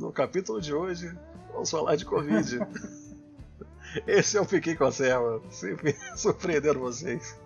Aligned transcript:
no 0.00 0.10
capítulo 0.10 0.60
de 0.62 0.74
hoje 0.74 1.14
vamos 1.52 1.70
falar 1.70 1.94
de 1.94 2.06
Covid. 2.06 2.58
Esse 4.06 4.38
é 4.38 4.40
o 4.40 4.46
Piquet 4.46 4.76
Conserva, 4.76 5.42
sempre 5.50 5.92
surpreendendo 6.16 6.80
vocês. 6.80 7.38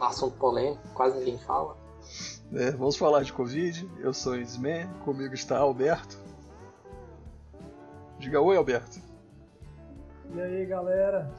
Assunto 0.00 0.36
polêmico, 0.38 0.82
quase 0.94 1.18
ninguém 1.18 1.38
fala. 1.38 1.76
É, 2.54 2.70
vamos 2.70 2.96
falar 2.96 3.22
de 3.22 3.32
Covid. 3.32 3.88
Eu 3.98 4.14
sou 4.14 4.36
Isman, 4.36 4.88
comigo 5.04 5.34
está 5.34 5.58
Alberto. 5.58 6.18
Diga 8.18 8.40
oi, 8.40 8.56
Alberto. 8.56 8.98
E 10.34 10.40
aí, 10.40 10.64
galera? 10.64 11.30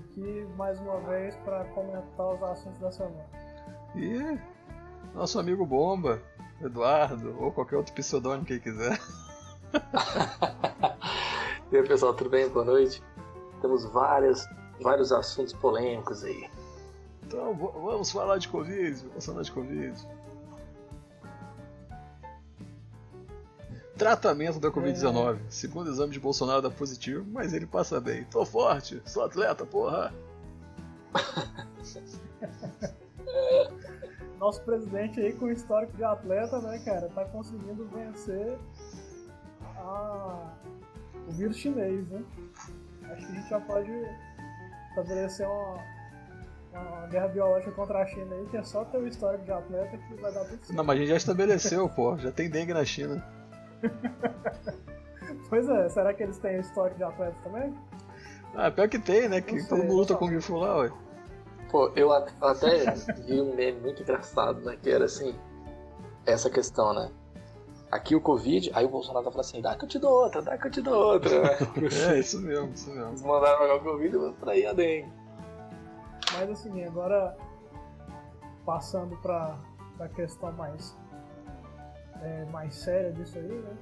Aqui 0.00 0.46
mais 0.56 0.78
uma 0.80 1.00
vez 1.00 1.34
para 1.36 1.64
comentar 1.66 2.34
os 2.34 2.42
assuntos 2.42 2.80
da 2.80 2.92
semana. 2.92 3.26
E 3.94 4.38
nosso 5.14 5.38
amigo 5.38 5.64
Bomba, 5.64 6.20
Eduardo, 6.60 7.36
ou 7.40 7.52
qualquer 7.52 7.76
outro 7.76 7.94
pseudônimo 7.94 8.44
que 8.44 8.54
ele 8.54 8.60
quiser. 8.60 9.00
e 11.70 11.76
aí, 11.76 11.86
pessoal, 11.86 12.14
tudo 12.14 12.30
bem? 12.30 12.48
Boa 12.48 12.64
noite. 12.64 13.02
Temos 13.60 13.84
várias, 13.84 14.48
vários 14.80 15.12
assuntos 15.12 15.52
polêmicos 15.52 16.24
aí. 16.24 16.48
Então, 17.22 17.54
vamos 17.54 18.10
falar 18.10 18.38
de 18.38 18.48
Covid, 18.48 19.06
vamos 19.08 19.26
falar 19.26 19.42
de 19.42 19.52
Covid. 19.52 20.08
Tratamento 23.96 24.60
da 24.60 24.70
Covid-19. 24.70 25.36
É. 25.36 25.38
Segundo 25.50 25.90
exame 25.90 26.12
de 26.12 26.20
Bolsonaro 26.20 26.62
dá 26.62 26.70
positivo, 26.70 27.26
mas 27.30 27.52
ele 27.52 27.66
passa 27.66 28.00
bem. 28.00 28.24
Tô 28.24 28.46
forte, 28.46 29.02
sou 29.04 29.24
atleta, 29.24 29.66
porra! 29.66 30.14
Nosso 34.38 34.62
presidente 34.62 35.20
aí 35.20 35.32
com 35.32 35.50
histórico 35.50 35.96
de 35.96 36.04
atleta, 36.04 36.60
né, 36.60 36.78
cara, 36.84 37.08
tá 37.14 37.24
conseguindo 37.24 37.88
vencer 37.88 38.56
a... 39.76 40.52
o 41.28 41.32
vírus 41.32 41.56
chinês, 41.56 42.06
né? 42.08 42.22
Acho 43.10 43.26
que 43.26 43.32
a 43.32 43.34
gente 43.34 43.48
já 43.48 43.60
pode 43.60 43.90
estabelecer 44.90 45.46
uma, 45.46 45.78
uma 46.72 47.06
guerra 47.08 47.28
biológica 47.28 47.72
contra 47.72 47.98
a 48.00 48.06
China 48.06 48.34
aí, 48.34 48.46
que 48.46 48.56
é 48.56 48.62
só 48.62 48.84
ter 48.84 48.98
o 48.98 49.06
histórico 49.08 49.44
de 49.44 49.52
atleta 49.52 49.96
que 49.96 50.14
vai 50.14 50.32
dar 50.32 50.44
tudo 50.44 50.58
certo. 50.58 50.72
Não, 50.72 50.84
mas 50.84 50.96
a 50.96 50.98
gente 51.00 51.08
já 51.08 51.16
estabeleceu, 51.16 51.88
pô, 51.88 52.16
já 52.16 52.30
tem 52.30 52.48
dengue 52.48 52.74
na 52.74 52.84
China. 52.84 53.24
pois 55.48 55.68
é, 55.68 55.88
será 55.88 56.14
que 56.14 56.22
eles 56.22 56.38
têm 56.38 56.60
história 56.60 56.94
de 56.94 57.02
atletas 57.02 57.40
também? 57.42 57.74
Ah, 58.54 58.70
pior 58.70 58.88
que 58.88 58.98
tem, 58.98 59.28
né? 59.28 59.40
Que 59.40 59.66
todo 59.66 59.82
mundo 59.82 59.94
luta 59.94 60.16
com 60.16 60.26
o 60.26 60.42
Fu 60.42 60.56
lá, 60.56 60.78
ué. 60.78 60.92
Pô, 61.70 61.90
eu 61.94 62.10
até 62.12 62.94
vi 63.26 63.40
um 63.40 63.54
meme 63.54 63.80
muito 63.80 64.02
engraçado, 64.02 64.60
né? 64.62 64.76
Que 64.82 64.90
era 64.90 65.04
assim, 65.04 65.34
essa 66.24 66.48
questão, 66.48 66.94
né? 66.94 67.10
Aqui 67.90 68.14
o 68.14 68.20
Covid, 68.20 68.70
aí 68.74 68.84
o 68.84 68.88
Bolsonaro 68.88 69.24
tá 69.24 69.30
falando 69.30 69.46
assim, 69.46 69.62
dá 69.62 69.74
que 69.74 69.84
eu 69.84 69.88
te 69.88 69.98
dou 69.98 70.24
outra, 70.24 70.42
dá 70.42 70.58
que 70.58 70.66
eu 70.66 70.70
te 70.70 70.82
dou 70.82 71.12
outra. 71.14 71.30
é, 72.10 72.18
isso 72.18 72.40
mesmo, 72.40 72.72
isso 72.72 72.90
mesmo. 72.90 73.08
Eles 73.08 73.22
mandaram 73.22 73.58
pegar 73.58 73.76
o 73.76 73.82
Covid 73.82 74.16
e 74.16 74.32
pra 74.32 74.56
ir 74.56 74.66
a 74.66 74.72
dengue. 74.72 75.12
Mas 76.34 76.50
assim, 76.50 76.84
agora 76.84 77.36
passando 78.64 79.16
pra, 79.18 79.58
pra 79.96 80.08
questão 80.08 80.52
mais 80.52 80.94
é, 82.22 82.44
mais 82.46 82.74
séria 82.74 83.12
disso 83.12 83.38
aí, 83.38 83.46
né? 83.48 83.76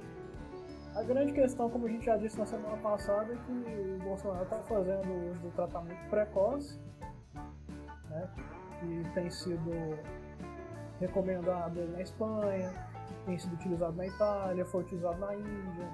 A 0.95 1.03
grande 1.03 1.31
questão, 1.33 1.69
como 1.69 1.85
a 1.85 1.89
gente 1.89 2.05
já 2.05 2.17
disse 2.17 2.39
na 2.39 2.45
semana 2.45 2.77
passada, 2.77 3.31
é 3.31 3.35
que 3.35 3.51
o 3.51 3.99
Bolsonaro 4.03 4.43
está 4.43 4.57
fazendo 4.63 5.31
uso 5.31 5.39
do 5.41 5.51
tratamento 5.51 6.09
precoce, 6.09 6.79
né? 8.17 8.29
que 8.79 9.09
tem 9.13 9.29
sido 9.29 9.71
recomendado 10.99 11.87
na 11.91 12.01
Espanha, 12.01 12.73
tem 13.25 13.37
sido 13.37 13.53
utilizado 13.53 13.95
na 13.95 14.07
Itália, 14.07 14.65
foi 14.65 14.81
utilizado 14.81 15.19
na 15.19 15.35
Índia. 15.35 15.89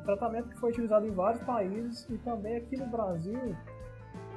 Um 0.00 0.04
tratamento 0.04 0.48
que 0.48 0.58
foi 0.58 0.70
utilizado 0.70 1.06
em 1.06 1.10
vários 1.10 1.42
países 1.42 2.08
e 2.10 2.18
também 2.18 2.56
aqui 2.56 2.76
no 2.76 2.86
Brasil, 2.86 3.56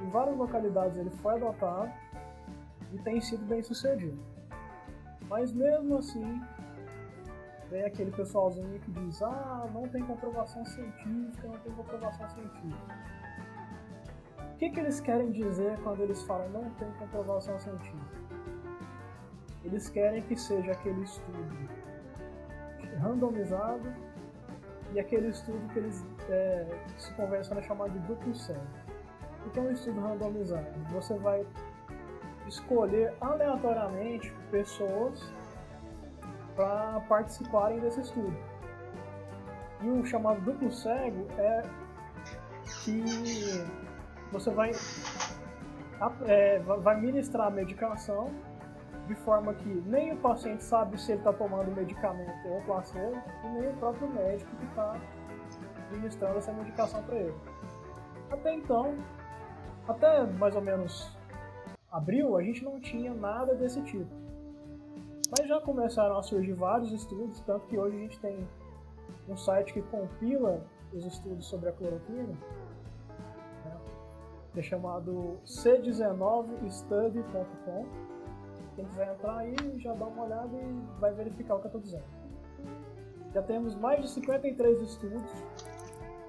em 0.02 0.10
várias 0.10 0.36
localidades 0.36 0.96
ele 0.96 1.10
foi 1.10 1.34
adotado 1.34 1.90
e 2.92 2.98
tem 2.98 3.20
sido 3.20 3.44
bem 3.46 3.62
sucedido. 3.62 4.18
Mas 5.28 5.52
mesmo 5.52 5.98
assim, 5.98 6.42
vem 7.70 7.84
aquele 7.84 8.10
pessoalzinho 8.10 8.80
que 8.80 8.90
diz: 8.90 9.22
ah, 9.22 9.68
não 9.72 9.88
tem 9.88 10.02
comprovação 10.02 10.64
científica, 10.66 11.46
não 11.46 11.58
tem 11.58 11.72
comprovação 11.72 12.28
científica. 12.30 13.19
Que, 14.60 14.68
que 14.68 14.78
eles 14.78 15.00
querem 15.00 15.32
dizer 15.32 15.78
quando 15.82 16.02
eles 16.02 16.22
falam 16.24 16.46
não 16.50 16.68
tem 16.72 16.86
comprovação 16.98 17.58
científica? 17.58 17.96
Eles 19.64 19.88
querem 19.88 20.20
que 20.20 20.36
seja 20.36 20.72
aquele 20.72 21.02
estudo 21.02 21.70
randomizado 22.98 23.90
e 24.92 25.00
aquele 25.00 25.28
estudo 25.28 25.66
que 25.72 25.78
eles 25.78 26.04
é, 26.28 26.66
se 26.98 27.10
convencionam 27.14 27.62
a 27.62 27.66
chamar 27.66 27.88
de 27.88 27.98
duplo 28.00 28.34
cego. 28.34 28.60
O 29.46 29.48
que 29.48 29.58
é 29.58 29.62
um 29.62 29.70
estudo 29.70 29.98
randomizado? 29.98 30.78
Você 30.90 31.16
vai 31.16 31.46
escolher 32.46 33.14
aleatoriamente 33.18 34.30
pessoas 34.50 35.32
para 36.54 37.00
participarem 37.08 37.80
desse 37.80 38.02
estudo. 38.02 38.36
E 39.80 39.88
o 39.88 40.04
chamado 40.04 40.38
duplo 40.42 40.70
cego 40.70 41.26
é 41.38 41.62
que 42.84 43.64
você 44.32 44.50
vai, 44.50 44.70
é, 46.26 46.58
vai 46.58 47.00
ministrar 47.00 47.48
a 47.48 47.50
medicação 47.50 48.30
de 49.06 49.14
forma 49.16 49.52
que 49.54 49.68
nem 49.86 50.12
o 50.12 50.16
paciente 50.18 50.62
sabe 50.62 51.00
se 51.00 51.12
ele 51.12 51.20
está 51.20 51.32
tomando 51.32 51.74
medicamento 51.74 52.48
ou 52.48 52.60
placebo 52.62 53.20
e 53.44 53.48
nem 53.48 53.70
o 53.70 53.76
próprio 53.76 54.08
médico 54.08 54.50
que 54.56 54.64
está 54.66 55.00
ministrando 55.90 56.38
essa 56.38 56.52
medicação 56.52 57.02
para 57.02 57.16
ele. 57.16 57.34
Até 58.30 58.54
então, 58.54 58.94
até 59.88 60.24
mais 60.24 60.54
ou 60.54 60.62
menos 60.62 61.10
abril, 61.90 62.36
a 62.36 62.42
gente 62.42 62.64
não 62.64 62.80
tinha 62.80 63.12
nada 63.12 63.54
desse 63.54 63.82
tipo. 63.82 64.08
Mas 65.36 65.48
já 65.48 65.60
começaram 65.60 66.16
a 66.16 66.22
surgir 66.22 66.52
vários 66.52 66.92
estudos, 66.92 67.40
tanto 67.40 67.66
que 67.66 67.78
hoje 67.78 67.96
a 67.96 68.00
gente 68.00 68.20
tem 68.20 68.46
um 69.28 69.36
site 69.36 69.72
que 69.72 69.82
compila 69.82 70.62
os 70.92 71.04
estudos 71.04 71.46
sobre 71.46 71.68
a 71.68 71.72
cloroquina, 71.72 72.34
é 74.58 74.62
chamado 74.62 75.38
c19study.com. 75.46 77.86
Quem 78.74 78.84
quiser 78.86 79.12
entrar 79.12 79.38
aí 79.38 79.54
já 79.78 79.94
dá 79.94 80.06
uma 80.06 80.24
olhada 80.24 80.56
e 80.56 80.82
vai 80.98 81.12
verificar 81.12 81.54
o 81.54 81.60
que 81.60 81.66
eu 81.66 81.68
estou 81.68 81.80
dizendo. 81.80 82.02
Já 83.32 83.42
temos 83.42 83.76
mais 83.76 84.02
de 84.02 84.10
53 84.10 84.82
estudos 84.82 85.30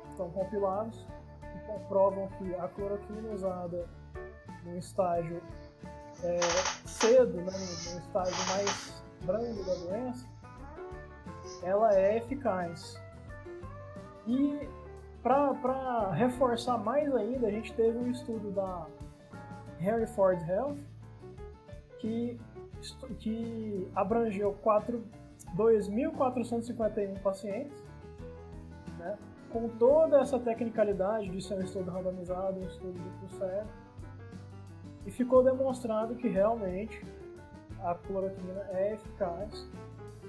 que 0.04 0.10
estão 0.10 0.30
compilados 0.30 1.04
que 1.42 1.60
comprovam 1.66 2.28
que 2.38 2.54
a 2.56 2.68
cloroquina 2.68 3.34
usada 3.34 3.90
no 4.64 4.78
estágio 4.78 5.42
é, 6.24 6.40
cedo, 6.86 7.38
né, 7.38 7.52
no 7.52 8.00
estágio 8.00 8.56
mais 8.56 9.04
brando 9.24 9.66
da 9.66 9.74
doença, 9.74 10.28
ela 11.64 11.96
é 11.96 12.18
eficaz. 12.18 13.02
E 14.28 14.70
para 15.22 16.12
reforçar 16.12 16.78
mais 16.78 17.14
ainda, 17.14 17.48
a 17.48 17.52
gente 17.52 17.74
teve 17.74 17.98
um 17.98 18.10
estudo 18.10 18.52
da 18.52 18.88
Henry 19.80 20.08
Ford 20.08 20.40
Health 20.48 20.78
que, 22.00 22.40
que 23.20 23.88
abrangeu 23.96 24.58
2.451 25.56 27.20
pacientes, 27.22 27.78
né, 28.98 29.18
com 29.52 29.70
toda 29.70 30.20
essa 30.20 30.40
tecnicalidade 30.40 31.30
de 31.30 31.42
ser 31.42 31.56
um 31.56 31.62
estudo 31.62 31.92
randomizado, 31.92 32.60
um 32.60 32.66
estudo 32.66 32.94
duplo 32.94 33.30
cego, 33.38 33.70
e 35.06 35.12
ficou 35.12 35.44
demonstrado 35.44 36.16
que 36.16 36.28
realmente 36.28 37.06
a 37.84 37.96
cloroquina 37.96 38.68
é 38.72 38.94
eficaz 38.94 39.68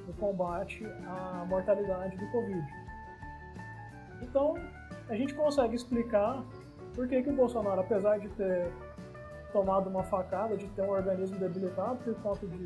no 0.06 0.12
combate 0.14 0.84
à 1.06 1.44
mortalidade 1.46 2.16
do 2.16 2.30
Covid. 2.30 2.66
Então, 4.22 4.54
a 5.12 5.14
gente 5.14 5.34
consegue 5.34 5.76
explicar 5.76 6.42
por 6.94 7.06
que, 7.06 7.22
que 7.22 7.28
o 7.28 7.34
Bolsonaro, 7.34 7.82
apesar 7.82 8.18
de 8.18 8.30
ter 8.30 8.72
tomado 9.52 9.90
uma 9.90 10.02
facada, 10.04 10.56
de 10.56 10.66
ter 10.68 10.80
um 10.80 10.88
organismo 10.88 11.38
debilitado 11.38 11.98
por 11.98 12.14
conta 12.22 12.46
de, 12.46 12.64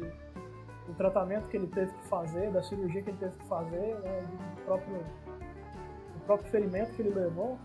do 0.86 0.94
tratamento 0.96 1.48
que 1.48 1.56
ele 1.56 1.66
teve 1.66 1.92
que 1.92 2.06
fazer, 2.06 2.52
da 2.52 2.62
cirurgia 2.62 3.02
que 3.02 3.10
ele 3.10 3.18
teve 3.18 3.36
que 3.36 3.46
fazer, 3.48 3.96
né, 3.96 4.22
do, 4.22 4.64
próprio, 4.64 4.96
do 4.96 6.20
próprio 6.24 6.48
ferimento 6.52 6.92
que 6.92 7.02
ele 7.02 7.12
levou, 7.12 7.58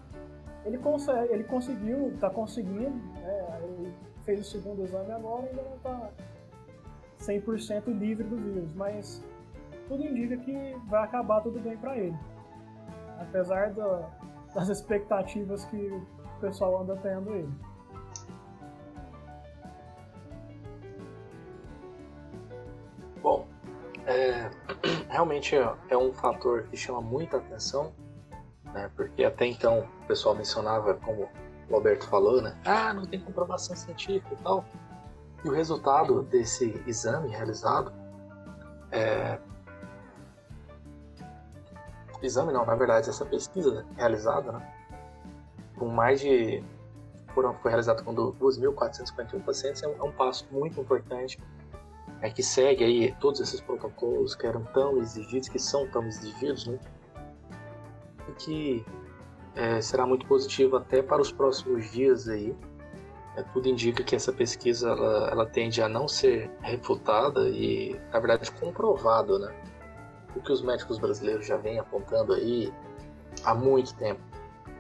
ele, 0.66 0.80
consegue, 0.80 1.32
ele 1.32 1.44
conseguiu, 1.44 2.10
está 2.16 2.32
conseguindo, 2.32 2.98
né, 3.22 3.60
ele 3.62 3.94
fez 4.24 4.40
o 4.40 4.44
segundo 4.44 4.84
exame 4.84 5.12
agora 5.12 5.46
e 5.46 5.50
ainda 5.50 5.62
não 5.62 5.76
está 5.76 6.10
100% 7.20 7.86
livre 8.00 8.24
do 8.24 8.36
vírus, 8.36 8.74
mas 8.74 9.24
tudo 9.88 10.04
indica 10.04 10.38
que 10.38 10.76
vai 10.88 11.04
acabar 11.04 11.42
tudo 11.42 11.60
bem 11.60 11.78
para 11.78 11.96
ele. 12.00 12.18
Apesar 13.20 13.70
do, 13.74 14.04
das 14.54 14.70
expectativas 14.70 15.66
que 15.66 15.78
o 15.78 16.06
pessoal 16.40 16.82
anda 16.82 16.96
tendo 16.98 17.34
ele. 17.34 17.54
Bom, 23.22 23.48
é, 24.06 24.50
realmente 25.10 25.56
é, 25.56 25.74
é 25.90 25.98
um 25.98 26.12
fator 26.14 26.64
que 26.64 26.78
chama 26.78 27.02
muita 27.02 27.38
atenção, 27.38 27.94
né? 28.74 28.90
Porque 28.96 29.24
até 29.24 29.46
então 29.46 29.88
o 30.04 30.08
pessoal 30.08 30.36
mencionava, 30.36 30.96
como 30.96 31.30
o 31.70 31.76
Alberto 31.76 32.08
falou, 32.08 32.42
né? 32.42 32.58
Ah, 32.66 32.94
não 32.94 33.06
tem 33.06 33.20
comprovação 33.20 33.76
científica 33.76 34.34
e 34.34 34.44
tal. 34.44 34.66
E 35.44 35.50
o 35.50 35.54
resultado 35.54 36.24
desse 36.24 36.82
exame 36.86 37.30
realizado 37.30 37.92
é... 38.92 39.40
Exame 42.22 42.54
não, 42.54 42.66
na 42.66 42.76
verdade, 42.76 43.10
essa 43.10 43.26
pesquisa 43.26 43.86
realizada, 43.98 44.52
né? 44.52 44.74
Com 45.78 45.88
mais 45.88 46.20
de 46.22 46.64
foram, 47.34 47.54
foi 47.56 47.72
realizado 47.72 48.04
com 48.04 48.14
2.451 48.14 49.44
pacientes, 49.44 49.82
é 49.84 49.88
um, 49.88 49.96
é 49.98 50.04
um, 50.04 50.12
passo 50.12 50.46
muito 50.52 50.80
importante, 50.80 51.40
é 52.22 52.30
que 52.30 52.44
segue 52.44 52.84
aí 52.84 53.16
todos 53.20 53.40
esses 53.40 53.62
protocolos 53.62 54.36
que 54.36 54.46
eram 54.46 54.64
tão 54.66 54.98
exigidos, 54.98 55.50
que 55.50 55.58
são 55.58 55.88
tão 55.88 56.06
exigidos, 56.06 56.68
né? 56.68 56.80
e 58.28 58.32
que 58.34 58.86
é, 59.56 59.82
será 59.82 60.06
muito 60.06 60.26
positivo 60.26 60.78
até 60.78 61.02
para 61.02 61.22
os 61.22 61.32
próximos 61.32 61.92
dias 61.92 62.28
aí. 62.28 62.56
É, 63.36 63.44
tudo 63.44 63.68
indica 63.68 64.04
que 64.04 64.16
essa 64.16 64.34
pesquisa 64.34 64.90
ela, 64.90 65.30
ela 65.30 65.46
tende 65.46 65.82
a 65.82 65.88
não 65.88 66.08
ser 66.08 66.52
refutada 66.62 67.48
e, 67.50 67.98
na 68.12 68.20
verdade, 68.20 68.52
comprovado, 68.52 69.40
né? 69.40 69.54
O 70.36 70.42
que 70.42 70.52
os 70.52 70.62
médicos 70.62 70.98
brasileiros 70.98 71.46
já 71.46 71.58
vêm 71.58 71.80
apontando 71.80 72.34
aí 72.34 72.74
há 73.44 73.54
muito 73.54 73.94
tempo 73.96 74.22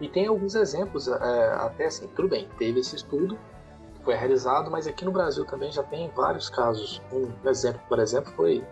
e 0.01 0.09
tem 0.09 0.25
alguns 0.25 0.55
exemplos, 0.55 1.07
é, 1.07 1.53
até 1.53 1.85
assim, 1.85 2.07
tudo 2.15 2.27
bem, 2.27 2.49
teve 2.57 2.79
esse 2.79 2.95
estudo, 2.95 3.37
foi 4.03 4.15
realizado, 4.15 4.71
mas 4.71 4.87
aqui 4.87 5.05
no 5.05 5.11
Brasil 5.11 5.45
também 5.45 5.71
já 5.71 5.83
tem 5.83 6.09
vários 6.09 6.49
casos. 6.49 6.99
Um 7.13 7.47
exemplo, 7.47 7.79
por 7.87 7.99
exemplo, 7.99 8.33
foi 8.33 8.65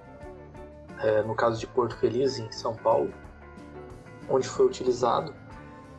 é, 1.04 1.22
no 1.22 1.36
caso 1.36 1.60
de 1.60 1.68
Porto 1.68 1.96
Feliz, 1.98 2.40
em 2.40 2.52
São 2.52 2.74
Paulo, 2.76 3.14
onde 4.28 4.48
foi 4.48 4.66
utilizado 4.66 5.36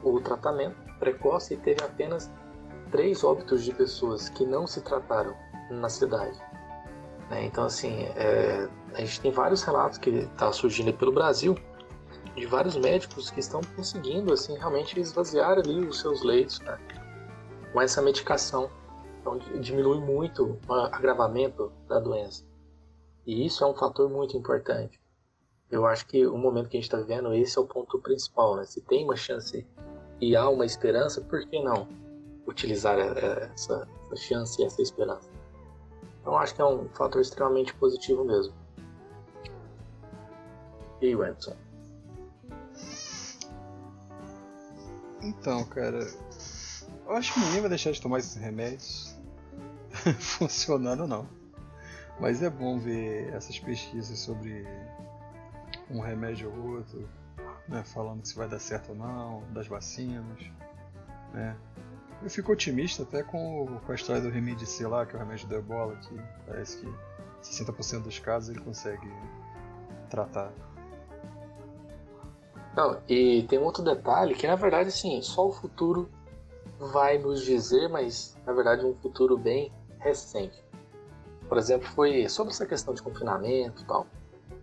o 0.02 0.20
tratamento 0.20 0.74
precoce 0.98 1.54
e 1.54 1.56
teve 1.56 1.84
apenas 1.84 2.28
três 2.90 3.22
óbitos 3.22 3.62
de 3.62 3.72
pessoas 3.72 4.28
que 4.28 4.44
não 4.44 4.66
se 4.66 4.80
trataram 4.80 5.36
na 5.70 5.88
cidade. 5.88 6.36
Né? 7.30 7.44
Então, 7.44 7.66
assim, 7.66 8.02
é, 8.16 8.68
a 8.94 9.00
gente 9.00 9.20
tem 9.20 9.30
vários 9.30 9.62
relatos 9.62 9.98
que 9.98 10.10
está 10.10 10.52
surgindo 10.52 10.92
pelo 10.92 11.12
Brasil 11.12 11.56
de 12.34 12.46
vários 12.46 12.76
médicos 12.76 13.30
que 13.30 13.40
estão 13.40 13.60
conseguindo 13.76 14.32
assim 14.32 14.56
realmente 14.56 14.98
esvaziar 14.98 15.58
ali 15.58 15.84
os 15.84 16.00
seus 16.00 16.22
leitos 16.22 16.60
né? 16.60 16.78
com 17.72 17.80
essa 17.80 18.00
medicação. 18.00 18.70
Então 19.20 19.38
diminui 19.60 20.00
muito 20.00 20.58
o 20.66 20.72
agravamento 20.72 21.70
da 21.86 21.98
doença. 21.98 22.44
E 23.26 23.44
isso 23.44 23.62
é 23.62 23.66
um 23.66 23.74
fator 23.74 24.08
muito 24.08 24.36
importante. 24.36 24.98
Eu 25.70 25.86
acho 25.86 26.06
que 26.06 26.26
o 26.26 26.36
momento 26.36 26.68
que 26.68 26.76
a 26.76 26.80
gente 26.80 26.88
está 26.88 26.98
vivendo, 26.98 27.32
esse 27.34 27.56
é 27.58 27.60
o 27.60 27.66
ponto 27.66 27.98
principal. 28.00 28.56
Né? 28.56 28.64
Se 28.64 28.80
tem 28.80 29.04
uma 29.04 29.16
chance 29.16 29.66
e 30.20 30.34
há 30.34 30.48
uma 30.48 30.64
esperança, 30.64 31.20
por 31.20 31.46
que 31.46 31.62
não 31.62 31.86
utilizar 32.46 32.98
essa, 32.98 33.86
essa 34.06 34.16
chance 34.16 34.60
e 34.60 34.64
essa 34.64 34.82
esperança? 34.82 35.30
Então 36.20 36.36
acho 36.36 36.54
que 36.54 36.60
é 36.60 36.64
um 36.64 36.88
fator 36.88 37.20
extremamente 37.20 37.74
positivo 37.74 38.24
mesmo. 38.24 38.54
E 41.00 41.06
aí, 41.06 41.30
Edson? 41.30 41.56
Então, 45.22 45.64
cara, 45.64 46.06
eu 47.06 47.12
acho 47.16 47.34
que 47.34 47.40
ninguém 47.40 47.60
vai 47.60 47.68
deixar 47.68 47.92
de 47.92 48.00
tomar 48.00 48.18
esses 48.18 48.36
remédios 48.36 49.18
funcionando, 50.18 51.06
não. 51.06 51.28
Mas 52.18 52.42
é 52.42 52.50
bom 52.50 52.78
ver 52.78 53.32
essas 53.34 53.58
pesquisas 53.58 54.18
sobre 54.18 54.66
um 55.90 56.00
remédio 56.00 56.52
ou 56.52 56.76
outro, 56.76 57.08
né, 57.68 57.82
falando 57.82 58.24
se 58.24 58.34
vai 58.36 58.48
dar 58.48 58.58
certo 58.58 58.90
ou 58.90 58.94
não, 58.94 59.42
das 59.52 59.66
vacinas, 59.66 60.38
né. 61.32 61.56
Eu 62.22 62.28
fico 62.28 62.52
otimista 62.52 63.02
até 63.02 63.22
com, 63.22 63.80
com 63.86 63.92
a 63.92 63.94
história 63.94 64.20
do 64.20 64.28
remédio 64.28 64.66
C 64.66 64.86
lá, 64.86 65.06
que 65.06 65.14
é 65.14 65.16
o 65.16 65.18
remédio 65.18 65.48
da 65.48 65.56
ebola, 65.56 65.96
que 65.96 66.14
parece 66.46 66.76
que 66.78 66.86
60% 67.42 68.02
dos 68.02 68.18
casos 68.18 68.50
ele 68.50 68.60
consegue 68.60 69.10
tratar. 70.10 70.52
Não, 72.76 73.00
e 73.08 73.42
tem 73.48 73.58
um 73.58 73.64
outro 73.64 73.82
detalhe 73.82 74.34
que 74.34 74.46
na 74.46 74.54
verdade 74.54 74.88
assim, 74.88 75.20
só 75.22 75.48
o 75.48 75.52
futuro 75.52 76.08
vai 76.78 77.18
nos 77.18 77.44
dizer, 77.44 77.88
mas 77.88 78.36
na 78.46 78.52
verdade 78.52 78.84
um 78.84 78.94
futuro 78.94 79.36
bem 79.36 79.72
recente. 79.98 80.62
Por 81.48 81.58
exemplo, 81.58 81.88
foi 81.88 82.28
sobre 82.28 82.52
essa 82.52 82.64
questão 82.64 82.94
de 82.94 83.02
confinamento 83.02 83.82
e 83.82 83.84
tal. 83.84 84.06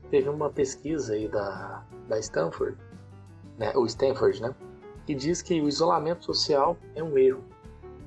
Teve 0.09 0.29
uma 0.29 0.49
pesquisa 0.49 1.13
aí 1.13 1.27
da, 1.27 1.83
da 2.07 2.17
Stanford, 2.19 2.77
né, 3.57 3.73
o 3.75 3.85
Stanford, 3.85 4.41
né, 4.41 4.55
que 5.05 5.13
diz 5.13 5.41
que 5.41 5.59
o 5.61 5.67
isolamento 5.67 6.23
social 6.23 6.77
é 6.95 7.03
um 7.03 7.17
erro. 7.17 7.43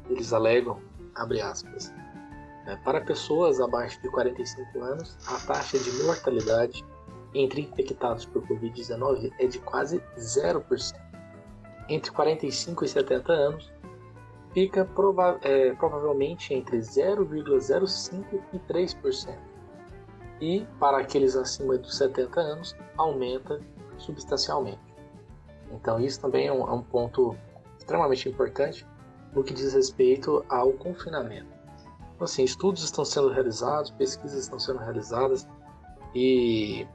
Eles 0.08 0.32
alegam, 0.32 0.80
abre 1.14 1.42
aspas, 1.42 1.92
né, 2.64 2.80
para 2.84 3.02
pessoas 3.02 3.60
abaixo 3.60 4.00
de 4.00 4.08
45 4.08 4.82
anos, 4.82 5.18
a 5.26 5.38
taxa 5.46 5.78
de 5.78 5.90
mortalidade 6.04 6.82
entre 7.34 7.62
infectados 7.62 8.24
por 8.24 8.46
Covid-19 8.46 9.32
é 9.38 9.46
de 9.46 9.58
quase 9.60 10.02
0%. 10.18 10.94
Entre 11.88 12.10
45 12.10 12.84
e 12.84 12.88
70 12.88 13.32
anos, 13.32 13.72
fica 14.52 14.84
prova 14.84 15.38
é, 15.42 15.72
provavelmente 15.74 16.54
entre 16.54 16.78
0,05% 16.78 18.40
e 18.52 18.58
3%. 18.58 19.38
E 20.40 20.66
para 20.78 20.98
aqueles 20.98 21.36
acima 21.36 21.76
dos 21.76 21.96
70 21.96 22.40
anos, 22.40 22.76
aumenta 22.96 23.60
substancialmente. 23.98 24.80
Então, 25.70 26.00
isso 26.00 26.20
também 26.20 26.46
é 26.46 26.52
um, 26.52 26.62
é 26.66 26.72
um 26.72 26.82
ponto 26.82 27.36
extremamente 27.78 28.28
importante 28.28 28.86
no 29.34 29.44
que 29.44 29.52
diz 29.52 29.74
respeito 29.74 30.44
ao 30.48 30.72
confinamento. 30.72 31.48
Então, 32.14 32.24
assim, 32.24 32.42
estudos 32.42 32.82
estão 32.82 33.04
sendo 33.04 33.28
realizados, 33.28 33.90
pesquisas 33.92 34.42
estão 34.42 34.58
sendo 34.58 34.78
realizadas 34.78 35.46
e 36.14 36.86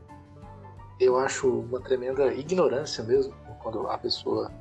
eu 0.99 1.17
acho 1.17 1.47
uma 1.47 1.79
tremenda 1.79 2.33
ignorância 2.33 3.03
mesmo 3.03 3.33
quando 3.61 3.87
a 3.87 3.97
pessoa 3.97 4.51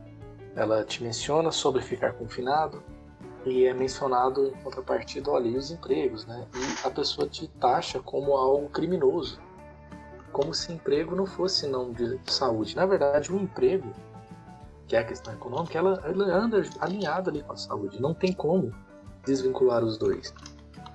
ela 0.57 0.85
te 0.85 1.03
menciona 1.03 1.51
sobre 1.51 1.83
ficar 1.83 2.13
confinado 2.15 2.83
e 3.45 3.67
é 3.67 3.75
mencionado 3.75 4.47
em 4.47 4.63
contrapartida, 4.63 5.31
olha, 5.31 5.59
os 5.59 5.71
empregos, 5.71 6.25
né? 6.25 6.47
E 6.55 6.87
a 6.87 6.91
pessoa 6.91 7.29
te 7.29 7.47
taxa 7.49 8.01
como 8.01 8.33
algo 8.35 8.69
criminoso, 8.71 9.39
como 10.33 10.55
se 10.55 10.73
emprego 10.73 11.15
não 11.15 11.27
fosse 11.27 11.67
não 11.67 11.93
de 11.93 12.19
saúde. 12.27 12.75
Na 12.75 12.87
verdade, 12.87 13.31
o 13.31 13.37
emprego, 13.37 13.93
que 14.87 14.97
é 14.97 15.01
a 15.01 15.05
questão 15.05 15.35
econômica, 15.35 15.77
ela, 15.77 16.03
ela 16.05 16.25
anda 16.35 16.63
alinhada 16.81 17.31
ali 17.31 17.43
com 17.43 17.53
a 17.53 17.57
saúde. 17.57 18.01
Não 18.01 18.15
tem 18.15 18.33
como 18.33 18.73
desvincular 19.27 19.85
os 19.85 19.99
dois. 19.99 20.33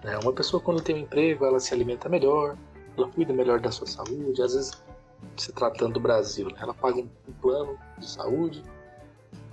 Né? 0.04 0.18
Uma 0.24 0.34
pessoa 0.34 0.62
quando 0.62 0.82
tem 0.82 0.96
um 0.96 1.00
emprego, 1.00 1.46
ela 1.46 1.60
se 1.60 1.74
alimenta 1.74 2.10
melhor, 2.10 2.58
ela 2.98 3.08
cuida 3.10 3.32
melhor 3.32 3.60
da 3.60 3.72
sua 3.72 3.86
saúde, 3.86 4.42
às 4.42 4.54
vezes 4.54 4.72
se 5.38 5.52
tratando 5.52 5.94
do 5.94 6.00
Brasil. 6.00 6.48
Né? 6.48 6.56
Ela 6.60 6.74
paga 6.74 7.00
um 7.00 7.34
plano 7.42 7.78
de 7.98 8.10
saúde, 8.10 8.64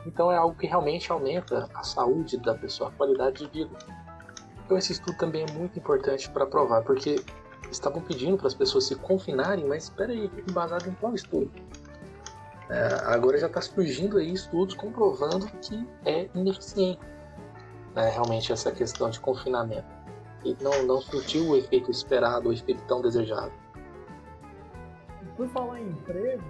então 0.07 0.31
é 0.31 0.37
algo 0.37 0.57
que 0.57 0.67
realmente 0.67 1.11
aumenta 1.11 1.69
a 1.75 1.83
saúde 1.83 2.37
da 2.39 2.55
pessoa, 2.55 2.91
a 2.91 2.93
qualidade 2.93 3.45
de 3.45 3.51
vida. 3.51 3.77
Então 4.65 4.77
esse 4.77 4.93
estudo 4.93 5.17
também 5.17 5.45
é 5.49 5.53
muito 5.53 5.79
importante 5.79 6.31
para 6.31 6.47
provar, 6.47 6.83
porque 6.83 7.17
estavam 7.71 8.01
pedindo 8.03 8.37
para 8.37 8.47
as 8.47 8.55
pessoas 8.55 8.85
se 8.85 8.97
confinarem, 8.97 9.65
mas 9.65 9.85
espera 9.85 10.13
aí, 10.13 10.31
embasado 10.49 10.89
em 10.89 10.95
qual 10.95 11.15
estudo? 11.15 11.51
É, 12.69 12.95
agora 13.05 13.39
já 13.39 13.47
está 13.47 13.61
surgindo 13.61 14.19
aí 14.19 14.33
estudos 14.33 14.75
comprovando 14.75 15.47
que 15.61 15.87
é 16.05 16.29
ineficiente 16.35 17.01
né, 17.95 18.11
realmente 18.11 18.53
essa 18.53 18.71
questão 18.71 19.09
de 19.09 19.19
confinamento. 19.19 19.87
E 20.45 20.57
não, 20.63 20.83
não 20.85 21.01
surtiu 21.01 21.49
o 21.49 21.57
efeito 21.57 21.91
esperado, 21.91 22.51
o 22.51 22.53
efeito 22.53 22.83
tão 22.87 23.01
desejado. 23.01 23.53
Por 25.37 25.49
falar 25.49 25.81
em 25.81 25.89
emprego, 25.89 26.45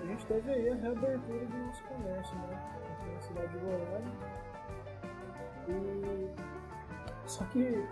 a 0.00 0.06
gente 0.06 0.26
teve 0.26 0.50
aí 0.50 0.70
a 0.70 0.74
reabertura 0.74 1.44
do 1.44 1.58
nosso 1.58 1.84
comércio, 1.84 2.34
né? 2.36 2.62
Aqui 2.92 3.10
na 3.10 3.20
cidade 3.20 3.52
de 3.52 3.58
Goiânia. 3.58 4.12
E... 5.68 6.34
Só 7.26 7.44
que 7.46 7.86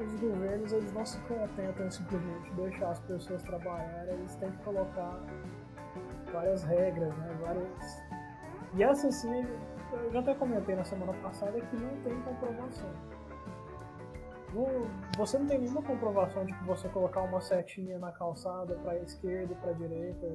os 0.00 0.20
governos 0.20 0.72
eles 0.72 0.92
não 0.92 1.04
se 1.04 1.18
contentam 1.20 1.90
simplesmente 1.90 2.50
deixar 2.52 2.90
as 2.90 3.00
pessoas 3.00 3.42
trabalharem, 3.42 4.14
eles 4.14 4.34
têm 4.36 4.50
que 4.50 4.62
colocar 4.64 5.20
várias 6.32 6.62
regras, 6.64 7.16
né? 7.16 7.36
Várias... 7.40 8.02
E 8.74 8.82
essa 8.82 9.10
sim, 9.10 9.46
eu 9.92 10.12
já 10.12 10.20
até 10.20 10.34
comentei 10.34 10.74
na 10.74 10.84
semana 10.84 11.12
passada 11.14 11.60
que 11.60 11.76
não 11.76 11.94
tem 12.02 12.20
comprovação 12.22 12.90
você 15.16 15.38
não 15.38 15.46
tem 15.46 15.58
nenhuma 15.58 15.82
comprovação 15.82 16.44
de 16.44 16.52
que 16.52 16.64
você 16.64 16.88
colocar 16.88 17.22
uma 17.22 17.40
setinha 17.40 17.98
na 17.98 18.12
calçada 18.12 18.74
para 18.76 18.98
esquerda 18.98 19.52
e 19.52 19.56
para 19.56 19.72
direita, 19.72 20.26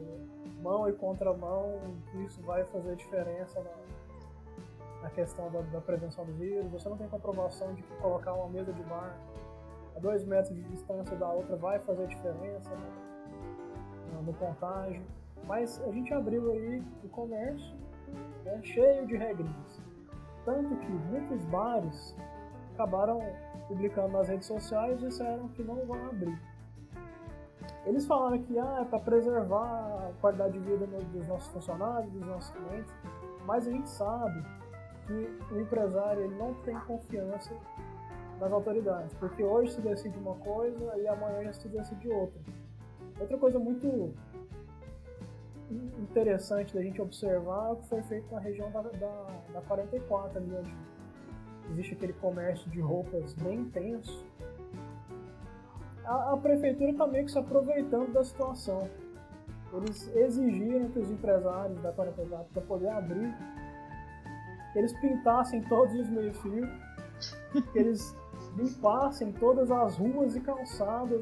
mão 0.62 0.88
e 0.90 0.94
contramão, 0.94 1.80
isso 2.26 2.42
vai 2.42 2.64
fazer 2.66 2.96
diferença 2.96 3.62
na, 3.62 5.04
na 5.04 5.10
questão 5.10 5.50
da, 5.52 5.62
da, 5.62 5.82
prevenção 5.82 6.26
do 6.26 6.34
vírus. 6.34 6.72
Você 6.72 6.90
não 6.90 6.98
tem 6.98 7.08
comprovação 7.08 7.74
de 7.74 7.82
que 7.82 7.96
colocar 7.98 8.34
uma 8.34 8.50
mesa 8.50 8.74
de 8.74 8.84
bar 8.84 9.16
a 9.96 10.00
dois 10.00 10.24
metros 10.26 10.56
de 10.56 10.64
distância 10.64 11.16
da 11.16 11.30
outra 11.30 11.56
vai 11.56 11.80
fazer 11.80 12.08
diferença. 12.08 12.70
Né? 12.70 13.10
no 14.22 14.34
contágio. 14.34 15.02
Mas 15.46 15.82
a 15.84 15.92
gente 15.92 16.14
abriu 16.14 16.52
aí 16.52 16.84
o 17.04 17.10
comércio 17.10 17.76
né, 18.44 18.60
cheio 18.64 19.06
de 19.08 19.16
regrinhas. 19.16 19.82
Tanto 20.46 20.76
que 20.78 20.92
muitos 20.92 21.44
bares 21.46 22.16
acabaram 22.80 23.20
publicando 23.68 24.14
nas 24.14 24.30
redes 24.30 24.48
sociais 24.48 25.02
e 25.02 25.08
disseram 25.08 25.50
que 25.50 25.62
não 25.62 25.86
vão 25.86 26.08
abrir. 26.08 26.40
Eles 27.86 28.06
falaram 28.06 28.42
que 28.42 28.58
ah, 28.58 28.80
é 28.82 28.86
para 28.86 29.00
preservar 29.00 29.66
a 29.66 30.12
qualidade 30.22 30.54
de 30.54 30.60
vida 30.60 30.88
dos 30.88 31.28
nossos 31.28 31.52
funcionários, 31.52 32.12
dos 32.12 32.26
nossos 32.26 32.52
clientes, 32.52 32.94
mas 33.46 33.68
a 33.68 33.72
gente 33.72 33.90
sabe 33.90 34.44
que 35.06 35.54
o 35.54 35.60
empresário 35.60 36.24
ele 36.24 36.36
não 36.36 36.54
tem 36.56 36.76
confiança 36.82 37.54
nas 38.40 38.52
autoridades, 38.52 39.14
porque 39.16 39.44
hoje 39.44 39.74
se 39.74 39.82
decide 39.82 40.18
uma 40.18 40.36
coisa 40.36 40.98
e 40.98 41.08
amanhã 41.08 41.44
já 41.44 41.54
se 41.54 41.68
decide 41.68 42.10
outra. 42.10 42.40
Outra 43.20 43.38
coisa 43.38 43.60
muito 43.60 44.14
interessante 46.00 46.74
da 46.74 46.82
gente 46.82 47.02
observar 47.02 47.70
é 47.70 47.72
o 47.74 47.76
que 47.76 47.90
foi 47.90 48.02
feito 48.04 48.34
na 48.34 48.40
região 48.40 48.72
da, 48.72 48.82
da, 48.82 49.26
da 49.54 49.62
44, 49.62 50.38
ali 50.38 50.56
onde 50.56 50.74
existe 51.72 51.94
aquele 51.94 52.14
comércio 52.14 52.70
de 52.70 52.80
roupas 52.80 53.34
bem 53.36 53.60
intenso. 53.60 54.26
A, 56.06 56.34
a 56.34 56.38
prefeitura 56.38 56.92
está 56.92 57.08
meio 57.08 57.26
que 57.26 57.32
se 57.32 57.40
aproveitando 57.40 58.12
da 58.12 58.24
situação. 58.24 58.90
Eles 59.74 60.16
exigiram 60.16 60.90
que 60.90 61.00
os 61.00 61.12
empresários 61.12 61.80
da 61.82 61.92
44, 61.92 62.48
para 62.52 62.62
poder 62.64 62.90
abrir, 62.90 63.36
eles 64.76 64.94
pintassem 65.00 65.62
todos 65.64 65.94
os 65.94 66.10
meio-fios, 66.10 66.70
que 67.52 67.80
eles 67.80 68.16
limpassem 68.58 69.32
todas 69.34 69.70
as 69.70 69.98
ruas 69.98 70.36
e 70.36 70.42
calçadas. 70.42 71.22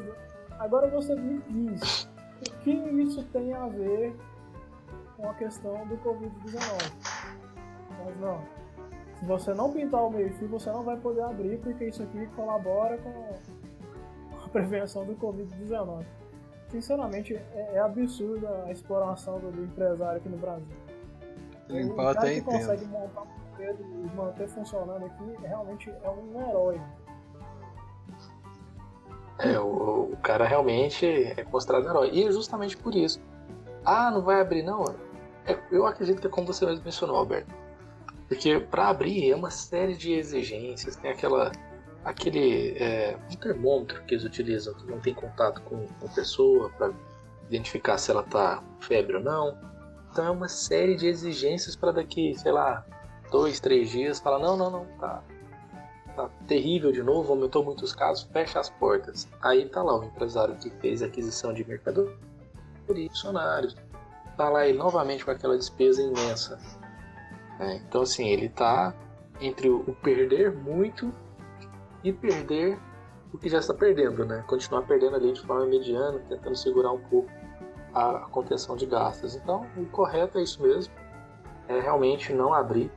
Agora 0.59 0.89
você 0.89 1.13
me 1.15 1.41
diz, 1.49 2.09
o 2.39 2.63
que 2.63 2.71
isso 2.71 3.23
tem 3.25 3.53
a 3.53 3.67
ver 3.67 4.15
com 5.17 5.29
a 5.29 5.33
questão 5.33 5.85
do 5.87 5.97
Covid-19? 5.97 6.91
Mas 8.05 8.19
não. 8.19 8.56
Se 9.19 9.25
você 9.25 9.53
não 9.53 9.71
pintar 9.71 10.03
o 10.03 10.09
meio-fio, 10.09 10.47
você 10.47 10.71
não 10.71 10.83
vai 10.83 10.97
poder 10.97 11.21
abrir, 11.21 11.57
porque 11.59 11.85
isso 11.85 12.03
aqui 12.03 12.27
colabora 12.35 12.97
com 12.97 14.45
a 14.45 14.49
prevenção 14.49 15.05
do 15.05 15.15
Covid-19. 15.15 16.05
Sinceramente, 16.69 17.35
é, 17.35 17.71
é 17.73 17.79
absurda 17.79 18.65
a 18.65 18.71
exploração 18.71 19.39
do, 19.39 19.51
do, 19.51 19.63
empresário 19.63 20.17
aqui 20.17 20.29
no 20.29 20.37
Brasil. 20.37 20.75
Limpar 21.69 22.11
o 22.11 22.13
cara 22.13 22.29
que 22.29 22.41
consegue 22.41 22.85
montar 22.85 23.21
um 23.21 23.37
e 23.59 24.15
manter 24.15 24.47
funcionando 24.47 25.05
aqui 25.05 25.35
realmente 25.41 25.89
é 25.89 26.09
um 26.09 26.47
herói. 26.47 26.81
É, 29.39 29.59
o, 29.59 30.11
o, 30.13 30.17
cara 30.21 30.45
realmente 30.45 31.05
é 31.05 31.43
considerado 31.43 31.87
herói. 31.87 32.09
E 32.11 32.27
é 32.27 32.31
justamente 32.31 32.77
por 32.77 32.93
isso. 32.95 33.19
Ah, 33.85 34.11
não 34.11 34.21
vai 34.21 34.41
abrir 34.41 34.63
não? 34.63 34.83
É, 35.45 35.57
eu 35.71 35.85
acredito 35.85 36.19
que 36.19 36.27
é 36.27 36.29
como 36.29 36.47
você 36.47 36.65
mesmo 36.65 36.83
mencionou, 36.83 37.15
Alberto. 37.15 37.53
Porque 38.27 38.59
para 38.59 38.89
abrir 38.89 39.31
é 39.31 39.35
uma 39.35 39.49
série 39.49 39.95
de 39.95 40.13
exigências. 40.13 40.95
Tem 40.95 41.11
aquela 41.11 41.51
aquele 42.03 42.71
é, 42.77 43.17
um 43.29 43.35
termômetro 43.35 44.01
que 44.03 44.13
eles 44.13 44.23
utilizam 44.23 44.73
que 44.73 44.89
não 44.89 44.99
tem 44.99 45.13
contato 45.13 45.61
com 45.63 45.85
a 46.05 46.07
pessoa 46.09 46.69
para 46.77 46.93
identificar 47.47 47.97
se 47.97 48.11
ela 48.11 48.23
tá 48.23 48.63
febre 48.79 49.17
ou 49.17 49.23
não. 49.23 49.57
Então 50.11 50.25
é 50.25 50.29
uma 50.29 50.47
série 50.47 50.95
de 50.95 51.07
exigências 51.07 51.75
para 51.75 51.91
daqui, 51.91 52.33
sei 52.37 52.51
lá, 52.51 52.85
dois, 53.29 53.59
três 53.59 53.89
dias 53.89 54.19
falar 54.19 54.39
não, 54.39 54.55
não, 54.55 54.71
não, 54.71 54.85
tá, 54.99 55.21
tá 56.15 56.29
terrível 56.47 56.91
de 56.91 57.03
novo, 57.03 57.33
aumentou 57.33 57.63
muitos 57.63 57.93
casos, 57.93 58.27
fecha 58.31 58.59
as 58.59 58.69
portas. 58.69 59.27
Aí 59.41 59.67
tá 59.67 59.83
lá 59.83 59.99
o 59.99 60.03
empresário 60.03 60.55
que 60.55 60.69
fez 60.81 61.01
aquisição 61.01 61.53
de 61.53 61.67
mercadoria, 61.67 62.15
funcionários, 63.09 63.75
tá 64.37 64.49
lá 64.49 64.65
novamente 64.73 65.25
com 65.25 65.31
aquela 65.31 65.57
despesa 65.57 66.01
imensa. 66.01 66.57
É, 67.59 67.75
então 67.75 68.01
assim, 68.01 68.27
ele 68.27 68.49
tá 68.49 68.93
entre 69.39 69.69
o 69.69 69.95
perder 70.01 70.53
muito 70.53 71.11
e 72.03 72.11
perder 72.11 72.77
o 73.33 73.37
que 73.37 73.49
já 73.49 73.59
está 73.59 73.73
perdendo, 73.73 74.25
né? 74.25 74.43
Continuar 74.47 74.83
perdendo 74.83 75.15
ali 75.15 75.33
de 75.33 75.41
forma 75.41 75.65
mediana, 75.65 76.19
tentando 76.29 76.55
segurar 76.55 76.91
um 76.91 76.99
pouco 76.99 77.29
a 77.93 78.27
contenção 78.31 78.75
de 78.75 78.85
gastos. 78.85 79.35
Então, 79.35 79.65
o 79.75 79.85
correto 79.85 80.37
é 80.37 80.43
isso 80.43 80.61
mesmo, 80.61 80.93
é 81.67 81.79
realmente 81.79 82.31
não 82.33 82.53
abrir 82.53 82.91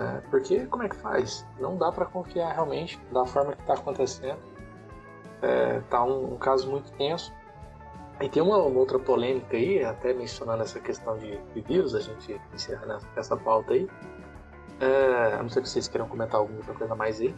né? 0.00 0.22
Porque 0.30 0.64
como 0.66 0.82
é 0.82 0.88
que 0.88 0.96
faz? 0.96 1.46
Não 1.58 1.76
dá 1.76 1.92
para 1.92 2.06
confiar 2.06 2.54
realmente 2.54 2.98
da 3.12 3.26
forma 3.26 3.52
que 3.52 3.60
está 3.60 3.74
acontecendo. 3.74 4.38
É, 5.42 5.80
tá 5.90 6.02
um, 6.02 6.34
um, 6.34 6.36
caso 6.38 6.70
muito 6.70 6.90
tenso. 6.92 7.30
E 8.20 8.28
tem 8.28 8.42
uma, 8.42 8.58
uma, 8.58 8.78
outra 8.78 8.98
polêmica 8.98 9.56
aí, 9.56 9.82
até 9.82 10.12
mencionando 10.12 10.62
essa 10.62 10.78
questão 10.78 11.16
de, 11.16 11.38
de 11.54 11.60
vírus, 11.62 11.94
a 11.94 12.00
gente 12.00 12.38
encerra 12.54 12.98
essa 13.16 13.36
pauta 13.36 13.72
aí. 13.72 13.88
É, 14.78 15.34
a 15.34 15.42
não 15.42 15.48
ser 15.48 15.62
que 15.62 15.68
vocês 15.68 15.88
queiram 15.88 16.06
comentar 16.06 16.40
alguma 16.40 16.58
outra 16.58 16.74
coisa 16.74 16.94
mais 16.94 17.20
aí. 17.20 17.34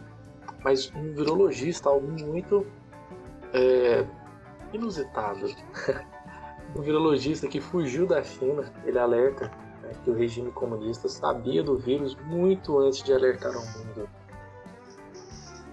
Mas 0.63 0.91
um 0.93 1.13
virologista, 1.13 1.89
algo 1.89 2.07
muito 2.07 2.65
é, 3.53 4.05
inusitado. 4.73 5.47
um 6.75 6.81
virologista 6.81 7.47
que 7.47 7.61
fugiu 7.61 8.05
da 8.05 8.21
China, 8.21 8.63
ele 8.85 8.99
alerta 8.99 9.49
que 10.03 10.09
o 10.09 10.13
regime 10.13 10.51
comunista 10.51 11.07
sabia 11.07 11.63
do 11.63 11.77
vírus 11.77 12.15
muito 12.25 12.77
antes 12.79 13.03
de 13.03 13.13
alertar 13.13 13.51
o 13.51 13.61
mundo. 13.61 14.09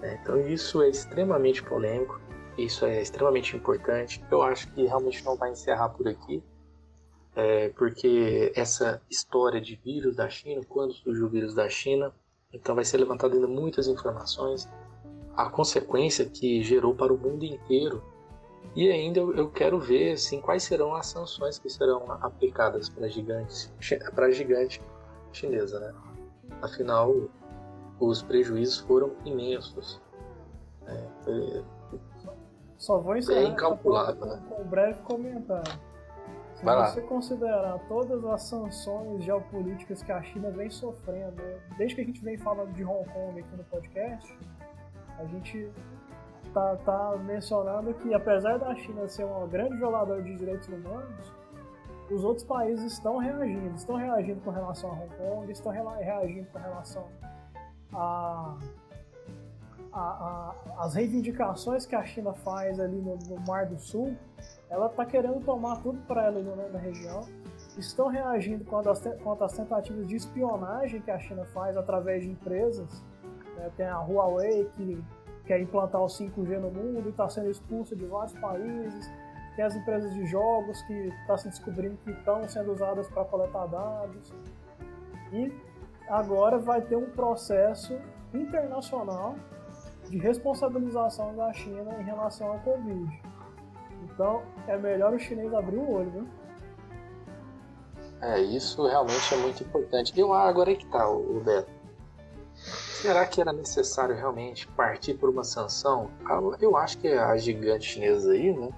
É, 0.02 0.14
então 0.14 0.40
isso 0.40 0.82
é 0.82 0.88
extremamente 0.88 1.62
polêmico, 1.62 2.19
isso 2.56 2.84
é 2.84 3.00
extremamente 3.00 3.56
importante. 3.56 4.22
Eu 4.30 4.42
acho 4.42 4.70
que 4.72 4.84
realmente 4.84 5.24
não 5.24 5.36
vai 5.36 5.50
encerrar 5.50 5.90
por 5.90 6.08
aqui, 6.08 6.42
é, 7.34 7.68
porque 7.70 8.52
essa 8.54 9.00
história 9.08 9.60
de 9.60 9.76
vírus 9.76 10.16
da 10.16 10.28
China, 10.28 10.62
quando 10.68 10.92
surgiu 10.92 11.26
o 11.26 11.28
vírus 11.28 11.54
da 11.54 11.68
China, 11.68 12.12
então 12.52 12.74
vai 12.74 12.84
ser 12.84 12.98
levantada 12.98 13.34
ainda 13.34 13.46
muitas 13.46 13.86
informações, 13.86 14.68
a 15.36 15.48
consequência 15.48 16.26
que 16.26 16.62
gerou 16.62 16.94
para 16.94 17.12
o 17.12 17.18
mundo 17.18 17.44
inteiro 17.44 18.02
e 18.74 18.90
ainda 18.90 19.20
eu 19.20 19.50
quero 19.50 19.80
ver 19.80 20.12
assim, 20.12 20.40
quais 20.40 20.62
serão 20.62 20.94
as 20.94 21.06
sanções 21.06 21.58
que 21.58 21.68
serão 21.68 22.10
aplicadas 22.20 22.88
para 22.88 23.08
gigantes, 23.08 23.72
para 24.14 24.26
a 24.26 24.30
gigante 24.30 24.80
chinesa, 25.32 25.80
né? 25.80 25.94
Afinal, 26.62 27.28
os 27.98 28.22
prejuízos 28.22 28.78
foram 28.78 29.12
imensos. 29.24 30.00
É, 30.86 31.62
Só 32.80 32.98
vou 32.98 33.14
encerrar 33.14 33.40
é 33.40 33.50
né? 34.26 34.42
com 34.48 34.62
um 34.62 34.64
breve 34.64 34.98
comentário. 35.02 35.78
Se 36.54 36.64
Vai 36.64 36.76
você 36.90 37.00
lá. 37.02 37.06
considerar 37.06 37.78
todas 37.88 38.24
as 38.24 38.42
sanções 38.44 39.22
geopolíticas 39.22 40.02
que 40.02 40.10
a 40.10 40.22
China 40.22 40.50
vem 40.50 40.70
sofrendo, 40.70 41.42
desde 41.76 41.94
que 41.94 42.00
a 42.00 42.04
gente 42.04 42.24
vem 42.24 42.38
falando 42.38 42.72
de 42.72 42.82
Hong 42.82 43.06
Kong 43.10 43.38
aqui 43.38 43.54
no 43.54 43.64
podcast, 43.64 44.38
a 45.18 45.24
gente 45.26 45.70
tá, 46.54 46.76
tá 46.76 47.16
mencionando 47.18 47.92
que 47.92 48.14
apesar 48.14 48.58
da 48.58 48.74
China 48.74 49.06
ser 49.08 49.24
um 49.24 49.46
grande 49.46 49.76
violador 49.76 50.22
de 50.22 50.34
direitos 50.36 50.66
humanos, 50.68 51.32
os 52.10 52.24
outros 52.24 52.46
países 52.46 52.94
estão 52.94 53.18
reagindo, 53.18 53.76
estão 53.76 53.96
reagindo 53.96 54.40
com 54.40 54.50
relação 54.50 54.90
a 54.90 54.94
Hong 54.94 55.16
Kong, 55.16 55.52
estão 55.52 55.70
reagindo 55.70 56.48
com 56.50 56.58
relação 56.58 57.06
a, 57.92 58.56
a, 59.92 60.00
a 60.00 60.54
as 60.80 60.94
reivindicações 60.94 61.84
que 61.84 61.94
a 61.94 62.02
China 62.04 62.32
faz 62.32 62.80
ali 62.80 62.96
no, 62.96 63.16
no 63.16 63.38
Mar 63.46 63.66
do 63.66 63.78
Sul. 63.78 64.16
Ela 64.70 64.86
está 64.86 65.04
querendo 65.04 65.44
tomar 65.44 65.82
tudo 65.82 65.98
para 66.06 66.24
ela 66.24 66.40
na 66.72 66.78
região. 66.78 67.28
Estão 67.76 68.08
reagindo 68.08 68.64
contra 68.64 68.92
as, 68.92 69.02
contra 69.22 69.44
as 69.44 69.52
tentativas 69.52 70.06
de 70.06 70.16
espionagem 70.16 71.02
que 71.02 71.10
a 71.10 71.18
China 71.18 71.44
faz 71.46 71.76
através 71.76 72.22
de 72.22 72.30
empresas. 72.30 73.04
Né? 73.56 73.70
Tem 73.76 73.86
a 73.86 73.98
Huawei 73.98 74.64
que 74.76 75.04
quer 75.44 75.60
implantar 75.60 76.00
o 76.00 76.06
5G 76.06 76.58
no 76.58 76.70
mundo 76.70 77.06
e 77.06 77.10
está 77.10 77.28
sendo 77.28 77.50
expulsa 77.50 77.94
de 77.94 78.06
vários 78.06 78.32
países. 78.38 79.10
Tem 79.56 79.64
as 79.64 79.76
empresas 79.76 80.14
de 80.14 80.24
jogos 80.26 80.80
que 80.82 80.94
estão 80.94 81.26
tá 81.26 81.36
se 81.36 81.48
descobrindo 81.48 81.98
que 82.04 82.10
estão 82.10 82.48
sendo 82.48 82.72
usadas 82.72 83.06
para 83.08 83.24
coletar 83.26 83.66
dados. 83.66 84.32
E 85.32 85.52
agora 86.08 86.58
vai 86.58 86.80
ter 86.80 86.96
um 86.96 87.10
processo 87.10 88.00
internacional 88.32 89.34
de 90.10 90.18
responsabilização 90.18 91.36
da 91.36 91.52
China 91.52 91.94
em 92.00 92.02
relação 92.02 92.48
ao 92.48 92.58
Covid. 92.58 93.22
Então 94.02 94.42
é 94.66 94.76
melhor 94.76 95.14
o 95.14 95.18
chinês 95.18 95.54
abrir 95.54 95.76
o 95.76 95.88
olho, 95.88 96.10
viu? 96.10 96.28
É, 98.20 98.40
isso 98.40 98.84
realmente 98.86 99.32
é 99.32 99.36
muito 99.38 99.62
importante. 99.62 100.12
Eu 100.18 100.34
agora 100.34 100.72
é 100.72 100.74
que 100.74 100.84
tá, 100.86 101.08
o 101.08 101.40
Beto. 101.40 101.70
Será 102.54 103.24
que 103.24 103.40
era 103.40 103.52
necessário 103.52 104.14
realmente 104.14 104.66
partir 104.68 105.14
por 105.14 105.30
uma 105.30 105.44
sanção? 105.44 106.10
Eu 106.60 106.76
acho 106.76 106.98
que 106.98 107.08
a 107.08 107.34
gigante 107.36 107.86
chinesa 107.86 108.32
aí, 108.32 108.52
né? 108.52 108.68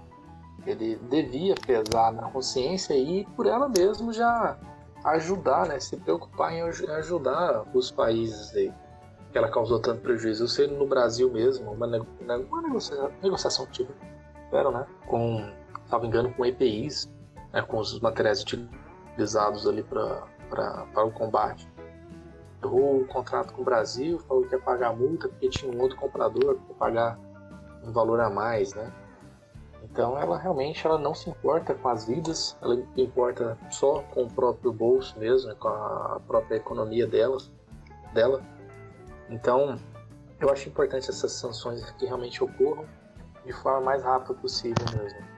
Ele 0.64 0.96
devia 1.10 1.54
pesar 1.54 2.12
na 2.12 2.30
consciência 2.30 2.94
e 2.94 3.24
por 3.34 3.46
ela 3.46 3.68
mesmo 3.68 4.12
já 4.12 4.56
ajudar, 5.04 5.66
né? 5.66 5.80
Se 5.80 5.96
preocupar 5.96 6.52
em 6.52 6.62
ajudar 6.62 7.64
os 7.74 7.90
países 7.90 8.54
aí 8.54 8.72
que 9.32 9.38
ela 9.38 9.48
causou 9.48 9.80
tanto 9.80 10.02
prejuízo. 10.02 10.44
Eu 10.44 10.48
sei 10.48 10.66
no 10.66 10.86
Brasil 10.86 11.30
mesmo, 11.30 11.72
uma, 11.72 11.86
uma 11.86 12.62
negociação, 12.62 13.10
negociação 13.22 13.66
tipo, 13.66 13.92
tiveram, 14.44 14.70
né? 14.70 14.86
Com, 15.06 15.50
salvo 15.86 16.06
engano, 16.06 16.32
com 16.34 16.44
EPIs 16.44 17.10
né, 17.52 17.62
com 17.62 17.78
os 17.78 18.00
materiais 18.00 18.42
utilizados 18.42 19.66
ali 19.66 19.82
para 19.82 21.04
o 21.04 21.10
combate. 21.10 21.68
Errou 22.62 23.00
o 23.00 23.06
contrato 23.06 23.52
com 23.52 23.62
o 23.62 23.64
Brasil, 23.64 24.18
falou 24.20 24.44
que 24.44 24.54
ia 24.54 24.60
pagar 24.60 24.94
multa 24.94 25.28
porque 25.28 25.48
tinha 25.48 25.70
um 25.70 25.80
outro 25.80 25.96
comprador 25.96 26.56
para 26.56 26.74
pagar 26.76 27.18
um 27.84 27.92
valor 27.92 28.20
a 28.20 28.30
mais, 28.30 28.72
né? 28.74 28.92
Então 29.82 30.16
ela 30.16 30.38
realmente 30.38 30.86
ela 30.86 30.96
não 30.96 31.12
se 31.12 31.28
importa 31.28 31.74
com 31.74 31.88
as 31.88 32.06
vidas, 32.06 32.56
ela 32.62 32.76
importa 32.96 33.58
só 33.68 34.00
com 34.14 34.22
o 34.22 34.32
próprio 34.32 34.72
bolso 34.72 35.18
mesmo, 35.18 35.48
né, 35.48 35.56
com 35.58 35.68
a 35.68 36.20
própria 36.26 36.56
economia 36.56 37.06
dela, 37.06 37.36
dela. 38.14 38.40
Então 39.28 39.78
eu 40.40 40.50
acho 40.50 40.68
importante 40.68 41.08
essas 41.08 41.32
sanções 41.32 41.88
que 41.92 42.06
realmente 42.06 42.42
ocorram 42.42 42.86
de 43.44 43.52
forma 43.52 43.80
mais 43.80 44.02
rápida 44.02 44.34
possível 44.34 44.84
mesmo. 44.92 45.32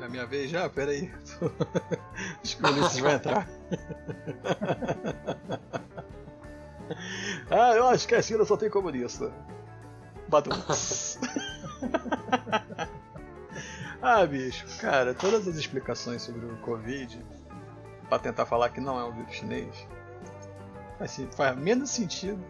É 0.00 0.08
minha 0.10 0.26
vez 0.26 0.50
já? 0.50 0.68
Pera 0.70 0.92
aí. 0.92 1.12
Acho 2.42 2.56
que 2.56 2.64
o 2.64 2.68
Ulisses 2.68 2.98
vai 2.98 3.14
entrar. 3.14 3.46
ah, 7.50 7.74
eu 7.74 7.86
acho 7.88 8.08
que 8.08 8.14
a 8.14 8.22
China 8.22 8.46
só 8.46 8.56
tem 8.56 8.70
comunista. 8.70 9.30
Baduns. 10.28 11.18
ah, 14.00 14.24
bicho, 14.24 14.64
cara, 14.80 15.12
todas 15.12 15.46
as 15.46 15.56
explicações 15.56 16.22
sobre 16.22 16.46
o 16.46 16.56
Covid, 16.58 17.22
para 18.08 18.18
tentar 18.18 18.46
falar 18.46 18.70
que 18.70 18.80
não 18.80 18.98
é 18.98 19.04
um 19.04 19.12
vírus 19.12 19.32
chinês, 19.32 19.86
assim, 21.00 21.28
faz 21.30 21.56
menos 21.56 21.90
sentido 21.90 22.42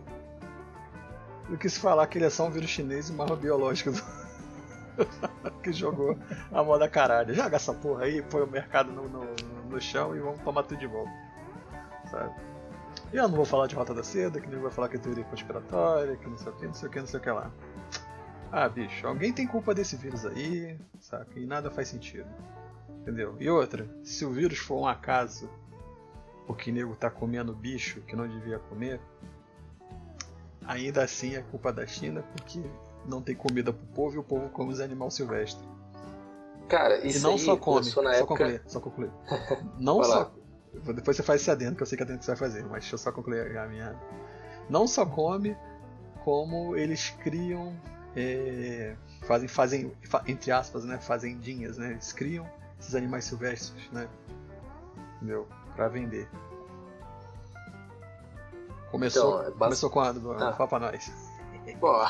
do 1.48 1.56
que 1.56 1.68
se 1.68 1.80
falar 1.80 2.06
que 2.06 2.18
ele 2.18 2.26
é 2.26 2.30
só 2.30 2.46
um 2.46 2.50
vírus 2.50 2.70
chinês 2.70 3.08
e 3.08 3.12
uma 3.12 3.24
arma 3.24 3.36
biológica 3.36 3.90
do... 3.90 4.02
que 5.62 5.72
jogou 5.72 6.18
a 6.52 6.62
moda 6.62 6.88
caralho. 6.88 7.34
Joga 7.34 7.56
essa 7.56 7.72
porra 7.72 8.04
aí, 8.04 8.22
põe 8.22 8.42
o 8.42 8.46
mercado 8.46 8.92
no, 8.92 9.08
no, 9.08 9.24
no 9.70 9.80
chão 9.80 10.14
e 10.14 10.20
vamos 10.20 10.40
tomar 10.40 10.62
tudo 10.64 10.78
de 10.78 10.86
volta. 10.86 11.12
Sabe? 12.10 12.34
E 13.12 13.16
eu 13.16 13.28
não 13.28 13.36
vou 13.36 13.44
falar 13.44 13.66
de 13.66 13.74
Rota 13.74 13.94
da 13.94 14.02
Seda, 14.02 14.40
que 14.40 14.48
nem 14.48 14.60
vai 14.60 14.70
falar 14.70 14.88
que 14.88 14.96
é 14.96 14.98
teoria 14.98 15.24
conspiratória, 15.24 16.16
que 16.16 16.28
não 16.28 16.36
sei 16.36 16.52
o 16.52 16.56
que, 16.56 16.66
não 16.66 16.74
sei 16.74 16.88
o 16.88 16.92
que, 16.92 17.00
não 17.00 17.06
sei 17.06 17.20
o 17.20 17.22
que 17.22 17.30
lá. 17.30 17.50
Ah, 18.50 18.68
bicho, 18.68 19.06
alguém 19.06 19.32
tem 19.32 19.46
culpa 19.46 19.74
desse 19.74 19.96
vírus 19.96 20.24
aí, 20.26 20.78
saca? 21.00 21.38
E 21.38 21.46
nada 21.46 21.70
faz 21.70 21.88
sentido. 21.88 22.28
Entendeu? 23.00 23.36
E 23.38 23.48
outra, 23.48 23.88
se 24.02 24.24
o 24.24 24.30
vírus 24.30 24.58
for 24.58 24.80
um 24.80 24.86
acaso, 24.86 25.48
porque 26.46 26.70
nego 26.70 26.94
tá 26.94 27.10
comendo 27.10 27.54
bicho 27.54 28.00
que 28.02 28.14
não 28.14 28.28
devia 28.28 28.58
comer, 28.58 29.00
ainda 30.66 31.02
assim 31.02 31.34
é 31.34 31.42
culpa 31.42 31.72
da 31.72 31.86
China, 31.86 32.22
porque 32.36 32.62
não 33.06 33.22
tem 33.22 33.34
comida 33.34 33.72
pro 33.72 33.86
povo 33.88 34.16
e 34.16 34.18
o 34.18 34.22
povo 34.22 34.48
come 34.50 34.72
os 34.72 34.80
animais 34.80 35.14
silvestres. 35.14 35.66
Cara, 36.68 37.06
isso 37.06 37.18
e 37.18 37.22
não 37.22 37.32
aí 37.32 37.38
só 37.38 37.56
come, 37.56 37.84
só 37.84 38.02
época... 38.02 38.26
concluir, 38.26 38.62
só 38.66 38.80
concluir. 38.80 39.10
Não 39.80 40.04
só 40.04 40.30
depois 40.94 41.16
você 41.16 41.22
faz 41.22 41.40
esse 41.40 41.50
adendo, 41.50 41.76
que 41.76 41.82
eu 41.82 41.86
sei 41.86 41.96
que 41.96 42.02
é 42.02 42.04
adendo 42.04 42.18
que 42.18 42.24
você 42.24 42.30
vai 42.32 42.38
fazer, 42.38 42.62
mas 42.62 42.82
deixa 42.82 42.94
eu 42.94 42.98
só 42.98 43.12
concluir 43.12 43.56
a 43.56 43.66
minha. 43.66 43.96
Não 44.68 44.86
só 44.86 45.04
come, 45.04 45.56
como 46.24 46.76
eles 46.76 47.10
criam. 47.22 47.74
É, 48.16 48.96
fazem, 49.22 49.48
fazem, 49.48 49.92
entre 50.26 50.50
aspas, 50.50 50.84
né? 50.84 50.98
Fazendinhas, 50.98 51.78
né? 51.78 51.92
Eles 51.92 52.12
criam 52.12 52.46
esses 52.78 52.94
animais 52.94 53.24
silvestres, 53.24 53.90
né? 53.92 54.08
Entendeu? 55.16 55.46
Pra 55.74 55.88
vender. 55.88 56.28
Começou, 58.90 59.40
então, 59.40 59.48
é 59.48 59.50
começou 59.52 59.90
quando? 59.90 60.32
Ah. 60.32 60.52
Fala 60.52 60.68
pra 60.68 60.78
nós. 60.78 61.12
Bom, 61.80 62.00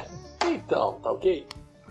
então, 0.46 1.00
tá 1.00 1.12
ok? 1.12 1.46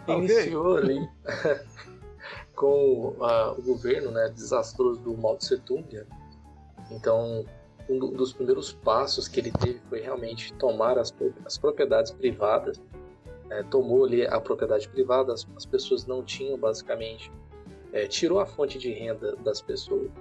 Tá 0.05 0.13
Iniciou 0.13 0.77
okay. 0.77 0.83
ali 0.83 1.09
com 2.55 3.15
uh, 3.17 3.57
o 3.57 3.61
governo 3.63 4.11
né, 4.11 4.29
desastroso 4.29 5.01
do 5.01 5.17
Mao 5.17 5.35
Tse 5.37 5.57
Tung. 5.59 5.87
Né? 5.91 6.05
Então, 6.91 7.43
um 7.89 7.99
dos 7.99 8.33
primeiros 8.33 8.73
passos 8.73 9.27
que 9.27 9.39
ele 9.39 9.51
teve 9.51 9.79
foi 9.89 10.01
realmente 10.01 10.53
tomar 10.53 10.97
as, 10.97 11.13
as 11.45 11.57
propriedades 11.57 12.11
privadas. 12.11 12.81
É, 13.49 13.61
tomou 13.63 14.05
ali 14.05 14.25
a 14.25 14.41
propriedade 14.41 14.89
privada, 14.89 15.31
as, 15.31 15.47
as 15.55 15.65
pessoas 15.65 16.05
não 16.05 16.23
tinham 16.23 16.57
basicamente, 16.57 17.31
é, 17.95 18.05
tirou 18.07 18.39
a 18.39 18.45
fonte 18.45 18.77
de 18.77 18.91
renda 18.91 19.35
das 19.37 19.61
pessoas. 19.61 20.11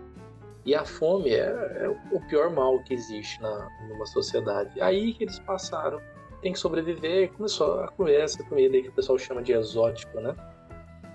E 0.65 0.75
a 0.75 0.85
fome 0.85 1.31
é, 1.31 1.43
é 1.43 1.89
o 2.11 2.21
pior 2.29 2.51
mal 2.51 2.83
que 2.85 2.95
existe 2.95 3.43
na, 3.43 3.69
numa 3.89 4.07
sociedade. 4.07 4.81
Aí 4.81 5.13
que 5.13 5.25
eles 5.25 5.39
passaram, 5.41 6.01
tem 6.41 6.53
que 6.53 6.59
sobreviver, 6.59 7.33
começou 7.33 7.81
a 7.81 7.89
comer 7.89 8.21
essa 8.21 8.43
comida 8.45 8.77
aí 8.77 8.83
que 8.83 8.89
o 8.89 8.93
pessoal 8.93 9.19
chama 9.19 9.43
de 9.43 9.53
exótico, 9.53 10.21
né? 10.21 10.35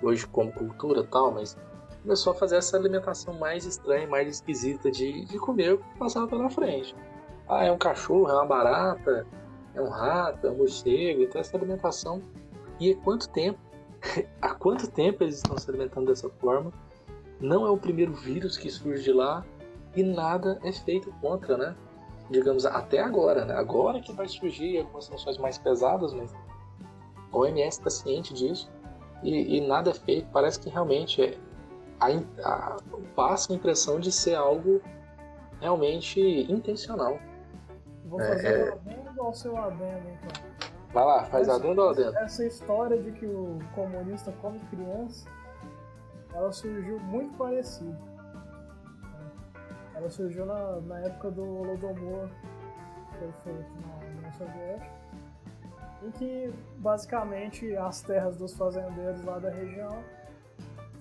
hoje 0.02 0.26
como 0.28 0.52
cultura 0.52 1.04
tal, 1.04 1.32
mas 1.32 1.58
começou 2.02 2.32
a 2.32 2.36
fazer 2.36 2.58
essa 2.58 2.78
alimentação 2.78 3.34
mais 3.34 3.66
estranha, 3.66 4.08
mais 4.08 4.28
esquisita 4.28 4.90
de, 4.92 5.26
de 5.26 5.38
comer 5.40 5.74
o 5.74 5.78
que 5.78 5.98
passava 5.98 6.28
pela 6.28 6.50
frente. 6.50 6.96
Ah, 7.48 7.66
é 7.66 7.72
um 7.72 7.78
cachorro, 7.78 8.30
é 8.30 8.34
uma 8.34 8.46
barata, 8.46 9.26
é 9.74 9.82
um 9.82 9.90
rato, 9.90 10.48
é 10.48 10.52
um 10.52 10.58
morcego, 10.58 11.24
então 11.24 11.42
essa 11.42 11.58
alimentação. 11.58 12.22
E 12.80 12.96
quanto 12.96 13.30
tempo? 13.30 13.60
há 14.42 14.54
quanto 14.54 14.90
tempo 14.90 15.24
eles 15.24 15.38
estão 15.38 15.58
se 15.58 15.70
alimentando 15.70 16.08
dessa 16.08 16.30
forma? 16.30 16.72
Não 17.40 17.66
é 17.66 17.70
o 17.70 17.78
primeiro 17.78 18.14
vírus 18.14 18.58
que 18.58 18.70
surge 18.70 19.12
lá 19.12 19.46
e 19.96 20.04
nada 20.04 20.60
é 20.64 20.72
feito 20.72 21.12
contra, 21.22 21.58
né? 21.58 21.76
Digamos, 22.30 22.66
até 22.66 23.00
agora, 23.00 23.46
né? 23.46 23.56
Agora 23.56 24.00
que 24.02 24.14
vai 24.14 24.28
surgir 24.28 24.80
algumas 24.80 25.06
sanções 25.06 25.38
mais 25.38 25.58
pesadas, 25.58 26.14
mas 26.14 26.34
a 27.32 27.38
OMS 27.38 27.80
está 27.80 27.90
ciente 27.90 28.34
disso 28.34 28.70
e, 29.24 29.58
e 29.58 29.68
nada 29.68 29.92
é 29.92 29.94
feito. 29.94 30.28
Parece 30.32 30.60
que 30.60 30.70
realmente 30.70 31.22
é, 31.24 31.38
a, 32.00 32.08
a, 32.44 32.78
passa 33.16 33.52
a 33.52 33.56
impressão 33.56 34.00
de 34.00 34.12
ser 34.12 34.36
algo 34.36 34.82
realmente 35.60 36.20
intencional. 36.52 37.20
Vou 38.06 38.20
fazer 38.20 38.48
é, 38.48 38.70
um 38.70 38.74
adendo 38.74 39.22
ao 39.22 39.34
seu 39.34 39.58
adendo, 39.58 40.10
então. 40.10 40.50
Vai 40.92 41.06
lá, 41.06 41.24
faz 41.26 41.48
essa, 41.48 41.58
adendo 41.58 41.82
ou 41.82 41.90
adendo? 41.90 42.18
Essa 42.18 42.46
história 42.46 43.02
de 43.02 43.12
que 43.12 43.26
o 43.26 43.60
comunista 43.76 44.32
come 44.42 44.60
criança, 44.72 45.30
ela 46.34 46.52
surgiu 46.52 47.00
muito 47.00 47.38
parecida. 47.38 47.98
Ela 49.96 50.10
surgiu 50.10 50.46
na, 50.46 50.80
na 50.82 51.00
época 51.00 51.32
do 51.32 51.44
Holodomor, 51.44 52.30
que 53.12 53.18
foi 53.20 53.32
feito 53.44 53.72
na 53.86 54.08
União 54.08 54.34
Soviética 54.34 55.00
em 56.04 56.12
que 56.12 56.54
basicamente 56.78 57.76
as 57.76 58.02
terras 58.02 58.38
dos 58.38 58.54
fazendeiros 58.56 59.24
lá 59.24 59.40
da 59.40 59.50
região 59.50 60.02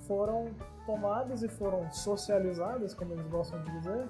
foram 0.07 0.48
tomadas 0.87 1.42
e 1.42 1.48
foram 1.48 1.90
socializadas, 1.92 2.94
como 2.94 3.12
eles 3.12 3.27
gostam 3.29 3.62
de 3.62 3.70
dizer, 3.79 4.07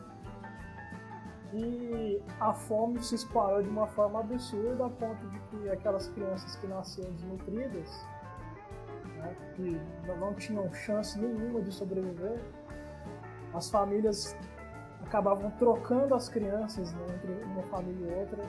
e 1.53 2.23
a 2.41 2.53
fome 2.53 3.03
se 3.03 3.15
espalhou 3.15 3.63
de 3.63 3.69
uma 3.69 3.87
forma 3.87 4.21
absurda 4.21 4.87
a 4.87 4.91
ponto 4.91 5.27
de 5.29 5.39
que 5.41 5.71
aquelas 5.71 6.09
crianças 6.09 6.57
que 6.57 6.67
nasciam 6.67 7.11
desnutridas, 7.13 8.07
né, 9.17 9.37
que 9.55 9.81
não 10.07 10.35
tinham 10.35 10.73
chance 10.75 11.19
nenhuma 11.19 11.63
de 11.63 11.73
sobreviver, 11.73 12.39
as 13.55 13.71
famílias 13.71 14.37
acabavam 15.03 15.51
trocando 15.53 16.15
as 16.15 16.29
crianças 16.29 16.93
né, 16.93 17.07
entre 17.15 17.33
uma 17.45 17.63
família 17.65 18.11
e 18.11 18.15
outra 18.21 18.43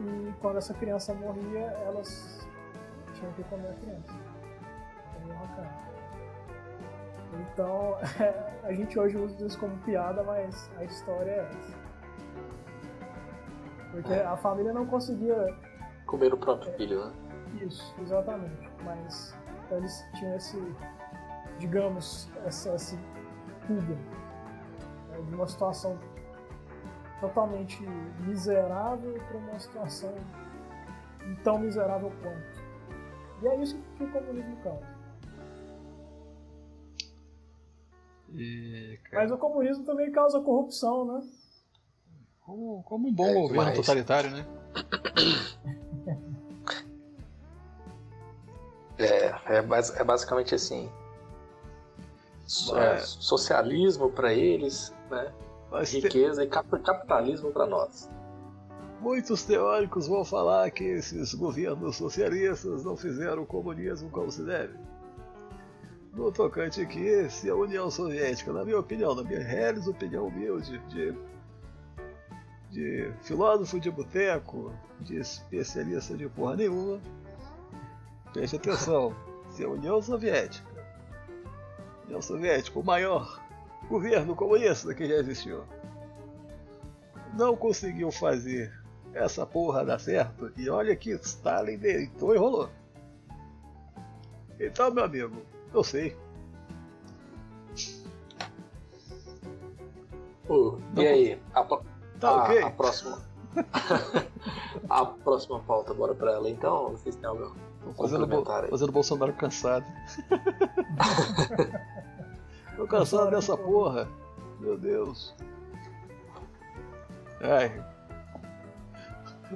e 0.00 0.32
quando 0.40 0.56
essa 0.56 0.72
criança 0.72 1.12
morria, 1.12 1.66
elas 1.84 2.46
tinham 3.14 3.32
que 3.34 3.42
comer 3.44 3.68
a 3.68 3.74
criança. 3.74 4.14
Então, 5.22 5.89
a 8.64 8.72
gente 8.72 8.98
hoje 8.98 9.16
usa 9.16 9.46
isso 9.46 9.58
como 9.58 9.76
piada, 9.78 10.22
mas 10.22 10.70
a 10.78 10.84
história 10.84 11.30
é 11.30 11.48
essa. 11.48 11.78
Porque 13.92 14.12
a 14.12 14.36
família 14.36 14.72
não 14.72 14.86
conseguia. 14.86 15.54
Comer 16.06 16.32
o 16.32 16.36
próprio 16.36 16.72
filho, 16.74 17.06
né? 17.06 17.12
Isso, 17.60 17.94
exatamente. 18.00 18.70
Mas 18.84 19.34
eles 19.70 20.04
tinham 20.14 20.36
esse, 20.36 20.74
digamos, 21.58 22.30
essa, 22.44 22.74
esse 22.74 22.98
fuga 23.66 23.94
né, 25.08 25.22
de 25.28 25.34
uma 25.34 25.46
situação 25.46 25.98
totalmente 27.20 27.82
miserável 28.20 29.20
para 29.28 29.36
uma 29.36 29.58
situação 29.58 30.14
tão 31.44 31.58
miserável 31.58 32.12
quanto. 32.22 32.60
E 33.42 33.48
é 33.48 33.56
isso 33.56 33.80
que 33.96 34.04
o 34.04 34.10
comunismo 34.10 34.56
causa. 34.62 34.99
E, 38.34 38.98
Mas 39.12 39.30
o 39.30 39.38
comunismo 39.38 39.84
também 39.84 40.10
causa 40.12 40.40
corrupção, 40.40 41.04
né? 41.04 41.28
Como, 42.40 42.82
como 42.84 43.08
um 43.08 43.12
bom 43.12 43.26
é, 43.26 43.34
governo 43.34 43.64
mas... 43.64 43.76
totalitário, 43.76 44.30
né? 44.30 44.46
É, 48.98 49.28
é, 49.56 49.64
é 49.96 50.04
basicamente 50.04 50.54
assim. 50.54 50.90
É, 52.76 52.98
socialismo 52.98 54.10
para 54.10 54.34
eles, 54.34 54.94
né? 55.10 55.32
riqueza 55.84 56.44
e 56.44 56.48
capitalismo 56.48 57.52
para 57.52 57.66
nós. 57.66 58.10
Muitos 59.00 59.44
teóricos 59.44 60.06
vão 60.06 60.24
falar 60.24 60.70
que 60.70 60.84
esses 60.84 61.32
governos 61.32 61.96
socialistas 61.96 62.84
não 62.84 62.96
fizeram 62.96 63.44
o 63.44 63.46
comunismo 63.46 64.10
como 64.10 64.30
se 64.30 64.44
deve. 64.44 64.74
No 66.12 66.32
tocante 66.32 66.80
aqui, 66.80 67.28
se 67.30 67.48
a 67.48 67.54
União 67.54 67.90
Soviética, 67.90 68.52
na 68.52 68.64
minha 68.64 68.78
opinião, 68.78 69.14
na 69.14 69.22
minha 69.22 69.42
real 69.42 69.76
opinião 69.88 70.26
humilde, 70.26 70.78
de, 70.88 71.14
de 72.70 73.12
filósofo 73.22 73.78
de 73.78 73.90
boteco, 73.90 74.72
de 75.00 75.16
especialista 75.16 76.16
de 76.16 76.28
porra 76.28 76.56
nenhuma, 76.56 77.00
preste 78.32 78.56
atenção, 78.56 79.14
se 79.50 79.64
a 79.64 79.68
União 79.68 80.02
Soviética, 80.02 80.68
União 82.06 82.20
Soviética, 82.20 82.78
o 82.78 82.84
maior 82.84 83.40
governo 83.88 84.34
comunista 84.34 84.92
que 84.92 85.06
já 85.06 85.14
existiu, 85.14 85.64
não 87.34 87.56
conseguiu 87.56 88.10
fazer 88.10 88.72
essa 89.12 89.46
porra 89.46 89.84
dar 89.84 89.98
certo. 89.98 90.52
E 90.56 90.68
olha 90.68 90.94
que 90.96 91.10
Stalin 91.12 91.78
deitou 91.78 92.34
e 92.34 92.38
rolou. 92.38 92.68
Então, 94.58 94.92
meu 94.92 95.04
amigo, 95.04 95.42
eu 95.72 95.84
sei. 95.84 96.16
Uh, 100.48 100.80
e 100.96 101.06
aí? 101.06 101.40
A, 101.54 101.62
tá 101.62 102.28
a, 102.28 102.42
ok? 102.42 102.62
a 102.62 102.70
próxima. 102.70 103.18
a 104.90 105.06
próxima 105.06 105.60
pauta, 105.60 105.94
bora 105.94 106.14
pra 106.14 106.32
ela 106.32 106.50
então? 106.50 106.90
Vocês 106.90 107.14
têm 107.14 107.28
algo? 107.28 107.54
Tô 107.84 107.92
fazendo, 107.92 108.26
bo 108.26 108.44
fazendo 108.44 108.88
o 108.88 108.92
Bolsonaro 108.92 109.32
cansado. 109.32 109.86
Tô 112.76 112.86
cansado 112.86 113.30
dessa 113.30 113.56
porra. 113.56 114.08
Meu 114.58 114.76
Deus. 114.76 115.34
Ai. 117.40 117.82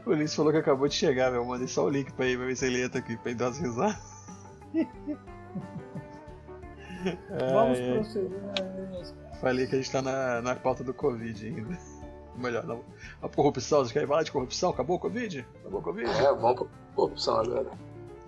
O 0.05 0.11
Ulisses 0.11 0.35
falou 0.35 0.53
que 0.53 0.59
acabou 0.59 0.89
de 0.89 0.95
chegar, 0.95 1.31
meu. 1.31 1.45
Mandei 1.45 1.69
só 1.69 1.85
o 1.85 1.91
link 1.91 2.13
pra 2.13 2.27
ele, 2.27 2.39
pra 2.39 2.47
ver 2.47 2.57
se 2.57 2.67
ele 2.67 2.83
entra 2.83 2.99
aqui, 2.99 3.17
pra 3.17 3.31
ele 3.31 3.39
dar 3.39 3.47
umas 3.47 3.59
risadas. 3.59 4.15
Vamos 7.53 7.79
Ai, 7.79 7.91
ai. 7.91 7.95
prosseguir. 7.99 8.31
né? 8.31 9.13
Falei 9.41 9.67
que 9.67 9.75
a 9.75 9.79
gente 9.79 9.91
tá 9.91 10.01
na, 10.03 10.41
na 10.43 10.55
pauta 10.55 10.83
do 10.85 10.95
Covid 10.95 11.47
ainda. 11.47 11.79
Melhor, 12.37 12.65
não. 12.65 12.83
A 13.23 13.29
corrupção, 13.29 13.79
vocês 13.81 13.93
querem 13.93 14.09
falar 14.09 14.23
de 14.25 14.33
corrupção? 14.33 14.71
Acabou 14.71 14.97
o 14.97 14.99
Covid? 15.01 15.47
Acabou 15.61 15.81
o 15.81 15.83
Covid? 15.83 16.11
É, 16.11 16.33
vamos 16.35 16.55
pra 16.61 16.67
corrupção 16.97 17.37
agora. 17.37 17.71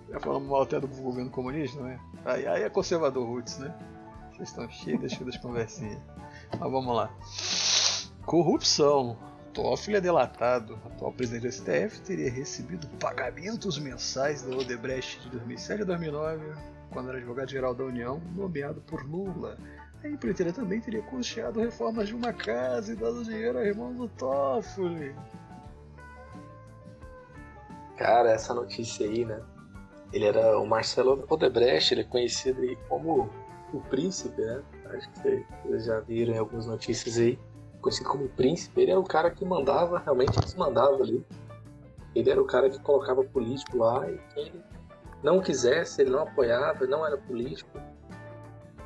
Já 0.09 0.19
falamos 0.21 0.47
mal 0.47 0.61
até 0.61 0.79
do 0.79 0.87
governo 0.87 1.29
comunista, 1.29 1.81
né? 1.81 1.99
Aí, 2.23 2.47
aí 2.47 2.63
é 2.63 2.69
conservador 2.69 3.25
roots, 3.27 3.57
né? 3.57 3.73
Vocês 4.31 4.49
estão 4.49 4.69
cheios 4.69 5.01
das, 5.01 5.17
das 5.17 5.37
conversinhas. 5.37 5.99
Mas 6.51 6.71
vamos 6.71 6.95
lá. 6.95 7.11
Corrupção. 8.25 9.17
Toffoli 9.53 9.97
é 9.97 10.01
delatado. 10.01 10.79
O 10.85 10.87
atual 10.87 11.11
presidente 11.11 11.43
do 11.43 11.51
STF 11.51 12.01
teria 12.01 12.31
recebido 12.31 12.87
pagamentos 12.99 13.77
mensais 13.79 14.43
da 14.43 14.55
Odebrecht 14.55 15.19
de 15.21 15.29
2007 15.31 15.81
a 15.81 15.85
2009, 15.85 16.45
quando 16.91 17.09
era 17.09 17.17
advogado-geral 17.17 17.73
da 17.73 17.83
União, 17.83 18.21
nomeado 18.35 18.81
por 18.81 19.03
Lula. 19.05 19.57
A 20.03 20.07
empreiteira 20.07 20.53
também 20.53 20.79
teria 20.79 21.01
custeado 21.01 21.59
reformas 21.59 22.07
de 22.07 22.15
uma 22.15 22.31
casa 22.31 22.93
e 22.93 22.95
dado 22.95 23.23
dinheiro 23.23 23.57
ao 23.57 23.65
irmão 23.65 23.93
do 23.93 24.07
Toffoli. 24.07 25.15
Cara, 27.97 28.31
essa 28.31 28.53
notícia 28.53 29.07
aí, 29.07 29.25
né? 29.25 29.41
Ele 30.13 30.25
era 30.25 30.57
o 30.59 30.65
Marcelo 30.65 31.25
Odebrecht, 31.27 31.93
ele 31.93 32.01
é 32.01 32.03
conhecido 32.03 32.61
aí 32.61 32.77
como 32.87 33.29
o 33.73 33.81
príncipe, 33.81 34.39
né? 34.39 34.61
Acho 34.85 35.09
que 35.09 35.45
vocês 35.63 35.85
já 35.85 35.99
viram 35.99 36.33
em 36.33 36.37
algumas 36.37 36.67
notícias 36.67 37.17
aí. 37.17 37.37
Conhecido 37.81 38.09
como 38.09 38.25
o 38.25 38.29
príncipe, 38.29 38.81
ele 38.81 38.91
era 38.91 38.99
o 38.99 39.03
cara 39.03 39.31
que 39.31 39.43
mandava, 39.43 39.99
realmente 39.99 40.39
desmandava 40.39 41.01
ali. 41.01 41.25
Ele 42.15 42.29
era 42.29 42.41
o 42.41 42.45
cara 42.45 42.69
que 42.69 42.79
colocava 42.79 43.23
político 43.23 43.77
lá 43.77 44.09
e 44.09 44.17
quem 44.33 44.47
ele 44.47 44.63
não 45.27 45.41
quisesse, 45.41 46.01
ele 46.01 46.11
não 46.11 46.21
apoiava, 46.21 46.87
não 46.87 47.05
era 47.05 47.17
político. 47.17 47.69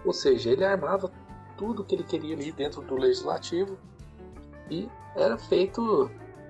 Ou 0.03 0.11
seja, 0.11 0.49
ele 0.49 0.65
armava 0.65 1.11
tudo 1.55 1.83
que 1.83 1.93
ele 1.93 2.03
queria 2.03 2.35
ali 2.35 2.51
dentro 2.51 2.81
do 2.81 2.95
legislativo 2.95 3.77
e 4.67 4.89
era 5.15 5.37
feito 5.37 6.09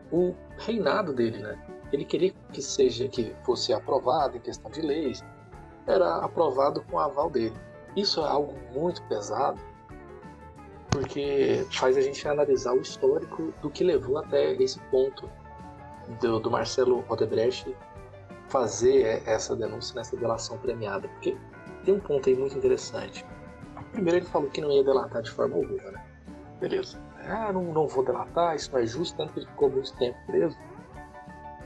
o 0.09 0.33
reinado 0.57 1.13
dele, 1.13 1.39
né? 1.39 1.59
Ele 1.91 2.05
queria 2.05 2.33
que 2.53 2.61
seja 2.61 3.09
que 3.09 3.35
fosse 3.43 3.73
aprovado 3.73 4.37
em 4.37 4.39
questão 4.39 4.71
de 4.71 4.81
leis, 4.81 5.21
era 5.85 6.17
aprovado 6.17 6.81
com 6.83 6.95
o 6.95 6.99
aval 6.99 7.29
dele. 7.29 7.55
Isso 7.93 8.21
é 8.21 8.27
algo 8.27 8.57
muito 8.73 9.03
pesado, 9.03 9.59
porque 10.89 11.65
faz 11.71 11.97
a 11.97 12.01
gente 12.01 12.25
analisar 12.25 12.73
o 12.73 12.81
histórico 12.81 13.53
do 13.61 13.69
que 13.69 13.83
levou 13.83 14.17
até 14.17 14.53
esse 14.53 14.79
ponto 14.91 15.29
do, 16.21 16.39
do 16.39 16.49
Marcelo 16.49 17.03
Odebrecht 17.09 17.75
fazer 18.51 19.23
essa 19.25 19.55
denúncia 19.55 19.95
nessa 19.95 20.15
delação 20.17 20.57
premiada, 20.57 21.07
porque 21.07 21.37
tem 21.85 21.93
um 21.93 21.99
ponto 21.99 22.27
aí 22.27 22.35
muito 22.35 22.57
interessante. 22.57 23.25
Primeiro 23.93 24.19
ele 24.19 24.25
falou 24.25 24.49
que 24.49 24.61
não 24.61 24.71
ia 24.71 24.83
delatar 24.83 25.21
de 25.21 25.31
forma 25.31 25.55
alguma, 25.55 25.91
né? 25.91 26.05
Beleza. 26.59 26.99
Ah, 27.27 27.51
não, 27.51 27.63
não 27.63 27.87
vou 27.87 28.03
delatar, 28.03 28.55
isso 28.55 28.71
não 28.71 28.79
é 28.79 28.85
justo, 28.85 29.17
tanto 29.17 29.33
que 29.33 29.39
ele 29.39 29.47
ficou 29.47 29.69
muito 29.69 29.95
tempo 29.97 30.17
preso. 30.27 30.57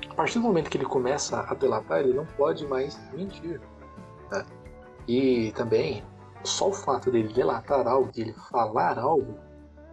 A 0.09 0.13
partir 0.13 0.39
do 0.39 0.45
momento 0.45 0.69
que 0.69 0.77
ele 0.77 0.85
começa 0.85 1.41
a 1.41 1.53
delatar, 1.53 1.99
ele 1.99 2.13
não 2.13 2.25
pode 2.25 2.65
mais 2.67 2.97
mentir. 3.11 3.59
né? 4.31 4.45
E 5.07 5.51
também, 5.53 6.03
só 6.43 6.69
o 6.69 6.73
fato 6.73 7.11
dele 7.11 7.33
delatar 7.33 7.87
algo, 7.87 8.11
ele 8.15 8.33
falar 8.49 8.97
algo, 8.97 9.37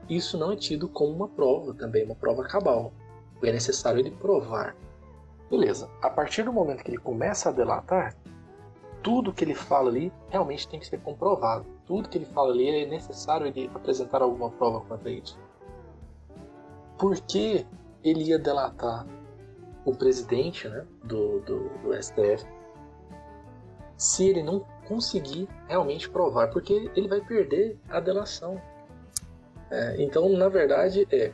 isso 0.08 0.38
não 0.38 0.52
é 0.52 0.56
tido 0.56 0.88
como 0.88 1.12
uma 1.12 1.28
prova 1.28 1.74
também, 1.74 2.04
uma 2.04 2.14
prova 2.14 2.44
cabal. 2.44 2.92
É 3.42 3.50
necessário 3.50 4.00
ele 4.00 4.10
provar. 4.10 4.76
Beleza. 5.52 5.90
A 6.00 6.08
partir 6.08 6.44
do 6.44 6.52
momento 6.52 6.82
que 6.82 6.90
ele 6.90 6.96
começa 6.96 7.50
a 7.50 7.52
delatar, 7.52 8.16
tudo 9.02 9.34
que 9.34 9.44
ele 9.44 9.54
fala 9.54 9.90
ali 9.90 10.10
realmente 10.30 10.66
tem 10.66 10.80
que 10.80 10.86
ser 10.86 10.98
comprovado. 11.00 11.66
Tudo 11.84 12.08
que 12.08 12.16
ele 12.16 12.24
fala 12.24 12.52
ali 12.52 12.70
é 12.70 12.86
necessário 12.86 13.46
ele 13.46 13.70
apresentar 13.74 14.22
alguma 14.22 14.48
prova 14.48 14.80
quanto 14.80 15.06
a 15.06 15.10
isso. 15.10 15.38
Por 16.98 17.20
que 17.20 17.66
ele 18.02 18.24
ia 18.24 18.38
delatar 18.38 19.06
o 19.84 19.94
presidente 19.94 20.66
né, 20.66 20.86
do, 21.04 21.40
do, 21.40 21.68
do 21.80 22.02
STF 22.02 22.46
se 23.94 24.30
ele 24.30 24.42
não 24.42 24.60
conseguir 24.88 25.46
realmente 25.68 26.08
provar? 26.08 26.48
Porque 26.48 26.90
ele 26.96 27.08
vai 27.08 27.20
perder 27.20 27.78
a 27.90 28.00
delação. 28.00 28.58
É, 29.70 30.02
então, 30.02 30.30
na 30.30 30.48
verdade, 30.48 31.06
é 31.12 31.30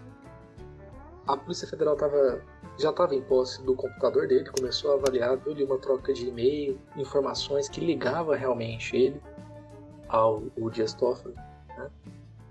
a 1.25 1.37
Polícia 1.37 1.69
Federal 1.69 1.95
tava, 1.95 2.43
já 2.79 2.91
estava 2.91 3.15
em 3.15 3.21
posse 3.21 3.63
do 3.63 3.75
computador 3.75 4.29
dele, 4.29 4.49
começou 4.51 4.93
a 4.93 4.95
avaliar 4.95 5.37
toda 5.39 5.65
uma 5.65 5.79
troca 5.79 6.13
de 6.13 6.29
e-mail, 6.29 6.79
informações 6.97 7.69
que 7.69 7.81
ligava 7.81 8.37
realmente 8.37 8.97
ele 8.97 9.21
ao 10.09 10.45
o 10.57 10.71
Dias 10.71 10.95
Toffoli. 10.95 11.35
Né? 11.77 11.91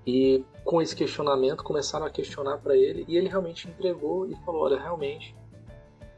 E 0.05 0.45
com 0.65 0.81
esse 0.81 0.95
questionamento 0.95 1.63
começaram 1.63 2.05
a 2.05 2.09
questionar 2.09 2.57
para 2.57 2.75
ele 2.75 3.05
e 3.07 3.15
ele 3.15 3.29
realmente 3.29 3.69
entregou 3.69 4.29
e 4.29 4.35
falou: 4.43 4.63
olha, 4.63 4.79
realmente 4.79 5.35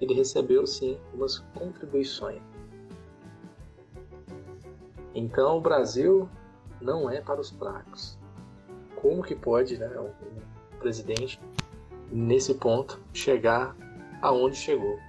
ele 0.01 0.13
recebeu 0.15 0.65
sim 0.65 0.99
umas 1.13 1.39
contribuições. 1.53 2.41
Então 5.13 5.57
o 5.57 5.61
Brasil 5.61 6.27
não 6.81 7.09
é 7.09 7.21
para 7.21 7.39
os 7.39 7.51
fracos. 7.51 8.17
Como 8.95 9.21
que 9.21 9.35
pode, 9.35 9.77
né, 9.77 9.89
um 9.99 10.79
presidente 10.79 11.39
nesse 12.11 12.55
ponto 12.55 12.99
chegar 13.13 13.75
aonde 14.21 14.55
chegou? 14.55 14.99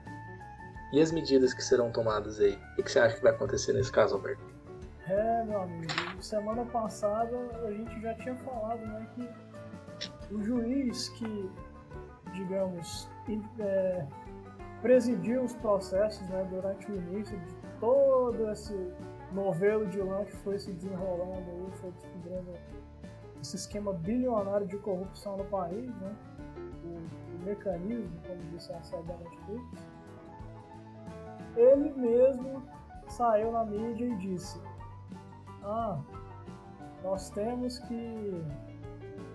E 0.92 1.01
as 1.01 1.12
medidas 1.12 1.55
que 1.55 1.62
serão 1.62 1.92
tomadas 1.92 2.40
aí? 2.40 2.59
O 2.79 2.83
que 2.83 2.90
você 2.90 2.99
acha 2.99 3.16
que 3.16 3.23
vai 3.23 3.33
acontecer 3.33 3.73
nesse 3.73 3.92
caso, 3.92 4.16
Alberto? 4.16 4.42
É, 5.07 5.44
meu 5.44 5.62
amigo, 5.62 5.92
semana 6.20 6.64
passada 6.66 7.37
a 7.66 7.70
gente 7.70 8.01
já 8.01 8.14
tinha 8.14 8.35
falado, 8.37 8.81
né, 8.81 9.07
que 9.14 10.35
o 10.35 10.42
juiz 10.42 11.09
que, 11.11 11.51
digamos, 12.33 13.09
é, 13.59 14.07
presidiu 14.81 15.44
os 15.44 15.55
processos 15.55 16.29
né, 16.29 16.46
durante 16.51 16.90
o 16.90 16.94
início 16.94 17.38
de 17.38 17.55
todo 17.81 18.51
esse 18.51 18.75
novelo 19.33 19.87
de 19.87 20.01
lã 20.01 20.25
que 20.25 20.37
foi 20.38 20.59
se 20.59 20.73
desenrolando 20.73 21.70
foi 21.81 21.90
descobrindo 21.92 22.53
esse 23.40 23.57
esquema 23.57 23.92
bilionário 23.92 24.66
de 24.66 24.77
corrupção 24.79 25.37
no 25.37 25.44
país, 25.44 25.88
né? 25.96 26.14
Mecanismo, 27.40 28.20
como 28.26 28.40
disse 28.53 28.72
a 28.72 28.83
série 28.83 29.03
da 29.05 29.14
Netflix, 29.16 29.88
ele 31.57 31.92
mesmo 31.94 32.62
saiu 33.09 33.53
na 33.53 33.64
mídia 33.64 34.05
e 34.07 34.16
disse 34.16 34.61
ah, 35.62 35.98
nós 37.03 37.31
temos 37.31 37.79
que 37.81 38.44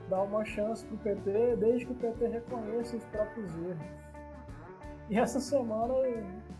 dar 0.10 0.22
uma 0.24 0.44
chance 0.46 0.86
pro 0.86 0.98
PT 0.98 1.56
desde 1.58 1.86
que 1.86 1.92
o 1.92 1.96
PT 1.96 2.28
reconheça 2.28 2.96
os 2.96 3.04
próprios 3.06 3.56
erros. 3.58 4.06
E 5.10 5.20
essa 5.20 5.40
semana 5.40 5.94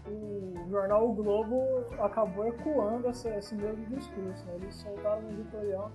o 0.08 0.70
jornal 0.70 1.10
O 1.10 1.14
Globo 1.14 1.84
acabou 2.00 2.48
ecoando 2.48 3.08
essa- 3.08 3.30
esse 3.36 3.56
mesmo 3.56 3.86
discurso. 3.86 4.46
Né? 4.46 4.56
Eles 4.56 4.76
soltaram 4.76 5.24
um 5.24 5.30
editorial. 5.32 5.92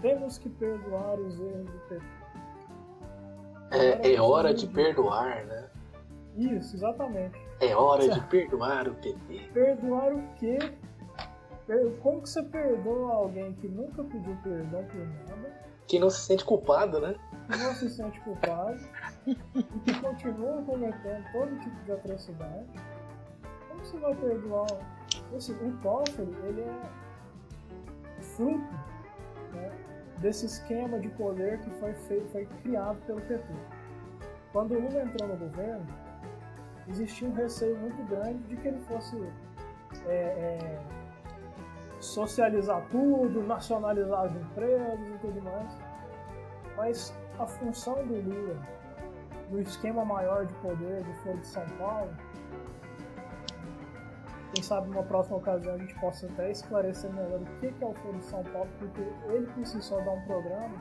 Temos 0.00 0.38
que 0.38 0.48
perdoar 0.48 1.18
os 1.20 1.38
erros 1.38 1.66
do 1.70 1.78
PT. 1.88 2.04
É, 3.70 4.14
é 4.14 4.20
hora 4.20 4.54
de 4.54 4.66
perdoar, 4.66 5.44
né? 5.46 5.68
Isso, 6.36 6.76
exatamente. 6.76 7.38
É 7.60 7.74
hora 7.74 8.08
de 8.08 8.20
perdoar 8.26 8.88
o 8.88 8.94
PT. 8.94 9.50
Perdoar 9.52 10.12
o 10.12 10.22
quê? 10.34 10.58
Como 12.00 12.22
que 12.22 12.28
você 12.28 12.42
perdoa 12.42 13.12
alguém 13.12 13.52
que 13.54 13.66
nunca 13.68 14.04
pediu 14.04 14.36
perdão 14.42 14.84
por 14.84 15.00
nada? 15.00 15.66
Que 15.86 15.98
não 15.98 16.10
se 16.10 16.20
sente 16.20 16.44
culpado, 16.44 17.00
né? 17.00 17.16
Que 17.50 17.58
não 17.58 17.74
se 17.74 17.90
sente 17.90 18.20
culpado 18.20 18.78
e 19.26 19.34
que 19.34 20.00
continua 20.00 20.62
cometendo 20.62 21.24
todo 21.32 21.58
tipo 21.60 21.84
de 21.84 21.92
atrocidade. 21.92 22.66
Como 23.68 23.84
você 23.84 23.98
vai 23.98 24.14
perdoar? 24.14 24.66
Esse, 25.34 25.52
o 25.52 25.76
Toffoli, 25.82 26.36
ele 26.44 26.62
é 26.62 28.22
fruto 28.22 28.85
desse 30.26 30.46
esquema 30.46 30.98
de 30.98 31.08
poder 31.10 31.60
que 31.60 31.70
foi, 31.78 31.94
feito, 31.94 32.28
foi 32.32 32.46
criado 32.62 32.98
pelo 33.06 33.20
PT. 33.20 33.44
Quando 34.52 34.72
o 34.74 34.80
Lula 34.80 35.02
entrou 35.02 35.28
no 35.28 35.36
governo, 35.36 35.86
existia 36.88 37.28
um 37.28 37.32
receio 37.32 37.76
muito 37.76 38.02
grande 38.08 38.42
de 38.48 38.56
que 38.56 38.66
ele 38.66 38.80
fosse 38.80 39.16
é, 40.08 40.14
é, 40.14 40.80
socializar 42.00 42.84
tudo, 42.90 43.40
nacionalizar 43.44 44.24
as 44.24 44.34
empresas 44.34 44.98
e 45.14 45.18
tudo 45.20 45.40
mais. 45.42 45.78
Mas 46.76 47.14
a 47.38 47.46
função 47.46 47.94
do 48.04 48.14
Lula, 48.14 48.56
no 49.48 49.60
esquema 49.60 50.04
maior 50.04 50.44
de 50.44 50.54
poder 50.54 51.04
do 51.04 51.14
Foro 51.22 51.38
de 51.38 51.46
São 51.46 51.64
Paulo, 51.78 52.10
quem 54.54 54.62
sabe 54.62 54.88
numa 54.88 55.02
próxima 55.02 55.36
ocasião 55.36 55.74
a 55.74 55.78
gente 55.78 55.94
possa 56.00 56.26
até 56.26 56.50
esclarecer 56.50 57.12
melhor 57.12 57.40
o 57.40 57.44
que 57.58 57.66
é 57.66 57.86
o 57.86 57.94
Foro 57.94 58.18
de 58.18 58.24
São 58.24 58.42
Paulo, 58.44 58.68
porque 58.78 59.00
ele 59.32 59.46
por 59.46 59.66
si 59.66 59.82
só 59.82 60.00
dá 60.00 60.12
um 60.12 60.22
programa, 60.22 60.76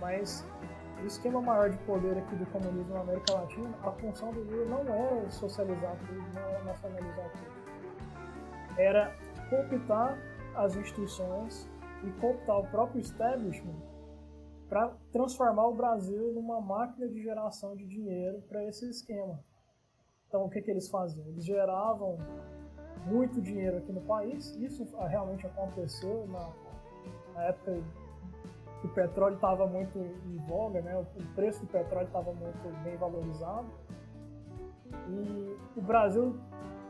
mas 0.00 0.44
o 1.02 1.06
esquema 1.06 1.40
maior 1.40 1.70
de 1.70 1.78
poder 1.78 2.16
aqui 2.18 2.36
do 2.36 2.46
comunismo 2.46 2.94
na 2.94 3.00
América 3.00 3.34
Latina, 3.34 3.70
a 3.82 3.90
função 3.92 4.30
do 4.32 4.44
não 4.66 4.80
era 4.94 5.30
socializar 5.30 5.96
tudo, 6.06 6.22
não 6.34 6.42
era 6.42 6.64
nacionalizar 6.64 7.30
tudo. 7.30 8.78
Era 8.78 9.16
cooptar 9.50 10.18
as 10.54 10.76
instituições 10.76 11.68
e 12.04 12.10
cooptar 12.20 12.58
o 12.58 12.66
próprio 12.68 13.00
establishment 13.00 13.80
para 14.68 14.88
transformar 15.10 15.66
o 15.66 15.74
Brasil 15.74 16.32
numa 16.32 16.60
máquina 16.60 17.08
de 17.08 17.20
geração 17.20 17.76
de 17.76 17.86
dinheiro 17.86 18.40
para 18.48 18.64
esse 18.64 18.88
esquema. 18.88 19.38
Então, 20.32 20.46
o 20.46 20.48
que, 20.48 20.62
que 20.62 20.70
eles 20.70 20.88
faziam? 20.88 21.26
Eles 21.26 21.44
geravam 21.44 22.16
muito 23.04 23.38
dinheiro 23.38 23.76
aqui 23.76 23.92
no 23.92 24.00
país, 24.00 24.56
isso 24.56 24.82
realmente 25.06 25.46
aconteceu 25.46 26.26
na, 26.26 26.50
na 27.34 27.42
época 27.48 27.82
que 28.80 28.86
o 28.86 28.94
petróleo 28.94 29.34
estava 29.34 29.66
muito 29.66 29.98
em 29.98 30.38
voga, 30.48 30.80
né? 30.80 30.96
o 30.96 31.34
preço 31.34 31.60
do 31.60 31.66
petróleo 31.66 32.06
estava 32.06 32.32
muito 32.32 32.82
bem 32.82 32.96
valorizado. 32.96 33.66
E 35.10 35.54
o 35.76 35.82
Brasil 35.82 36.40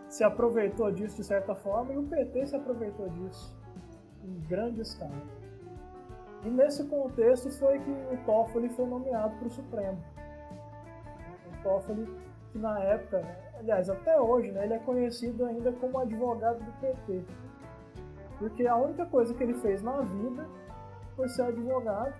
se 0.09 0.22
aproveitou 0.22 0.92
disso 0.92 1.16
de 1.16 1.24
certa 1.24 1.57
forma 1.57 1.94
e 1.94 1.98
o 1.98 2.05
PT 2.05 2.46
se 2.46 2.55
aproveitou 2.55 3.09
disso 3.09 3.52
em 4.22 4.38
grande 4.46 4.83
escala. 4.83 5.20
E 6.44 6.48
nesse 6.48 6.85
contexto 6.87 7.50
foi 7.50 7.81
que 7.81 7.90
o 7.90 8.24
Toffoli 8.24 8.68
foi 8.68 8.87
nomeado 8.87 9.37
para 9.37 9.48
o 9.48 9.50
Supremo. 9.50 9.98
O 11.48 11.62
Toffoli, 11.64 12.07
que 12.52 12.58
na 12.58 12.78
época, 12.80 13.24
aliás, 13.58 13.88
até 13.88 14.20
hoje, 14.20 14.52
né, 14.52 14.64
ele 14.64 14.74
é 14.74 14.78
conhecido 14.78 15.46
ainda 15.46 15.72
como 15.72 15.98
advogado 15.98 16.62
do 16.62 16.72
PT. 16.80 17.24
Porque 18.38 18.66
a 18.66 18.76
única 18.76 19.06
coisa 19.06 19.32
que 19.32 19.42
ele 19.42 19.54
fez 19.54 19.82
na 19.82 20.00
vida 20.02 20.46
foi 21.16 21.28
ser 21.28 21.42
advogado, 21.42 22.14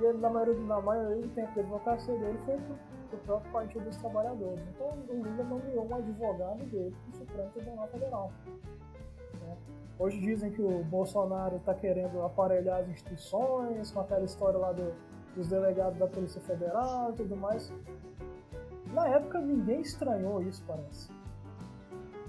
e 0.00 0.04
ele, 0.04 0.18
na, 0.18 0.30
maioria, 0.30 0.60
na 0.60 0.80
maioria 0.80 1.22
do 1.22 1.28
tempo 1.28 1.54
da 1.54 1.60
advocacia 1.60 2.16
dele 2.16 2.38
foi 2.44 2.56
para 2.56 3.16
o 3.16 3.18
próprio 3.24 3.52
Partido 3.52 3.84
dos 3.84 3.96
Trabalhadores. 3.96 4.60
Então 4.74 4.86
o 4.86 5.22
Lula 5.22 5.44
nomeou 5.44 5.86
um 5.86 5.94
advogado 5.96 6.64
dele 6.66 6.94
para 7.02 7.10
o 7.10 7.16
Supremo 7.16 7.50
Tribunal 7.50 7.88
Federal. 7.88 8.32
Né? 9.40 9.56
Hoje 9.98 10.20
dizem 10.20 10.52
que 10.52 10.62
o 10.62 10.84
Bolsonaro 10.84 11.56
está 11.56 11.74
querendo 11.74 12.22
aparelhar 12.22 12.80
as 12.80 12.88
instituições, 12.88 13.90
com 13.90 14.00
aquela 14.00 14.24
história 14.24 14.58
lá 14.58 14.72
do, 14.72 14.94
dos 15.34 15.48
delegados 15.48 15.98
da 15.98 16.06
Polícia 16.06 16.40
Federal 16.42 17.10
e 17.10 17.14
tudo 17.14 17.36
mais. 17.36 17.72
Na 18.92 19.06
época 19.08 19.40
ninguém 19.40 19.80
estranhou 19.80 20.42
isso, 20.42 20.62
parece. 20.66 21.10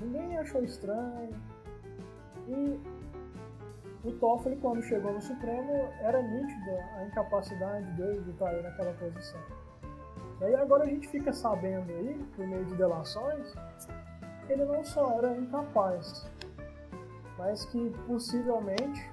Ninguém 0.01 0.37
achou 0.37 0.63
estranho. 0.63 1.35
E 2.47 2.79
o 4.03 4.11
Toffoli, 4.13 4.55
quando 4.57 4.81
chegou 4.83 5.13
no 5.13 5.21
Supremo, 5.21 5.71
era 6.01 6.21
nítida 6.21 6.85
a 6.97 7.05
incapacidade 7.05 7.91
dele 7.93 8.21
de 8.21 8.31
estar 8.31 8.49
aí 8.49 8.61
naquela 8.61 8.93
posição. 8.93 9.39
E 10.39 10.45
aí 10.45 10.55
agora 10.55 10.83
a 10.83 10.87
gente 10.87 11.07
fica 11.09 11.33
sabendo 11.33 11.91
aí, 11.91 12.25
por 12.35 12.47
meio 12.47 12.63
de 12.65 12.75
delações, 12.75 13.53
que 14.47 14.53
ele 14.53 14.63
não 14.63 14.83
só 14.85 15.11
era 15.17 15.35
incapaz, 15.35 16.25
mas 17.37 17.65
que 17.65 17.89
possivelmente 18.07 19.11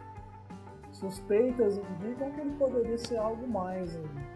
suspeitas 0.93 1.77
indicam 1.77 2.31
que 2.31 2.41
ele 2.41 2.57
poderia 2.57 2.97
ser 2.97 3.17
algo 3.17 3.47
mais 3.47 3.95
aí. 3.95 4.36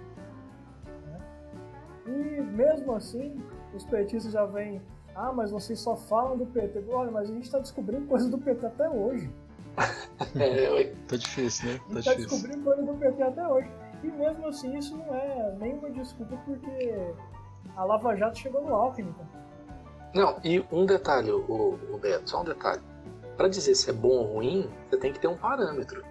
E 2.07 2.41
mesmo 2.41 2.95
assim, 2.95 3.43
os 3.75 3.85
petistas 3.85 4.33
já 4.33 4.45
vêm, 4.47 4.81
ah, 5.15 5.33
mas 5.33 5.51
vocês 5.51 5.79
só 5.81 5.97
falam 5.97 6.37
do 6.37 6.47
PT. 6.47 6.85
Olha, 6.91 7.11
mas 7.11 7.31
a 7.31 7.33
gente 7.33 7.45
está 7.45 7.59
descobrindo 7.59 8.07
coisas 8.07 8.31
do 8.31 8.39
PT 8.39 8.67
até 8.67 8.89
hoje. 8.89 9.31
É, 10.37 10.93
tá 11.09 11.17
difícil, 11.17 11.71
né? 11.71 11.81
Tá, 11.95 12.03
tá 12.03 12.15
descobrindo 12.15 12.63
coisa 12.63 12.83
do 12.83 12.95
PT 12.95 13.23
até 13.23 13.47
hoje. 13.47 13.71
E 14.03 14.09
mesmo 14.09 14.47
assim, 14.47 14.77
isso 14.77 14.97
não 14.97 15.15
é 15.15 15.57
nenhuma 15.59 15.91
desculpa 15.91 16.37
porque 16.45 17.13
a 17.77 17.85
Lava 17.85 18.17
Jato 18.17 18.39
chegou 18.39 18.63
no 18.63 18.75
Alckmin. 18.75 19.11
Então. 19.11 19.29
Não, 20.15 20.41
e 20.43 20.65
um 20.73 20.87
detalhe, 20.87 21.31
o, 21.31 21.79
o 21.93 21.99
Beto, 21.99 22.29
só 22.29 22.41
um 22.41 22.45
detalhe. 22.45 22.83
Para 23.37 23.49
dizer 23.49 23.75
se 23.75 23.91
é 23.91 23.93
bom 23.93 24.09
ou 24.09 24.35
ruim, 24.35 24.71
você 24.89 24.97
tem 24.97 25.13
que 25.13 25.21
ter 25.21 25.29
um 25.29 25.37
parâmetro. 25.37 26.05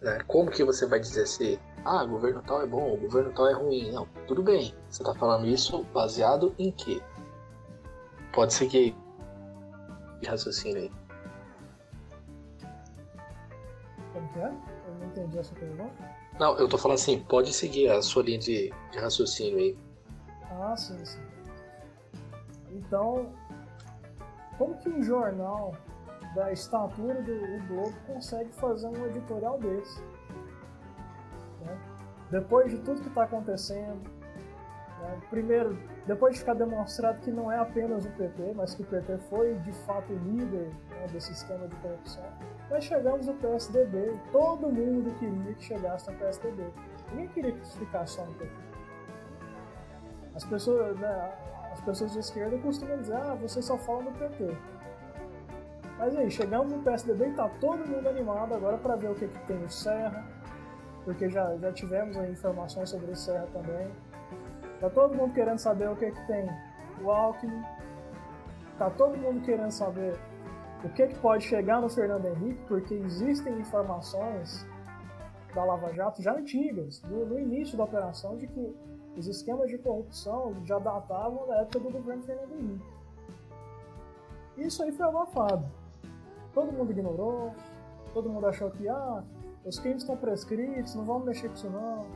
Né? 0.00 0.18
Como 0.26 0.50
que 0.50 0.64
você 0.64 0.86
vai 0.86 0.98
dizer 0.98 1.26
se 1.26 1.60
ah, 1.84 2.04
governo 2.04 2.42
tal 2.42 2.62
é 2.62 2.66
bom, 2.66 2.96
governo 2.96 3.32
tal 3.32 3.48
é 3.48 3.54
ruim? 3.54 3.90
Não, 3.92 4.06
tudo 4.26 4.42
bem. 4.42 4.74
Você 4.88 5.02
está 5.02 5.14
falando 5.14 5.46
isso 5.46 5.84
baseado 5.92 6.54
em 6.58 6.70
quê? 6.72 7.00
Pode 8.32 8.52
seguir 8.54 8.96
de 10.20 10.28
raciocínio 10.28 10.82
aí. 10.82 10.92
Como 14.12 14.28
que 14.32 14.38
é? 14.38 14.48
Eu 14.48 14.94
não 15.00 15.06
entendi 15.06 15.38
essa 15.38 15.54
pergunta. 15.54 16.20
Não, 16.38 16.56
eu 16.56 16.68
tô 16.68 16.78
falando 16.78 16.98
assim, 16.98 17.20
pode 17.20 17.52
seguir 17.52 17.90
a 17.90 18.00
sua 18.02 18.22
linha 18.22 18.38
de, 18.38 18.72
de 18.92 18.98
raciocínio 18.98 19.58
aí. 19.58 19.78
Ah, 20.50 20.76
sim, 20.76 21.04
sim. 21.04 21.20
Então, 22.70 23.32
como 24.58 24.76
que 24.78 24.88
um 24.88 25.02
jornal 25.02 25.74
da 26.34 26.52
estatura 26.52 27.22
do, 27.22 27.66
Globo 27.66 27.94
consegue 28.06 28.50
fazer 28.52 28.86
um 28.88 29.06
editorial 29.06 29.58
desse? 29.58 30.02
Né? 31.64 31.78
Depois 32.30 32.70
de 32.70 32.78
tudo 32.78 33.00
que 33.00 33.08
está 33.08 33.24
acontecendo, 33.24 34.00
né? 35.00 35.20
Primeiro, 35.30 35.76
depois 36.06 36.34
de 36.34 36.40
ficar 36.40 36.54
demonstrado 36.54 37.20
que 37.20 37.30
não 37.30 37.50
é 37.50 37.58
apenas 37.58 38.04
o 38.04 38.10
PT, 38.10 38.52
mas 38.54 38.74
que 38.74 38.82
o 38.82 38.86
PT 38.86 39.18
foi 39.28 39.54
de 39.60 39.72
fato 39.84 40.12
o 40.12 40.16
líder 40.16 40.70
né, 40.90 41.06
desse 41.12 41.32
esquema 41.32 41.66
de 41.66 41.74
corrupção, 41.76 42.24
nós 42.70 42.84
chegamos 42.84 43.26
no 43.26 43.34
PSDB. 43.34 44.12
Todo 44.30 44.68
mundo 44.68 45.12
queria 45.18 45.54
que 45.54 45.64
chegasse 45.64 46.10
no 46.10 46.18
PSDB. 46.18 46.64
Ninguém 47.10 47.28
queria 47.28 47.52
que 47.52 47.78
ficasse 47.78 48.14
só 48.14 48.24
no 48.24 48.34
PT. 48.34 48.52
As 50.34 50.44
pessoas, 50.44 50.96
né, 50.98 51.32
as 51.72 51.80
pessoas 51.80 52.12
de 52.12 52.18
esquerda 52.20 52.56
costumam 52.58 52.98
dizer: 52.98 53.16
ah, 53.16 53.34
vocês 53.34 53.64
só 53.64 53.76
falam 53.76 54.04
do 54.04 54.12
PT. 54.12 54.56
Mas 55.98 56.16
aí, 56.16 56.30
chegamos 56.30 56.72
no 56.72 56.82
PSDB 56.82 57.28
e 57.28 57.32
tá 57.34 57.48
todo 57.60 57.86
mundo 57.86 58.08
animado 58.08 58.54
agora 58.54 58.78
para 58.78 58.96
ver 58.96 59.10
o 59.10 59.14
que, 59.14 59.28
que 59.28 59.38
tem 59.46 59.62
o 59.62 59.68
Serra, 59.68 60.24
porque 61.10 61.28
já, 61.28 61.56
já 61.56 61.72
tivemos 61.72 62.16
informações 62.16 62.88
sobre 62.88 63.10
o 63.10 63.16
Serra 63.16 63.48
também. 63.52 63.90
Tá 64.80 64.88
todo 64.88 65.12
mundo 65.12 65.34
querendo 65.34 65.58
saber 65.58 65.90
o 65.90 65.96
que, 65.96 66.08
que 66.08 66.26
tem 66.28 66.48
o 67.02 67.10
Alckmin. 67.10 67.62
Tá 68.78 68.88
todo 68.90 69.16
mundo 69.18 69.44
querendo 69.44 69.72
saber 69.72 70.16
o 70.84 70.88
que, 70.90 71.08
que 71.08 71.18
pode 71.18 71.44
chegar 71.44 71.80
no 71.80 71.90
Fernando 71.90 72.26
Henrique, 72.26 72.62
porque 72.68 72.94
existem 72.94 73.58
informações 73.58 74.64
da 75.52 75.64
Lava 75.64 75.92
Jato 75.92 76.22
já 76.22 76.32
antigas, 76.32 77.02
no, 77.02 77.26
no 77.26 77.40
início 77.40 77.76
da 77.76 77.82
operação, 77.82 78.36
de 78.36 78.46
que 78.46 78.76
os 79.16 79.26
esquemas 79.26 79.68
de 79.68 79.78
corrupção 79.78 80.54
já 80.64 80.78
datavam 80.78 81.44
da 81.48 81.62
época 81.62 81.80
do 81.80 81.90
governo 81.90 82.22
Fernando 82.22 82.52
Henrique. 82.52 82.86
Isso 84.56 84.80
aí 84.84 84.92
foi 84.92 85.06
abafado. 85.06 85.66
Todo 86.54 86.72
mundo 86.72 86.92
ignorou, 86.92 87.52
todo 88.14 88.30
mundo 88.30 88.46
achou 88.46 88.70
que 88.70 88.88
ah, 88.88 89.24
os 89.64 89.78
crimes 89.78 90.02
estão 90.02 90.16
prescritos, 90.16 90.94
não 90.94 91.04
vamos 91.04 91.24
mexer 91.24 91.48
com 91.48 91.54
isso 91.54 91.70
não. 91.70 92.06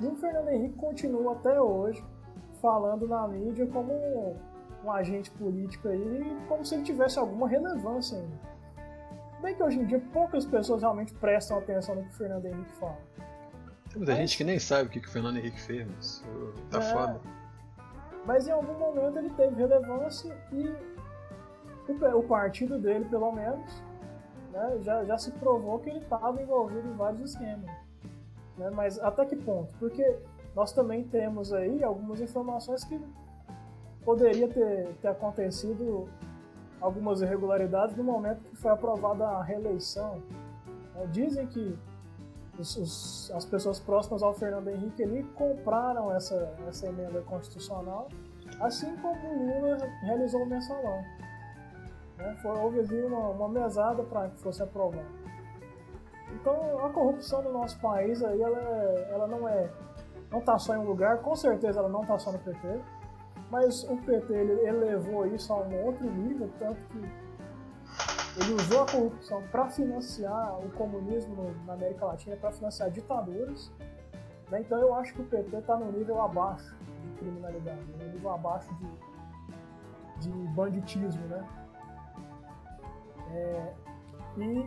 E 0.00 0.06
o 0.06 0.14
Fernando 0.16 0.48
Henrique 0.48 0.76
continua 0.76 1.32
até 1.32 1.60
hoje 1.60 2.04
falando 2.60 3.06
na 3.06 3.26
mídia 3.28 3.66
como 3.66 4.36
um 4.84 4.92
agente 4.92 5.30
político 5.32 5.88
aí, 5.88 6.36
como 6.48 6.64
se 6.64 6.74
ele 6.74 6.84
tivesse 6.84 7.18
alguma 7.18 7.48
relevância 7.48 8.18
ainda. 8.18 8.56
Bem 9.42 9.54
que 9.54 9.62
hoje 9.62 9.78
em 9.78 9.84
dia 9.84 10.00
poucas 10.12 10.46
pessoas 10.46 10.82
realmente 10.82 11.12
prestam 11.14 11.58
atenção 11.58 11.94
no 11.94 12.02
que 12.04 12.10
o 12.10 12.12
Fernando 12.14 12.46
Henrique 12.46 12.72
fala. 12.74 12.98
Tem 13.90 13.96
muita 13.96 14.12
mas... 14.12 14.18
gente 14.18 14.36
que 14.36 14.44
nem 14.44 14.58
sabe 14.58 14.88
o 14.88 14.90
que, 14.90 15.00
que 15.00 15.08
o 15.08 15.10
Fernando 15.10 15.38
Henrique 15.38 15.60
fez, 15.60 15.86
mas 15.86 16.24
tá 16.70 16.78
é, 16.78 16.92
foda. 16.92 17.20
Mas 18.24 18.48
em 18.48 18.50
algum 18.50 18.78
momento 18.78 19.18
ele 19.18 19.30
teve 19.30 19.56
relevância 19.56 20.36
e 20.52 20.74
o 22.14 22.22
partido 22.24 22.78
dele, 22.78 23.04
pelo 23.04 23.30
menos, 23.32 23.82
né, 24.56 24.78
já, 24.82 25.04
já 25.04 25.18
se 25.18 25.30
provou 25.32 25.78
que 25.78 25.90
ele 25.90 25.98
estava 25.98 26.40
envolvido 26.40 26.88
em 26.88 26.94
vários 26.94 27.30
esquemas. 27.30 27.70
Né? 28.56 28.70
Mas 28.70 28.98
até 28.98 29.24
que 29.26 29.36
ponto? 29.36 29.74
Porque 29.78 30.18
nós 30.54 30.72
também 30.72 31.04
temos 31.04 31.52
aí 31.52 31.84
algumas 31.84 32.20
informações 32.20 32.82
que 32.84 32.98
poderia 34.04 34.48
ter, 34.48 34.94
ter 35.02 35.08
acontecido 35.08 36.08
algumas 36.80 37.20
irregularidades 37.20 37.96
no 37.96 38.04
momento 38.04 38.42
que 38.44 38.56
foi 38.56 38.70
aprovada 38.70 39.26
a 39.26 39.42
reeleição. 39.42 40.22
É, 40.96 41.06
dizem 41.06 41.46
que 41.46 41.78
os, 42.58 42.76
os, 42.76 43.30
as 43.32 43.44
pessoas 43.44 43.78
próximas 43.78 44.22
ao 44.22 44.32
Fernando 44.32 44.68
Henrique 44.68 45.02
ali 45.02 45.22
compraram 45.34 46.14
essa, 46.14 46.54
essa 46.66 46.86
emenda 46.86 47.20
constitucional, 47.22 48.08
assim 48.60 48.96
como 48.96 49.14
o 49.28 49.60
Lula 49.60 49.76
realizou 50.02 50.42
o 50.42 50.46
mensalão. 50.46 51.02
Né? 52.16 52.36
Foi, 52.42 52.58
houve 52.58 52.80
ali 52.80 53.02
uma, 53.02 53.30
uma 53.30 53.48
mesada 53.48 54.02
para 54.02 54.28
que 54.28 54.38
fosse 54.38 54.62
aprovado. 54.62 55.06
Então 56.32 56.84
a 56.84 56.90
corrupção 56.90 57.42
no 57.42 57.52
nosso 57.52 57.80
país 57.80 58.22
aí 58.22 58.40
ela, 58.40 58.58
é, 58.58 59.08
ela 59.12 59.26
não 59.26 59.48
é 59.48 59.70
não 60.30 60.40
está 60.40 60.58
só 60.58 60.74
em 60.74 60.78
um 60.78 60.84
lugar, 60.84 61.18
com 61.18 61.36
certeza 61.36 61.78
ela 61.78 61.88
não 61.88 62.02
está 62.02 62.18
só 62.18 62.32
no 62.32 62.38
PT, 62.40 62.80
mas 63.50 63.84
o 63.84 63.96
PT 63.96 64.32
ele 64.32 64.66
elevou 64.66 65.24
isso 65.26 65.52
a 65.52 65.56
um 65.56 65.84
outro 65.86 66.10
nível, 66.10 66.50
tanto 66.58 66.80
que 66.88 66.98
ele 68.38 68.54
usou 68.54 68.82
a 68.82 68.86
corrupção 68.86 69.42
para 69.50 69.68
financiar 69.68 70.58
o 70.58 70.68
comunismo 70.72 71.54
na 71.64 71.72
América 71.74 72.04
Latina, 72.06 72.36
para 72.36 72.50
financiar 72.50 72.90
ditaduras. 72.90 73.72
Né? 74.50 74.60
Então 74.60 74.78
eu 74.80 74.94
acho 74.94 75.14
que 75.14 75.22
o 75.22 75.24
PT 75.24 75.56
está 75.56 75.76
no 75.76 75.90
nível 75.92 76.20
abaixo 76.20 76.76
de 77.02 77.10
criminalidade, 77.18 77.80
no 77.98 78.12
nível 78.12 78.30
abaixo 78.32 78.68
de, 78.74 80.28
de 80.28 80.30
banditismo, 80.48 81.24
né? 81.28 81.48
É, 83.32 83.72
e, 84.38 84.66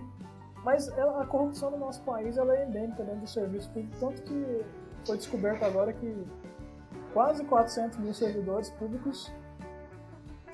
mas 0.63 0.89
a 0.89 1.25
corrupção 1.25 1.71
no 1.71 1.77
nosso 1.77 2.01
país 2.03 2.37
ela 2.37 2.55
é 2.55 2.65
endêmica 2.65 3.03
dentro 3.03 3.21
do 3.21 3.27
serviço 3.27 3.69
público, 3.71 3.95
tanto 3.99 4.21
que 4.23 4.65
foi 5.05 5.17
descoberto 5.17 5.63
agora 5.63 5.93
que 5.93 6.25
quase 7.13 7.43
400 7.45 7.97
mil 7.99 8.13
servidores 8.13 8.69
públicos 8.71 9.31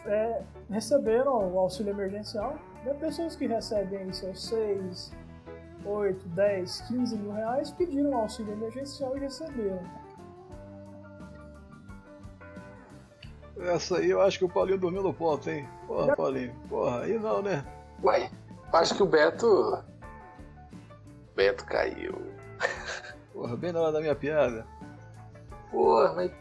é, 0.05 0.41
receberam 0.69 1.51
o 1.51 1.59
auxílio 1.59 1.91
emergencial. 1.91 2.55
Né? 2.83 2.93
Pessoas 2.93 3.35
que 3.35 3.47
recebem 3.47 4.11
seus 4.13 4.47
6, 4.47 5.11
8, 5.85 6.27
10, 6.29 6.81
15 6.81 7.17
mil 7.17 7.31
reais 7.31 7.71
pediram 7.71 8.11
o 8.11 8.15
auxílio 8.15 8.53
emergencial 8.53 9.15
e 9.17 9.19
receberam. 9.19 9.83
Essa 13.57 13.97
aí 13.97 14.09
eu 14.09 14.21
acho 14.21 14.37
que 14.37 14.45
o 14.45 14.49
Paulinho 14.49 14.77
dormiu 14.77 15.01
no 15.01 15.13
ponto, 15.13 15.49
hein? 15.49 15.67
Porra, 15.87 16.15
Paulinho. 16.15 16.53
Porra, 16.67 17.01
aí 17.01 17.17
não, 17.17 17.41
né? 17.41 17.63
Uai, 18.03 18.29
acho 18.73 18.95
que 18.95 19.03
o 19.03 19.05
Beto. 19.05 19.83
Beto 21.35 21.65
caiu. 21.65 22.21
Porra, 23.33 23.57
bem 23.57 23.71
na 23.71 23.81
hora 23.81 23.91
da 23.91 24.01
minha 24.01 24.15
piada. 24.15 24.65
Porra, 25.71 26.13
mas, 26.13 26.31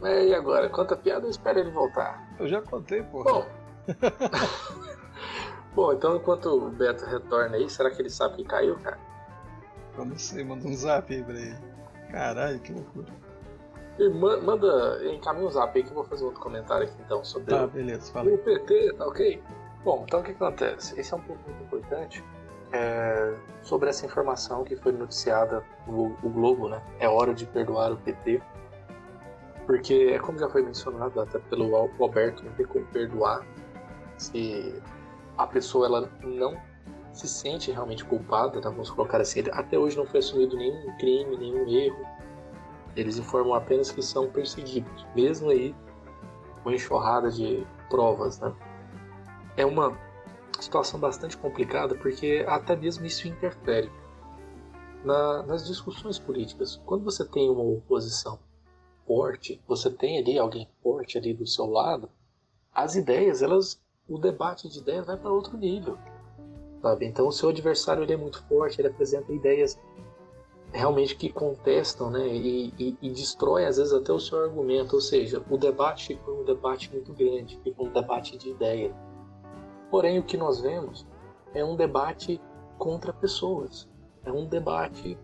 mas 0.00 0.26
e 0.26 0.34
agora? 0.34 0.68
Conta 0.68 0.94
a 0.94 0.98
piada 0.98 1.24
ou 1.24 1.30
espera 1.30 1.60
ele 1.60 1.70
voltar? 1.70 2.34
Eu 2.38 2.46
já 2.48 2.60
contei, 2.60 3.02
porra. 3.02 3.32
Bom. 3.32 3.46
Bom, 5.74 5.92
então 5.92 6.16
enquanto 6.16 6.46
o 6.46 6.70
Beto 6.70 7.04
retorna 7.04 7.56
aí, 7.56 7.68
será 7.68 7.90
que 7.90 8.00
ele 8.00 8.10
sabe 8.10 8.36
que 8.36 8.44
caiu, 8.44 8.76
cara? 8.78 8.98
Eu 9.98 10.04
não 10.04 10.18
sei, 10.18 10.44
manda 10.44 10.66
um 10.66 10.74
zap 10.74 11.12
aí 11.12 11.22
pra 11.22 11.34
ele. 11.34 11.56
Caralho, 12.10 12.60
que 12.60 12.72
loucura. 12.72 13.12
E 13.98 14.08
manda, 14.08 15.00
encaminha 15.12 15.46
um 15.46 15.50
zap 15.50 15.76
aí 15.76 15.82
que 15.82 15.90
eu 15.90 15.94
vou 15.94 16.04
fazer 16.04 16.24
outro 16.24 16.40
comentário 16.40 16.86
aqui 16.86 16.96
então 17.04 17.24
sobre 17.24 17.54
tá, 17.54 17.66
beleza, 17.66 18.12
fala. 18.12 18.32
o 18.32 18.38
PT, 18.38 18.92
tá 18.94 19.06
ok? 19.06 19.42
Bom, 19.84 20.04
então 20.06 20.20
o 20.20 20.22
que 20.22 20.30
acontece? 20.30 20.98
Esse 20.98 21.12
é 21.12 21.16
um 21.16 21.20
ponto 21.20 21.40
muito 21.44 21.62
importante 21.64 22.24
é, 22.72 23.34
sobre 23.62 23.90
essa 23.90 24.06
informação 24.06 24.64
que 24.64 24.76
foi 24.76 24.92
noticiada 24.92 25.62
no 25.86 26.16
o 26.22 26.30
Globo, 26.30 26.68
né? 26.68 26.82
É 26.98 27.06
hora 27.06 27.34
de 27.34 27.44
perdoar 27.44 27.92
o 27.92 27.96
PT. 27.98 28.40
Porque, 29.66 30.12
é 30.14 30.18
como 30.18 30.38
já 30.38 30.48
foi 30.48 30.62
mencionado 30.62 31.20
até 31.20 31.38
pelo 31.38 31.76
Alberto, 31.76 32.44
não 32.44 32.52
tem 32.52 32.66
como 32.66 32.86
perdoar 32.86 33.46
se 34.16 34.74
a 35.36 35.46
pessoa 35.46 35.86
ela 35.86 36.10
não 36.22 36.56
se 37.12 37.28
sente 37.28 37.70
realmente 37.70 38.04
culpada, 38.04 38.60
tá? 38.60 38.70
vamos 38.70 38.90
colocar 38.90 39.20
assim, 39.20 39.44
até 39.52 39.78
hoje 39.78 39.96
não 39.96 40.06
foi 40.06 40.18
assumido 40.20 40.56
nenhum 40.56 40.96
crime, 40.98 41.36
nenhum 41.36 41.68
erro. 41.68 42.04
Eles 42.96 43.18
informam 43.18 43.54
apenas 43.54 43.90
que 43.90 44.02
são 44.02 44.28
perseguidos, 44.30 45.06
mesmo 45.14 45.50
aí 45.50 45.74
com 46.62 46.70
enxurrada 46.70 47.30
de 47.30 47.66
provas, 47.88 48.40
né? 48.40 48.52
É 49.56 49.64
uma 49.64 49.98
situação 50.60 50.98
bastante 50.98 51.36
complicada 51.36 51.94
porque 51.94 52.44
até 52.46 52.76
mesmo 52.76 53.04
isso 53.06 53.28
interfere 53.28 53.90
na, 55.04 55.42
nas 55.42 55.66
discussões 55.66 56.18
políticas. 56.18 56.80
Quando 56.86 57.04
você 57.04 57.24
tem 57.24 57.50
uma 57.50 57.62
oposição 57.62 58.38
forte, 59.06 59.60
você 59.66 59.90
tem 59.90 60.18
ali 60.18 60.38
alguém 60.38 60.68
forte 60.82 61.18
ali 61.18 61.34
do 61.34 61.46
seu 61.46 61.66
lado, 61.66 62.08
as 62.74 62.96
ideias, 62.96 63.42
elas, 63.42 63.80
o 64.08 64.18
debate 64.18 64.68
de 64.68 64.78
ideias 64.78 65.06
vai 65.06 65.16
para 65.16 65.30
outro 65.30 65.56
nível, 65.56 65.96
sabe? 66.82 67.06
Então, 67.06 67.28
o 67.28 67.32
seu 67.32 67.50
adversário 67.50 68.02
ele 68.02 68.14
é 68.14 68.16
muito 68.16 68.42
forte, 68.44 68.80
ele 68.80 68.88
apresenta 68.88 69.32
ideias 69.32 69.78
realmente 70.72 71.14
que 71.14 71.32
contestam, 71.32 72.10
né? 72.10 72.26
E, 72.26 72.74
e, 72.76 72.96
e 73.00 73.10
destrói 73.10 73.64
às 73.64 73.76
vezes 73.76 73.92
até 73.92 74.12
o 74.12 74.18
seu 74.18 74.42
argumento, 74.42 74.94
ou 74.94 75.00
seja, 75.00 75.40
o 75.48 75.56
debate 75.56 76.08
fica 76.08 76.30
um 76.30 76.44
debate 76.44 76.90
muito 76.92 77.12
grande, 77.12 77.60
fica 77.62 77.80
um 77.80 77.92
debate 77.92 78.36
de 78.36 78.50
ideia. 78.50 78.92
Porém, 79.94 80.18
o 80.18 80.24
que 80.24 80.36
nós 80.36 80.60
vemos 80.60 81.06
é 81.54 81.64
um 81.64 81.76
debate 81.76 82.40
contra 82.76 83.12
pessoas, 83.12 83.88
é 84.24 84.32
um 84.32 84.44
debate 84.44 85.16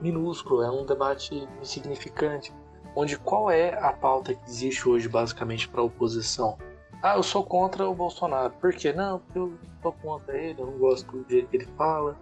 minúsculo, 0.00 0.62
é 0.62 0.70
um 0.70 0.86
debate 0.86 1.48
insignificante, 1.60 2.54
onde 2.94 3.18
qual 3.18 3.50
é 3.50 3.76
a 3.76 3.92
pauta 3.92 4.34
que 4.34 4.48
existe 4.48 4.88
hoje 4.88 5.08
basicamente 5.08 5.68
para 5.68 5.80
a 5.80 5.84
oposição? 5.84 6.56
Ah, 7.02 7.16
eu 7.16 7.24
sou 7.24 7.42
contra 7.42 7.88
o 7.90 7.92
Bolsonaro. 7.92 8.52
Por 8.60 8.72
quê? 8.72 8.92
Não, 8.92 9.18
porque 9.18 9.38
eu 9.40 9.58
estou 9.64 9.92
contra 9.94 10.38
ele, 10.38 10.62
eu 10.62 10.66
não 10.66 10.78
gosto 10.78 11.10
do 11.10 11.28
jeito 11.28 11.48
que 11.48 11.56
ele 11.56 11.68
fala. 11.76 12.16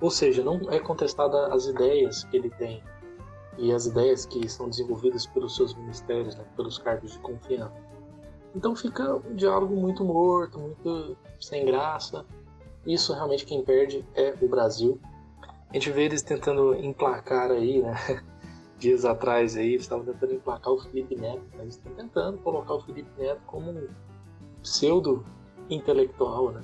Ou 0.00 0.10
seja, 0.12 0.44
não 0.44 0.60
é 0.70 0.78
contestada 0.78 1.52
as 1.52 1.66
ideias 1.66 2.22
que 2.22 2.36
ele 2.36 2.50
tem 2.50 2.80
e 3.58 3.72
as 3.72 3.86
ideias 3.86 4.26
que 4.26 4.48
são 4.48 4.68
desenvolvidas 4.68 5.26
pelos 5.26 5.56
seus 5.56 5.74
ministérios, 5.74 6.36
né, 6.36 6.44
pelos 6.54 6.78
cargos 6.78 7.14
de 7.14 7.18
confiança. 7.18 7.83
Então 8.54 8.76
fica 8.76 9.16
um 9.16 9.34
diálogo 9.34 9.74
muito 9.74 10.04
morto, 10.04 10.58
muito 10.58 11.16
sem 11.40 11.64
graça. 11.66 12.24
Isso 12.86 13.12
realmente 13.12 13.44
quem 13.44 13.64
perde 13.64 14.04
é 14.14 14.34
o 14.40 14.48
Brasil. 14.48 15.00
A 15.70 15.74
gente 15.74 15.90
vê 15.90 16.04
eles 16.04 16.22
tentando 16.22 16.74
emplacar 16.74 17.50
aí, 17.50 17.82
né? 17.82 17.94
Dias 18.78 19.04
atrás 19.04 19.56
aí, 19.56 19.70
eles 19.72 19.82
estavam 19.82 20.04
tentando 20.04 20.34
emplacar 20.34 20.72
o 20.72 20.78
Felipe 20.78 21.16
Neto. 21.16 21.42
Né? 21.54 21.62
Eles 21.62 21.74
estão 21.74 21.92
tentando 21.94 22.38
colocar 22.38 22.74
o 22.74 22.80
Felipe 22.82 23.10
Neto 23.18 23.40
como 23.46 23.70
um 23.70 23.88
pseudo 24.62 25.24
intelectual, 25.70 26.52
né? 26.52 26.62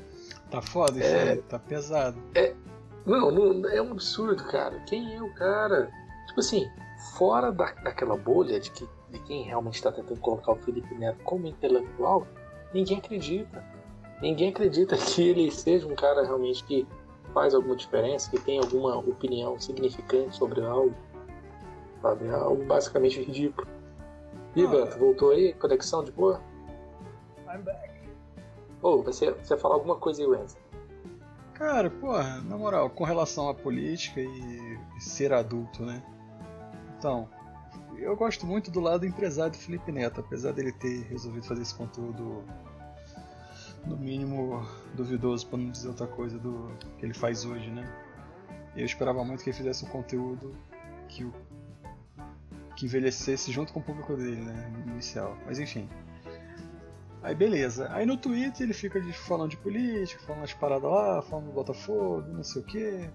Tá 0.51 0.61
foda 0.61 0.99
isso 0.99 1.09
é, 1.09 1.31
aí, 1.31 1.43
tá 1.43 1.59
pesado. 1.59 2.19
É, 2.35 2.55
não, 3.07 3.31
não, 3.31 3.69
é 3.69 3.81
um 3.81 3.93
absurdo, 3.93 4.45
cara. 4.45 4.79
Quem 4.81 5.15
é 5.15 5.23
o 5.23 5.33
cara? 5.35 5.91
Tipo 6.29 6.41
assim, 6.41 6.69
fora 7.17 7.51
da, 7.51 7.73
daquela 7.73 8.17
bolha 8.17 8.61
de 8.61 8.71
que 8.71 8.87
de 9.11 9.19
quem 9.21 9.43
realmente 9.43 9.75
está 9.75 9.91
tentando 9.91 10.21
colocar 10.21 10.53
o 10.53 10.57
Felipe 10.57 10.95
Neto 10.95 11.23
como 11.25 11.47
intelectual, 11.47 12.27
ninguém 12.73 12.99
acredita. 12.99 13.65
Ninguém 14.21 14.51
acredita 14.51 14.97
que 14.99 15.29
ele 15.29 15.51
seja 15.51 15.87
um 15.87 15.95
cara 15.95 16.23
realmente 16.23 16.65
que 16.65 16.87
faz 17.33 17.55
alguma 17.55 17.77
diferença, 17.77 18.31
que 18.31 18.41
tem 18.41 18.59
alguma 18.59 18.97
opinião 18.99 19.59
significante 19.59 20.37
sobre 20.37 20.63
algo. 20.63 20.95
Sabe? 22.03 22.27
É 22.27 22.35
algo 22.35 22.65
basicamente 22.65 23.23
ridículo. 23.23 23.69
Ivan, 24.57 24.85
ah, 24.85 24.97
voltou 24.97 25.31
aí? 25.31 25.53
Conexão 25.55 26.03
de 26.03 26.11
boa? 26.11 26.41
I'm 27.47 27.63
back. 27.63 27.91
Ô, 28.83 28.95
oh, 28.95 29.03
você, 29.03 29.31
você 29.33 29.57
falar 29.57 29.75
alguma 29.75 29.97
coisa 29.97 30.23
aí, 30.23 30.27
Wesley? 30.27 30.63
Cara, 31.55 31.91
porra, 31.91 32.41
na 32.41 32.57
moral, 32.57 32.89
com 32.89 33.05
relação 33.05 33.49
à 33.51 33.55
política 33.55 34.21
e 34.21 34.79
ser 34.99 35.33
adulto, 35.33 35.85
né? 35.85 36.03
Então, 36.99 37.29
eu 38.01 38.17
gosto 38.17 38.47
muito 38.47 38.71
do 38.71 38.81
lado 38.81 39.07
empresário 39.07 39.53
do 39.53 39.59
Felipe 39.59 39.93
Neto, 39.93 40.21
apesar 40.21 40.53
dele 40.53 40.73
ter 40.73 41.03
resolvido 41.05 41.47
fazer 41.47 41.63
esse 41.63 41.75
conteúdo 41.75 42.45
no 43.87 43.97
mínimo 43.97 44.67
duvidoso, 44.95 45.47
para 45.47 45.59
não 45.59 45.71
dizer 45.71 45.89
outra 45.89 46.07
coisa 46.07 46.39
do 46.39 46.71
que 46.99 47.05
ele 47.05 47.15
faz 47.15 47.45
hoje, 47.45 47.71
né? 47.71 47.85
Eu 48.77 48.85
esperava 48.85 49.25
muito 49.25 49.43
que 49.43 49.51
ele 49.51 49.57
fizesse 49.57 49.85
um 49.85 49.89
conteúdo 49.89 50.57
que 51.09 51.25
o 51.25 51.33
que 52.77 52.87
envelhecesse 52.87 53.53
junto 53.53 53.73
com 53.73 53.81
o 53.81 53.83
público 53.83 54.17
dele, 54.17 54.41
né, 54.41 54.73
inicial. 54.87 55.37
Mas 55.45 55.59
enfim. 55.59 55.89
Aí 57.23 57.35
beleza. 57.35 57.93
Aí 57.93 58.07
no 58.07 58.17
Twitter 58.17 58.63
ele 58.63 58.73
fica 58.73 59.03
falando 59.13 59.51
de 59.51 59.57
política, 59.59 60.23
falando 60.23 60.45
as 60.45 60.55
paradas 60.55 60.91
lá, 60.91 61.21
falando 61.21 61.47
do 61.47 61.53
Botafogo, 61.53 62.23
não 62.29 62.43
sei 62.43 62.63
o 62.63 62.65
que. 62.65 63.11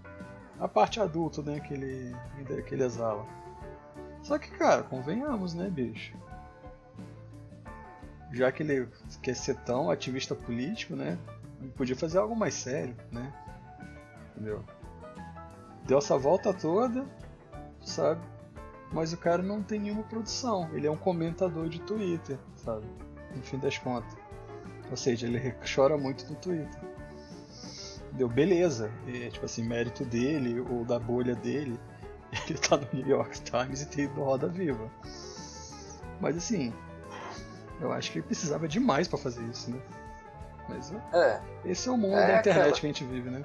a 0.60 0.68
parte 0.68 1.00
adulta, 1.00 1.42
né, 1.42 1.60
que 1.60 1.74
ele, 1.74 2.16
que 2.68 2.76
ele 2.76 2.84
exala. 2.84 3.26
Só 4.26 4.40
que, 4.40 4.50
cara, 4.50 4.82
convenhamos, 4.82 5.54
né, 5.54 5.70
bicho? 5.70 6.18
Já 8.34 8.52
que 8.52 8.64
ele 8.64 8.90
quer 9.22 9.36
ser 9.36 9.56
tão 9.58 9.92
ativista 9.92 10.34
político, 10.34 10.96
né? 10.96 11.20
Ele 11.62 11.70
podia 11.70 11.96
fazer 11.96 12.18
algo 12.18 12.36
mais 12.36 12.56
sério, 12.56 12.96
né? 13.12 13.32
Entendeu? 14.32 14.66
Deu 15.86 16.00
essa 16.00 16.18
volta 16.18 16.52
toda, 16.52 17.06
sabe? 17.82 18.20
Mas 18.92 19.14
o 19.14 19.18
cara 19.18 19.44
não 19.44 19.62
tem 19.62 19.80
nenhuma 19.80 20.02
produção. 20.02 20.72
Ele 20.74 20.88
é 20.88 20.92
um 20.92 20.98
comentador 20.98 21.70
de 21.70 21.80
Twitter, 21.82 22.40
sabe? 22.56 22.88
No 23.36 23.44
fim 23.44 23.60
das 23.60 23.78
contas. 23.78 24.18
Ou 24.90 24.98
seja, 24.98 25.28
ele 25.28 25.54
chora 25.76 26.00
muito 26.00 26.28
no 26.28 26.36
Twitter. 26.36 26.82
Deu 28.12 28.28
beleza. 28.28 28.92
É, 29.08 29.30
tipo 29.30 29.46
assim, 29.46 29.64
mérito 29.64 30.04
dele 30.04 30.62
ou 30.62 30.84
da 30.84 30.98
bolha 30.98 31.36
dele. 31.36 31.80
Ele 32.50 32.60
tá 32.60 32.78
no 32.78 32.88
New 32.94 33.08
York 33.08 33.42
Times 33.42 33.82
e 33.82 33.88
tem 33.88 34.06
Roda 34.08 34.48
Viva. 34.48 34.90
Mas 36.20 36.38
assim, 36.38 36.74
eu 37.82 37.92
acho 37.92 38.12
que 38.12 38.20
ele 38.20 38.26
precisava 38.26 38.68
demais 38.68 39.08
para 39.08 39.18
fazer 39.18 39.44
isso, 39.44 39.72
né? 39.72 39.80
Mas 40.68 40.94
é. 41.14 41.40
esse 41.66 41.88
é 41.88 41.92
o 41.92 41.98
mundo 41.98 42.16
é 42.16 42.28
da 42.28 42.40
internet 42.40 42.50
aquela... 42.50 42.72
que 42.72 42.86
a 42.86 42.90
gente 42.90 43.06
vive, 43.06 43.30
né? 43.30 43.44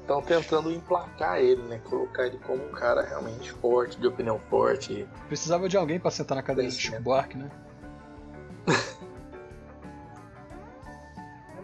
Estão 0.00 0.22
tentando 0.22 0.72
emplacar 0.72 1.38
ele, 1.38 1.62
né? 1.62 1.78
Colocar 1.84 2.26
ele 2.26 2.38
como 2.38 2.64
um 2.64 2.72
cara 2.72 3.02
realmente 3.02 3.52
forte, 3.52 4.00
de 4.00 4.06
opinião 4.06 4.38
forte. 4.38 5.06
Precisava 5.28 5.68
de 5.68 5.76
alguém 5.76 6.00
para 6.00 6.10
sentar 6.10 6.36
na 6.36 6.42
cadeira 6.42 6.70
do 6.70 6.74
Chico 6.74 6.98
Buarque, 7.00 7.36
né? 7.36 7.50
Mas 8.66 8.98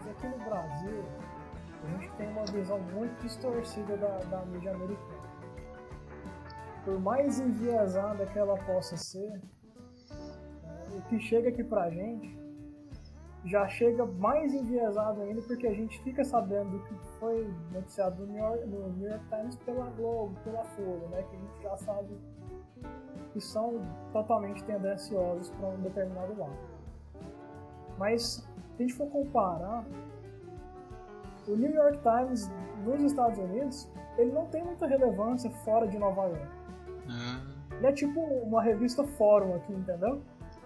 aqui 0.07 0.27
no 0.27 0.37
Brasil, 0.45 1.03
a 1.83 1.99
gente 1.99 2.11
tem 2.15 2.29
uma 2.29 2.45
visão 2.45 2.79
muito 2.79 3.19
distorcida 3.21 3.97
da, 3.97 4.19
da 4.19 4.45
mídia 4.45 4.71
americana. 4.71 5.16
Por 6.87 7.01
mais 7.01 7.37
enviesada 7.37 8.25
que 8.27 8.39
ela 8.39 8.55
possa 8.59 8.95
ser, 8.95 9.41
é, 10.09 10.97
o 10.97 11.01
que 11.09 11.19
chega 11.19 11.49
aqui 11.49 11.61
pra 11.61 11.89
gente 11.89 12.39
já 13.43 13.67
chega 13.67 14.05
mais 14.05 14.53
enviesado 14.53 15.21
ainda 15.21 15.41
porque 15.41 15.67
a 15.67 15.73
gente 15.73 16.01
fica 16.01 16.23
sabendo 16.23 16.69
do 16.71 16.79
que 16.85 16.95
foi 17.19 17.53
noticiado 17.73 18.25
no 18.25 18.31
New, 18.31 18.41
York, 18.41 18.65
no 18.67 18.87
New 18.93 19.09
York 19.09 19.25
Times 19.27 19.57
pela 19.57 19.89
Globo, 19.97 20.39
pela 20.45 20.63
Folha, 20.63 21.07
né? 21.09 21.23
Que 21.23 21.35
a 21.35 21.39
gente 21.39 21.61
já 21.61 21.75
sabe 21.75 22.17
que 23.33 23.41
são 23.41 23.81
totalmente 24.13 24.63
tendenciosos 24.63 25.49
para 25.49 25.67
um 25.67 25.81
determinado 25.81 26.39
lado. 26.39 26.57
Mas 27.97 28.23
se 28.23 28.47
a 28.77 28.81
gente 28.81 28.93
for 28.93 29.09
comparar, 29.09 29.85
o 31.49 31.51
New 31.53 31.69
York 31.69 31.99
Times 31.99 32.49
nos 32.85 33.01
Estados 33.01 33.37
Unidos, 33.39 33.91
ele 34.17 34.31
não 34.31 34.45
tem 34.45 34.63
muita 34.63 34.87
relevância 34.87 35.51
fora 35.51 35.85
de 35.85 35.99
Nova 35.99 36.27
York. 36.27 36.56
Uhum. 37.07 37.77
Ele 37.77 37.87
é 37.87 37.91
tipo 37.91 38.19
uma 38.19 38.61
revista 38.61 39.03
fórum 39.03 39.55
aqui, 39.55 39.73
entendeu? 39.73 40.21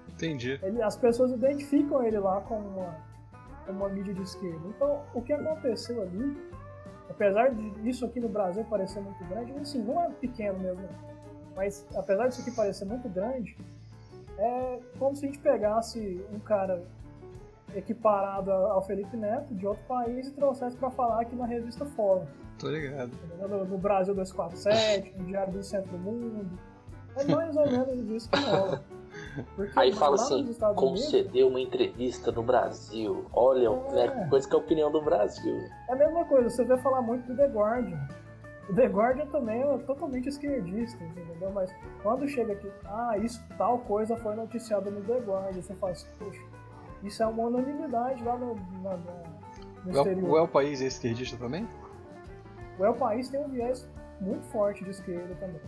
Entendi. 0.10 0.60
Ele, 0.62 0.82
as 0.82 0.96
pessoas 0.96 1.32
identificam 1.32 2.04
ele 2.04 2.20
lá 2.20 2.42
como 2.42 2.68
uma, 2.68 2.96
como 3.66 3.80
uma 3.80 3.90
mídia 3.90 4.14
de 4.14 4.22
esquerda. 4.22 4.62
Então, 4.68 5.02
o 5.14 5.22
que 5.22 5.34
aconteceu 5.34 6.02
ali, 6.02 6.38
apesar 7.10 7.54
disso 7.54 8.06
aqui 8.06 8.20
no 8.20 8.30
Brasil 8.30 8.64
parecer 8.66 9.02
muito 9.02 9.24
grande, 9.26 9.52
assim, 9.54 9.82
não 9.82 10.02
é 10.02 10.10
pequeno 10.10 10.60
mesmo, 10.60 10.88
mas 11.56 11.86
apesar 11.96 12.28
disso 12.28 12.42
aqui 12.42 12.52
parecer 12.52 12.86
muito 12.86 13.10
grande, 13.10 13.58
é 14.38 14.80
como 14.98 15.16
se 15.16 15.26
a 15.26 15.28
gente 15.28 15.40
pegasse 15.40 16.24
um 16.34 16.40
cara 16.40 16.84
equiparado 17.76 18.52
ao 18.52 18.82
Felipe 18.84 19.16
Neto 19.16 19.54
de 19.54 19.66
outro 19.66 19.84
país 19.86 20.28
e 20.28 20.32
trouxesse 20.32 20.76
para 20.78 20.90
falar 20.92 21.22
aqui 21.22 21.36
na 21.36 21.46
revista 21.46 21.86
Fórum. 21.86 22.26
Tô 22.62 22.70
ligado. 22.70 23.12
No, 23.40 23.66
no 23.66 23.78
Brasil 23.80 24.14
247, 24.14 25.16
no 25.18 25.26
Diário 25.26 25.52
do 25.52 25.64
Centro 25.64 25.92
do 25.92 25.98
Mundo. 25.98 26.48
É 27.16 27.24
mais 27.26 27.58
ou 27.58 27.66
menos 27.66 28.10
isso 28.10 28.30
que 28.30 28.40
rola. 28.40 28.84
Porque 29.56 29.78
Aí 29.78 29.92
fala 29.92 30.16
assim, 30.16 30.54
concedeu 30.76 31.48
uma 31.48 31.60
entrevista 31.60 32.32
no 32.32 32.44
Brasil. 32.44 33.26
Olha, 33.34 33.68
é. 33.68 34.06
é 34.06 34.28
coisa 34.28 34.48
que 34.48 34.56
é 34.56 34.58
a 34.58 34.62
opinião 34.62 34.92
do 34.92 35.02
Brasil. 35.02 35.58
É 35.90 35.94
a 35.94 35.96
mesma 35.96 36.24
coisa, 36.26 36.50
você 36.50 36.64
vê 36.64 36.78
falar 36.78 37.02
muito 37.02 37.28
do 37.28 37.36
The 37.36 37.48
Guardian. 37.48 38.08
O 38.70 38.74
The 38.74 38.86
Guardian 38.86 39.26
também 39.28 39.62
é 39.62 39.78
totalmente 39.80 40.30
esquerdista, 40.30 41.04
entendeu? 41.04 41.52
Mas 41.52 41.74
quando 42.04 42.28
chega 42.28 42.54
aqui, 42.54 42.72
ah, 42.86 43.18
isso 43.18 43.44
tal 43.58 43.80
coisa 43.80 44.16
foi 44.18 44.36
noticiada 44.36 44.90
no 44.90 45.02
The 45.02 45.20
Guardian, 45.20 45.62
você 45.62 45.74
fala 45.74 45.92
assim, 45.92 46.08
poxa, 46.18 46.42
isso 47.04 47.24
é 47.24 47.28
uma 47.28 47.44
unanimidade 47.44 48.24
lá 48.24 48.38
no, 48.38 48.56
na, 48.82 48.98
no 49.84 49.92
exterior. 49.92 50.30
O 50.30 50.38
El 50.38 50.48
País 50.48 50.82
é 50.82 50.86
esquerdista 50.86 51.36
também? 51.38 51.68
O 52.80 52.86
El 52.86 52.94
País 52.94 53.30
tem 53.30 53.40
um 53.40 53.50
viés 53.50 53.90
muito 54.20 54.44
forte 54.48 54.84
de 54.84 54.92
esquerda 54.92 55.36
também. 55.36 55.62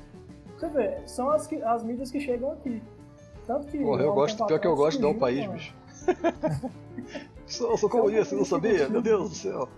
Você 0.57 0.69
vê, 0.69 1.07
são 1.07 1.29
as, 1.29 1.47
que, 1.47 1.61
as 1.61 1.83
mídias 1.83 2.11
que 2.11 2.19
chegam 2.19 2.51
aqui. 2.51 2.81
Tanto 3.45 3.67
que. 3.67 3.77
Porra, 3.79 4.03
eu 4.03 4.13
gosto, 4.13 4.45
pior 4.45 4.59
que 4.59 4.67
eu 4.67 4.75
gosto 4.75 5.01
dar 5.01 5.09
um 5.09 5.17
país, 5.19 5.45
bicho. 5.47 5.75
sou, 7.45 7.77
sou 7.77 7.89
comunista, 7.89 8.35
não 8.35 8.45
sabia? 8.45 8.87
Meu 8.89 9.01
Deus 9.01 9.29
do 9.29 9.35
céu. 9.35 9.69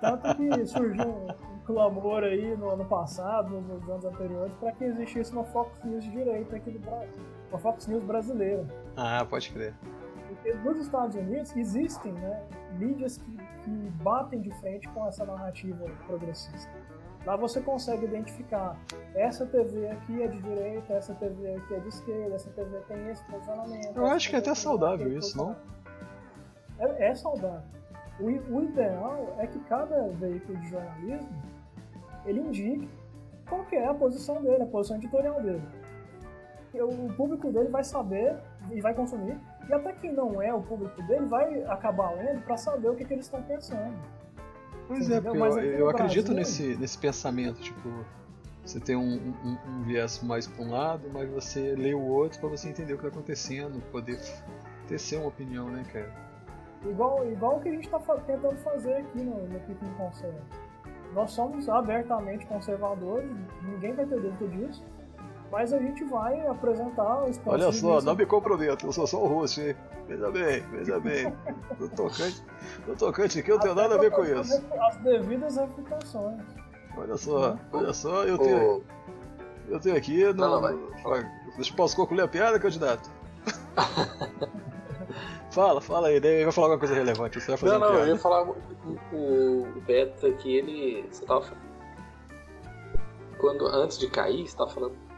Tanto 0.00 0.36
que 0.36 0.66
surgiu 0.66 1.06
um, 1.06 1.28
um 1.28 1.58
clamor 1.64 2.22
aí 2.24 2.54
no 2.56 2.70
ano 2.70 2.84
passado, 2.84 3.60
nos 3.60 3.88
anos 3.88 4.04
anteriores, 4.04 4.54
para 4.56 4.72
que 4.72 4.84
existisse 4.84 5.32
uma 5.32 5.44
Fox 5.44 5.70
News 5.84 6.04
de 6.04 6.10
direita 6.10 6.56
aqui 6.56 6.70
do 6.70 6.78
Brasil. 6.80 7.22
Uma 7.50 7.58
Fox 7.58 7.86
News 7.86 8.04
brasileira. 8.04 8.66
Ah, 8.96 9.24
pode 9.28 9.50
crer. 9.50 9.74
Porque 10.28 10.52
nos 10.52 10.78
Estados 10.78 11.16
Unidos 11.16 11.56
existem 11.56 12.12
né, 12.12 12.42
mídias 12.78 13.16
que, 13.16 13.39
que 13.64 13.70
batem 14.02 14.40
de 14.40 14.50
frente 14.60 14.88
com 14.88 15.06
essa 15.06 15.24
narrativa 15.24 15.84
progressista. 16.06 16.70
Lá 17.26 17.36
você 17.36 17.60
consegue 17.60 18.06
identificar 18.06 18.78
essa 19.14 19.44
TV 19.44 19.88
aqui 19.90 20.22
é 20.22 20.26
de 20.26 20.40
direita, 20.40 20.94
essa 20.94 21.14
TV 21.14 21.54
aqui 21.54 21.74
é 21.74 21.80
de 21.80 21.88
esquerda, 21.88 22.34
essa 22.34 22.50
TV 22.50 22.78
tem 22.88 23.08
esse 23.10 23.22
posicionamento. 23.24 23.96
Eu 23.96 24.06
acho 24.06 24.30
que 24.30 24.36
é 24.36 24.38
até 24.38 24.54
saudável 24.54 25.12
isso, 25.18 25.36
não? 25.36 25.54
É, 26.78 27.08
é 27.08 27.14
saudável. 27.14 27.62
O, 28.18 28.26
o, 28.26 28.64
ideal 28.64 29.34
é 29.38 29.46
que 29.46 29.58
cada 29.60 30.08
veículo 30.08 30.58
de 30.58 30.68
jornalismo 30.68 31.42
ele 32.24 32.40
indique 32.40 32.88
qual 33.48 33.66
é 33.72 33.86
a 33.86 33.94
posição 33.94 34.42
dele, 34.42 34.62
a 34.62 34.66
posição 34.66 34.96
editorial 34.96 35.42
dele. 35.42 35.62
O 36.74 37.12
público 37.14 37.50
dele 37.50 37.68
vai 37.68 37.84
saber 37.84 38.36
e 38.70 38.80
vai 38.80 38.94
consumir, 38.94 39.38
e 39.68 39.72
até 39.72 39.92
quem 39.92 40.12
não 40.12 40.40
é 40.40 40.52
o 40.52 40.62
público 40.62 41.02
dele 41.02 41.26
vai 41.26 41.62
acabar 41.64 42.10
lendo 42.12 42.42
para 42.42 42.56
saber 42.56 42.88
o 42.88 42.94
que, 42.94 43.04
que 43.04 43.14
eles 43.14 43.26
estão 43.26 43.42
pensando. 43.42 43.94
Pois 44.88 45.08
é, 45.08 45.20
porque 45.20 45.38
eu, 45.38 45.58
eu 45.58 45.88
acredito 45.88 46.32
nesse, 46.32 46.76
nesse 46.76 46.98
pensamento, 46.98 47.60
tipo, 47.60 47.88
você 48.64 48.80
tem 48.80 48.96
um, 48.96 49.34
um, 49.44 49.58
um, 49.68 49.82
viés 49.82 50.22
mais 50.22 50.46
para 50.46 50.64
um 50.64 50.70
lado, 50.70 51.08
mas 51.12 51.30
você 51.30 51.74
lê 51.76 51.94
o 51.94 52.02
outro 52.02 52.40
para 52.40 52.48
você 52.48 52.68
entender 52.68 52.94
o 52.94 52.98
que 52.98 53.06
está 53.06 53.16
acontecendo, 53.16 53.80
poder 53.90 54.18
ter 54.86 55.16
uma 55.16 55.28
opinião, 55.28 55.68
né, 55.68 55.84
cara? 55.92 56.12
Igual, 56.84 57.30
igual 57.30 57.56
o 57.56 57.60
que 57.60 57.68
a 57.68 57.72
gente 57.72 57.84
está 57.84 57.98
tentando 57.98 58.56
fazer 58.58 58.94
aqui 58.94 59.18
no, 59.18 59.46
no 59.46 59.60
Pequeno 59.60 59.94
Conselho. 59.96 60.40
Nós 61.12 61.32
somos 61.32 61.68
abertamente 61.68 62.46
conservadores, 62.46 63.30
ninguém 63.62 63.92
vai 63.92 64.06
ter 64.06 64.20
dúvida 64.20 64.48
disso. 64.48 64.84
Mas 65.50 65.72
a 65.72 65.78
gente 65.78 66.04
vai 66.04 66.46
apresentar 66.46 67.24
os 67.24 67.36
pontos 67.38 67.60
Olha 67.60 67.72
só, 67.72 68.00
não 68.00 68.14
me 68.14 68.24
comprometo, 68.24 68.86
eu 68.86 68.92
sou 68.92 69.06
só 69.06 69.22
o 69.22 69.26
host, 69.26 69.60
hein? 69.60 69.76
Veja 70.06 70.30
bem, 70.30 70.60
veja 70.70 71.00
bem. 71.00 71.32
No 71.78 71.88
tocante, 71.88 72.42
no 72.86 72.96
tocante 72.96 73.38
aqui 73.40 73.50
eu 73.50 73.56
não 73.56 73.62
tenho 73.62 73.74
nada 73.74 73.96
a 73.96 73.98
ver 73.98 74.12
com 74.12 74.24
isso. 74.24 74.64
As 74.88 74.96
devidas 74.98 75.56
reputações. 75.56 76.40
Olha 76.96 77.16
só, 77.16 77.58
olha 77.72 77.92
só, 77.92 78.24
eu 78.24 78.38
tenho. 78.38 78.84
Eu 79.68 79.80
tenho 79.80 79.96
aqui. 79.96 80.24
No, 80.24 80.34
não, 80.34 80.60
não, 80.60 80.60
vai. 81.02 81.30
Deixa 81.56 81.72
eu 81.72 81.76
posso 81.76 81.96
concluir 81.96 82.22
a 82.22 82.28
piada, 82.28 82.58
candidato? 82.58 83.10
fala, 85.50 85.80
fala 85.80 86.08
aí, 86.08 86.20
daí 86.20 86.44
vai 86.44 86.52
falar 86.52 86.66
alguma 86.68 86.80
coisa 86.80 86.94
relevante. 86.94 87.40
Você 87.40 87.48
vai 87.48 87.56
fazer 87.56 87.72
não, 87.72 87.80
não, 87.80 87.88
piada. 87.88 88.06
eu 88.06 88.14
ia 88.14 88.18
falar 88.18 88.48
o, 88.48 88.56
o 89.12 89.80
Beta 89.86 90.30
que 90.32 90.56
ele. 90.56 91.04
Você 91.10 91.24
tava 91.24 91.44
quando 93.38 93.66
antes 93.66 93.98
de 93.98 94.08
cair, 94.08 94.46
você 94.46 94.56
tava 94.56 94.70
falando 94.70 95.09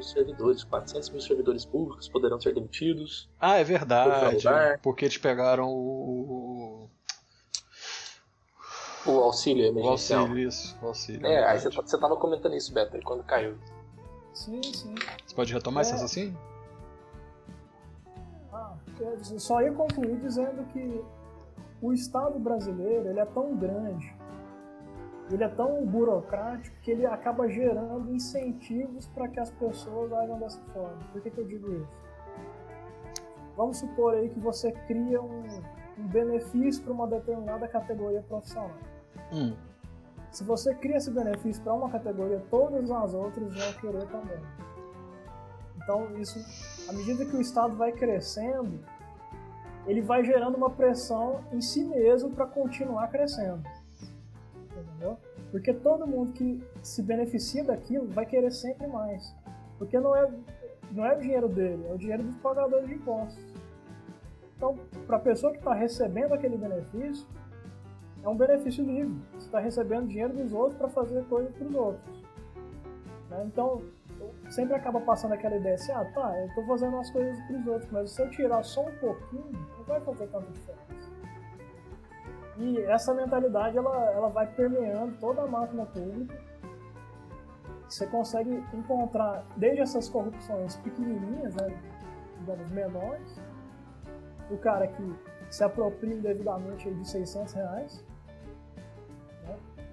dos 0.00 0.10
servidores. 0.10 0.64
400 0.64 1.10
mil 1.10 1.20
servidores 1.20 1.64
públicos 1.64 2.08
poderão 2.08 2.40
ser 2.40 2.54
demitidos. 2.54 3.28
Ah, 3.38 3.58
é 3.58 3.64
verdade. 3.64 4.42
Porque 4.82 5.04
eles 5.04 5.18
pegaram 5.18 5.68
o. 5.68 6.88
O 9.06 9.10
auxílio 9.12 9.64
emergencial. 9.64 10.20
O 10.20 10.22
auxílio, 10.24 10.48
isso. 10.48 10.78
O 10.82 10.86
auxílio, 10.88 11.26
é, 11.26 11.34
é 11.34 11.48
aí 11.48 11.58
você, 11.58 11.70
você 11.70 11.98
tava 11.98 12.16
comentando 12.16 12.54
isso, 12.54 12.72
Beto, 12.72 13.00
quando 13.02 13.24
caiu. 13.24 13.56
Sim, 14.34 14.60
sim. 14.62 14.94
Você 15.26 15.34
pode 15.34 15.52
retomar 15.52 15.80
é. 15.80 15.82
esse 15.82 15.92
raciocínio? 15.92 16.38
Ah, 18.52 18.74
eu 19.00 19.40
só 19.40 19.62
ia 19.62 19.72
concluir 19.72 20.18
dizendo 20.18 20.64
que 20.72 21.02
o 21.80 21.92
Estado 21.94 22.38
brasileiro 22.38 23.08
ele 23.08 23.20
é 23.20 23.24
tão 23.24 23.56
grande 23.56 24.19
ele 25.34 25.44
é 25.44 25.48
tão 25.48 25.84
burocrático 25.86 26.76
que 26.82 26.90
ele 26.90 27.06
acaba 27.06 27.48
gerando 27.48 28.12
incentivos 28.12 29.06
para 29.08 29.28
que 29.28 29.38
as 29.38 29.50
pessoas 29.50 30.12
agam 30.12 30.38
dessa 30.38 30.60
forma. 30.72 30.98
Por 31.12 31.20
que, 31.20 31.30
que 31.30 31.38
eu 31.38 31.46
digo 31.46 31.72
isso? 31.72 31.88
Vamos 33.56 33.78
supor 33.78 34.14
aí 34.14 34.28
que 34.28 34.40
você 34.40 34.72
cria 34.72 35.20
um, 35.20 35.44
um 35.98 36.06
benefício 36.08 36.82
para 36.82 36.92
uma 36.92 37.06
determinada 37.06 37.68
categoria 37.68 38.22
profissional. 38.22 38.70
Hum. 39.32 39.54
se 40.32 40.42
você 40.42 40.74
cria 40.74 40.96
esse 40.96 41.10
benefício 41.10 41.62
para 41.62 41.72
uma 41.72 41.88
categoria, 41.88 42.42
todas 42.50 42.90
as 42.90 43.14
outras 43.14 43.54
vão 43.54 43.72
querer 43.74 44.06
também. 44.06 44.40
Então, 45.76 46.16
isso, 46.18 46.38
à 46.88 46.92
medida 46.92 47.24
que 47.24 47.36
o 47.36 47.40
Estado 47.40 47.76
vai 47.76 47.92
crescendo, 47.92 48.80
ele 49.86 50.00
vai 50.00 50.24
gerando 50.24 50.56
uma 50.56 50.70
pressão 50.70 51.44
em 51.52 51.60
si 51.60 51.84
mesmo 51.84 52.30
para 52.30 52.46
continuar 52.46 53.08
crescendo. 53.08 53.62
Porque 55.50 55.72
todo 55.72 56.06
mundo 56.06 56.32
que 56.32 56.62
se 56.82 57.02
beneficia 57.02 57.64
daquilo 57.64 58.06
vai 58.08 58.24
querer 58.24 58.52
sempre 58.52 58.86
mais. 58.86 59.34
Porque 59.78 59.98
não 59.98 60.14
é, 60.14 60.30
não 60.92 61.04
é 61.04 61.16
o 61.16 61.20
dinheiro 61.20 61.48
dele, 61.48 61.84
é 61.88 61.92
o 61.92 61.98
dinheiro 61.98 62.22
dos 62.22 62.36
pagadores 62.36 62.86
de 62.86 62.94
impostos. 62.94 63.44
Então, 64.56 64.78
para 65.06 65.16
a 65.16 65.20
pessoa 65.20 65.52
que 65.52 65.58
está 65.58 65.72
recebendo 65.72 66.34
aquele 66.34 66.56
benefício, 66.56 67.26
é 68.22 68.28
um 68.28 68.36
benefício 68.36 68.84
livre. 68.84 69.16
Você 69.32 69.46
está 69.46 69.58
recebendo 69.58 70.06
dinheiro 70.06 70.34
dos 70.34 70.52
outros 70.52 70.76
para 70.76 70.88
fazer 70.88 71.24
coisas 71.24 71.52
para 71.54 71.66
os 71.66 71.74
outros. 71.74 72.22
Né? 73.30 73.44
Então, 73.46 73.82
sempre 74.50 74.74
acaba 74.74 75.00
passando 75.00 75.32
aquela 75.32 75.56
ideia 75.56 75.76
assim, 75.76 75.92
ah, 75.92 76.04
tá, 76.12 76.38
eu 76.38 76.46
estou 76.46 76.66
fazendo 76.66 76.96
as 76.98 77.10
coisas 77.10 77.40
para 77.46 77.56
os 77.56 77.66
outros, 77.66 77.90
mas 77.90 78.10
se 78.10 78.22
eu 78.22 78.30
tirar 78.30 78.62
só 78.62 78.82
um 78.86 78.96
pouquinho, 78.98 79.50
não 79.52 79.84
vai 79.84 80.00
fazer 80.00 80.26
tanta 80.26 80.50
diferença. 80.52 80.99
E 82.60 82.78
essa 82.82 83.14
mentalidade, 83.14 83.78
ela, 83.78 84.12
ela 84.12 84.28
vai 84.28 84.46
permeando 84.46 85.16
toda 85.18 85.42
a 85.42 85.46
máquina 85.46 85.86
pública. 85.86 86.38
Você 87.88 88.06
consegue 88.06 88.62
encontrar, 88.74 89.44
desde 89.56 89.80
essas 89.80 90.08
corrupções 90.08 90.76
pequenininhas, 90.76 91.54
né, 91.54 91.74
digamos, 92.38 92.70
menores, 92.70 93.40
o 94.50 94.58
cara 94.58 94.86
que 94.86 95.14
se 95.48 95.64
apropria 95.64 96.14
indevidamente 96.14 96.88
de 96.92 97.08
600 97.08 97.52
reais, 97.54 98.04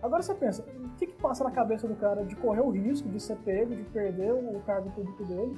Agora 0.01 0.21
você 0.21 0.33
pensa, 0.35 0.61
o 0.61 0.89
que, 0.95 1.07
que 1.07 1.21
passa 1.21 1.43
na 1.43 1.51
cabeça 1.51 1.87
do 1.87 1.95
cara 1.95 2.23
de 2.23 2.35
correr 2.35 2.61
o 2.61 2.69
risco 2.69 3.09
de 3.09 3.19
ser 3.19 3.35
pego, 3.37 3.75
de 3.75 3.83
perder 3.83 4.31
o 4.31 4.61
cargo 4.65 4.91
público 4.91 5.25
dele? 5.25 5.57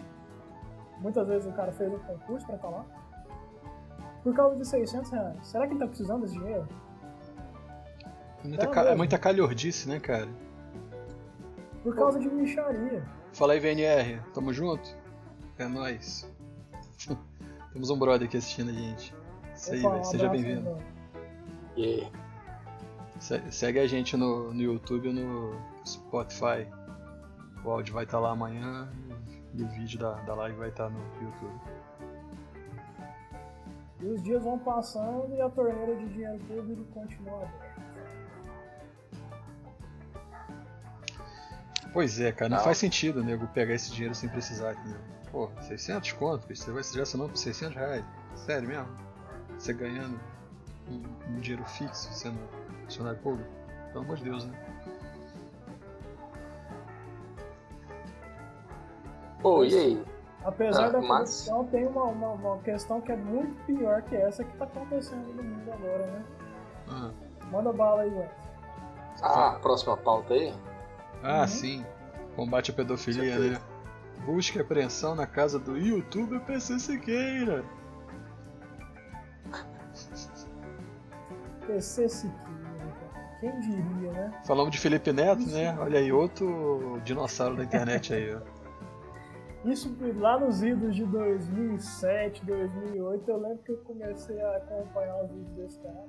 Muitas 1.01 1.27
vezes 1.27 1.45
o 1.45 1.53
cara 1.53 1.71
fez 1.73 1.91
um 1.93 1.99
concurso 1.99 2.47
para 2.47 2.69
lá. 2.69 2.85
Por 4.23 4.33
causa 4.33 4.55
de 4.55 4.65
600 4.65 5.11
reais. 5.11 5.47
Será 5.47 5.67
que 5.67 5.73
ele 5.73 5.79
tá 5.79 5.87
precisando 5.87 6.21
desse 6.21 6.37
dinheiro? 6.37 6.67
É 8.43 8.47
muita, 8.47 8.67
ca... 8.67 8.81
é 8.83 8.95
muita 8.95 9.17
calhordice, 9.17 9.87
né, 9.87 9.99
cara? 9.99 10.29
Por 11.83 11.95
causa 11.95 12.19
de 12.19 12.29
micharia. 12.29 13.03
Fala 13.33 13.53
aí, 13.53 13.59
VNR. 13.59 14.21
Tamo 14.33 14.53
junto? 14.53 14.95
É 15.57 15.67
nóis. 15.67 16.29
Temos 17.73 17.89
um 17.89 17.97
brother 17.97 18.27
aqui 18.27 18.37
assistindo 18.37 18.69
a 18.69 18.73
gente. 18.73 19.13
Isso 19.55 19.73
aí, 19.73 19.81
velho. 19.81 20.05
Seja 20.05 20.29
bem-vindo. 20.29 20.77
Yeah. 21.77 22.09
Segue 23.49 23.79
a 23.79 23.87
gente 23.87 24.15
no, 24.15 24.53
no 24.53 24.61
YouTube 24.61 25.09
e 25.09 25.13
no 25.13 25.53
Spotify. 25.85 26.67
O 27.63 27.69
áudio 27.69 27.93
vai 27.93 28.05
estar 28.05 28.17
tá 28.17 28.21
lá 28.21 28.31
amanhã 28.31 28.89
e 29.53 29.63
o 29.63 29.67
vídeo 29.67 29.99
da, 29.99 30.13
da 30.21 30.33
live 30.35 30.57
vai 30.57 30.69
estar 30.69 30.85
tá 30.85 30.89
no 30.89 30.99
YouTube. 31.21 31.59
E 34.01 34.05
os 34.05 34.23
dias 34.23 34.43
vão 34.43 34.57
passando 34.57 35.35
e 35.35 35.41
a 35.41 35.49
torneira 35.49 35.95
de 35.97 36.07
dinheiro 36.07 36.39
público 36.45 36.85
continua 36.93 37.35
aberta. 37.35 37.68
Pois 41.91 42.19
é, 42.19 42.31
cara, 42.31 42.49
não, 42.49 42.57
não, 42.57 42.63
faz 42.63 42.77
sentido 42.77 43.21
o 43.21 43.23
nego 43.23 43.47
pegar 43.47 43.73
esse 43.73 43.91
dinheiro 43.91 44.13
sem 44.13 44.29
precisar. 44.29 44.73
Né? 44.73 44.95
Pô, 45.31 45.49
600 45.61 46.11
conto, 46.13 46.47
você 46.47 46.71
vai 46.71 46.83
já 46.83 47.03
assinou 47.03 47.29
por 47.29 47.37
600 47.37 47.75
reais. 47.75 48.05
Sério 48.35 48.67
mesmo? 48.67 48.87
Você 49.57 49.73
ganhando 49.73 50.19
um, 50.89 51.33
um 51.33 51.39
dinheiro 51.39 51.65
fixo, 51.65 52.11
sendo 52.13 52.39
funcionário 52.85 53.19
público. 53.19 53.49
Pelo 53.91 54.03
amor 54.03 54.17
de 54.17 54.23
Deus, 54.23 54.45
né? 54.45 54.53
Pô, 59.41 59.63
e 59.63 59.73
aí? 59.73 60.05
Apesar 60.43 60.85
ah, 60.85 60.89
da 60.89 60.99
corrupção, 60.99 61.63
mas... 61.63 61.71
tem 61.71 61.85
uma, 61.87 62.03
uma, 62.05 62.27
uma, 62.29 62.57
questão 62.59 63.01
que 63.01 63.11
é 63.11 63.15
muito 63.15 63.55
pior 63.65 64.01
que 64.03 64.15
essa 64.15 64.43
que 64.43 64.57
tá 64.57 64.65
acontecendo 64.65 65.33
no 65.33 65.43
mundo 65.43 65.71
agora, 65.71 66.05
né? 66.07 66.25
Ah. 66.89 67.11
Manda 67.51 67.73
bala 67.73 68.01
aí, 68.03 68.09
Wes. 68.09 68.29
Ah, 69.21 69.57
próxima 69.61 69.97
pauta 69.97 70.33
aí? 70.33 70.53
Ah, 71.23 71.41
uhum. 71.41 71.47
sim. 71.47 71.85
Combate 72.35 72.71
à 72.71 72.73
pedofilia, 72.73 73.37
né? 73.37 73.61
Busca 74.25 74.57
e 74.57 74.61
apreensão 74.61 75.15
na 75.15 75.25
casa 75.25 75.59
do 75.59 75.77
youtuber 75.77 76.39
PC 76.41 76.79
Siqueira. 76.79 77.63
PC 81.65 82.09
Siqueira. 82.09 82.49
Quem 83.39 83.57
diria, 83.61 84.11
né? 84.11 84.41
Falamos 84.45 84.71
de 84.71 84.79
Felipe 84.79 85.13
Neto, 85.13 85.41
Isso. 85.41 85.55
né? 85.55 85.77
Olha 85.79 85.99
aí, 85.99 86.11
outro 86.11 86.99
dinossauro 87.05 87.55
da 87.55 87.63
internet 87.63 88.13
aí, 88.13 88.35
ó. 88.35 88.41
Isso 89.65 89.95
lá 90.17 90.39
nos 90.39 90.63
idos 90.63 90.95
de 90.95 91.05
2007, 91.05 92.45
2008, 92.45 93.29
eu 93.29 93.37
lembro 93.37 93.57
que 93.59 93.71
eu 93.71 93.77
comecei 93.79 94.41
a 94.41 94.57
acompanhar 94.57 95.23
os 95.23 95.31
vídeos 95.31 95.51
desse 95.51 95.79
cara. 95.81 96.05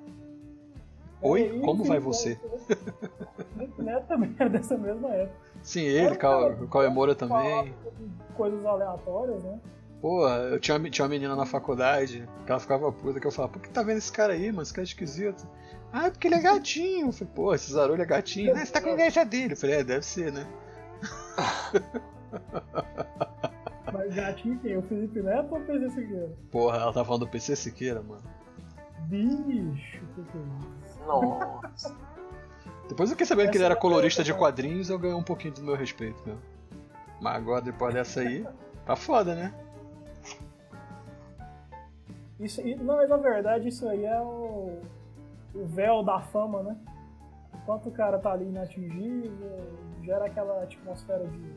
Oi, 1.21 1.57
e, 1.57 1.61
como 1.61 1.83
vai 1.83 1.99
você? 1.99 2.39
Felipe 3.53 3.81
Neto 3.81 4.07
também 4.07 4.35
era 4.39 4.49
dessa 4.49 4.77
mesma 4.77 5.09
época. 5.09 5.35
Sim, 5.61 5.81
ele, 5.81 6.15
o 6.15 6.67
Cauê 6.67 6.89
Moura 6.89 7.13
também. 7.13 7.73
Coisas 8.35 8.65
aleatórias, 8.65 9.43
né? 9.43 9.59
Pô, 10.01 10.27
eu 10.27 10.59
tinha, 10.59 10.79
tinha 10.89 11.05
uma 11.05 11.09
menina 11.09 11.35
na 11.35 11.45
faculdade 11.45 12.27
que 12.43 12.51
ela 12.51 12.59
ficava 12.59 12.91
puta, 12.91 13.19
que 13.19 13.27
eu 13.27 13.31
falava, 13.31 13.53
por 13.53 13.61
que 13.61 13.69
tá 13.69 13.83
vendo 13.83 13.99
esse 13.99 14.11
cara 14.11 14.33
aí, 14.33 14.47
mano? 14.47 14.63
Esse 14.63 14.73
cara 14.73 14.83
é 14.83 14.89
esquisito. 14.89 15.47
Ah, 15.93 16.09
porque 16.09 16.27
ele 16.27 16.35
é 16.35 16.41
gatinho. 16.41 17.09
Eu 17.09 17.11
falei, 17.11 17.33
pô, 17.35 17.53
esse 17.53 17.71
Zarolho 17.71 18.01
é 18.01 18.05
gatinho. 18.05 18.51
Ah, 18.55 18.65
você 18.65 18.71
tá 18.71 18.81
com 18.81 18.89
inveja 18.89 19.23
dele. 19.23 19.53
Eu 19.53 19.57
falei, 19.57 19.75
é, 19.75 19.83
deve 19.83 20.03
ser, 20.03 20.31
né? 20.31 20.47
Mas 23.93 24.15
gatinho 24.15 24.57
quem? 24.59 24.77
O 24.77 24.81
Felipe 24.83 25.21
Neto 25.21 25.53
ou 25.53 25.59
o 25.59 25.65
PC 25.65 25.89
Siqueira? 25.91 26.31
Porra, 26.49 26.77
ela 26.77 26.93
tá 26.93 27.05
falando 27.05 27.25
do 27.25 27.27
PC 27.27 27.55
Siqueira, 27.55 28.01
mano. 28.01 28.23
Bicho, 29.07 30.01
que 30.15 30.21
é 30.21 30.23
isso? 30.23 30.80
Nossa. 31.05 31.95
Depois 32.87 33.09
eu 33.09 33.15
fiquei 33.15 33.25
sabendo 33.25 33.51
que 33.51 33.57
ele 33.57 33.63
era 33.63 33.75
colorista 33.75 34.23
de 34.23 34.33
quadrinhos, 34.33 34.89
eu 34.89 34.99
ganhei 34.99 35.15
um 35.15 35.23
pouquinho 35.23 35.53
do 35.53 35.63
meu 35.63 35.75
respeito, 35.75 36.21
meu. 36.25 36.37
Mas 37.21 37.35
agora, 37.35 37.61
depois 37.61 37.93
dessa 37.93 38.21
aí, 38.21 38.45
tá 38.85 38.95
foda, 38.95 39.35
né? 39.35 39.53
Isso, 42.39 42.61
não, 42.83 42.97
mas 42.97 43.07
na 43.07 43.17
verdade 43.17 43.67
isso 43.67 43.87
aí 43.87 44.03
é 44.03 44.19
o 44.19 44.81
o 45.53 45.65
véu 45.65 46.03
da 46.03 46.19
fama, 46.19 46.63
né? 46.63 46.77
Enquanto 47.53 47.89
o 47.89 47.91
cara 47.91 48.17
tá 48.17 48.31
ali 48.31 48.45
inatingível, 48.45 49.59
gera 50.01 50.25
aquela 50.25 50.63
atmosfera 50.63 51.25
de, 51.27 51.53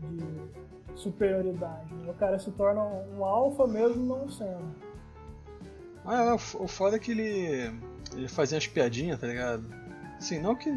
de 0.00 0.98
superioridade. 0.98 1.92
Né? 1.94 2.10
O 2.10 2.14
cara 2.14 2.38
se 2.38 2.50
torna 2.52 2.82
um 2.82 3.24
alfa 3.24 3.66
mesmo 3.66 4.16
não 4.16 4.30
sendo. 4.30 4.74
Ah, 6.04 6.34
o 6.34 6.66
foda 6.66 6.96
é 6.96 6.98
que 6.98 7.10
ele, 7.10 7.78
ele 8.12 8.28
fazia 8.28 8.58
as 8.58 8.66
piadinhas, 8.66 9.18
tá 9.18 9.26
ligado? 9.26 9.64
Assim, 10.16 10.38
não 10.38 10.54
que 10.54 10.70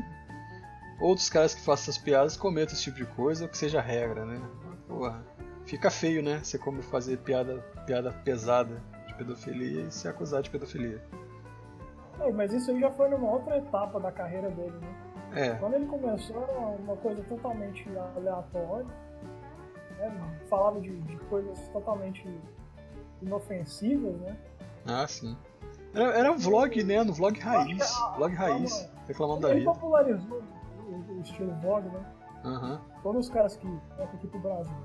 outros 0.99 1.29
caras 1.29 1.53
que 1.53 1.61
façam 1.61 1.91
essas 1.91 1.97
piadas 1.97 2.37
cometam 2.37 2.73
esse 2.73 2.83
tipo 2.83 2.97
de 2.97 3.05
coisa 3.05 3.43
ou 3.43 3.49
que 3.49 3.57
seja 3.57 3.81
regra, 3.81 4.25
né? 4.25 4.41
Porra, 4.87 5.23
fica 5.65 5.89
feio, 5.89 6.21
né? 6.23 6.39
Você 6.43 6.57
como 6.57 6.81
fazer 6.81 7.17
piada, 7.17 7.59
piada 7.85 8.11
pesada 8.23 8.81
de 9.07 9.13
pedofilia 9.15 9.81
e 9.81 9.91
ser 9.91 10.09
acusado 10.09 10.43
de 10.43 10.49
pedofilia. 10.49 11.01
É, 12.19 12.31
mas 12.31 12.53
isso 12.53 12.71
aí 12.71 12.79
já 12.79 12.91
foi 12.91 13.09
numa 13.09 13.29
outra 13.29 13.57
etapa 13.57 13.99
da 13.99 14.11
carreira 14.11 14.49
dele, 14.49 14.77
né? 14.79 14.95
É. 15.35 15.55
Quando 15.55 15.73
ele 15.73 15.87
começou 15.87 16.43
era 16.43 16.59
uma 16.59 16.95
coisa 16.97 17.23
totalmente 17.23 17.85
aleatória, 18.15 18.87
né? 19.97 20.39
falava 20.49 20.79
de, 20.79 20.95
de 21.01 21.17
coisas 21.25 21.57
totalmente 21.69 22.23
inofensivas, 23.21 24.15
né? 24.21 24.37
Ah, 24.85 25.07
sim. 25.07 25.35
Era, 25.93 26.17
era 26.17 26.31
um 26.31 26.37
vlog, 26.37 26.83
né? 26.83 27.03
No 27.03 27.13
vlog 27.13 27.39
raiz. 27.39 27.93
vlog 28.15 28.33
raiz, 28.33 28.89
reclamando 29.07 29.41
da 29.41 29.47
vida. 29.49 29.59
Ele 29.59 29.65
popularizou 29.65 30.41
o, 30.87 31.13
o 31.13 31.21
estilo 31.21 31.53
vlog, 31.61 31.87
né? 31.87 32.05
Uhum. 32.43 32.79
Todos 33.01 33.27
os 33.27 33.33
caras 33.33 33.55
que 33.55 33.65
vêm 33.65 33.79
aqui 33.99 34.27
pro 34.27 34.39
Brasil. 34.39 34.75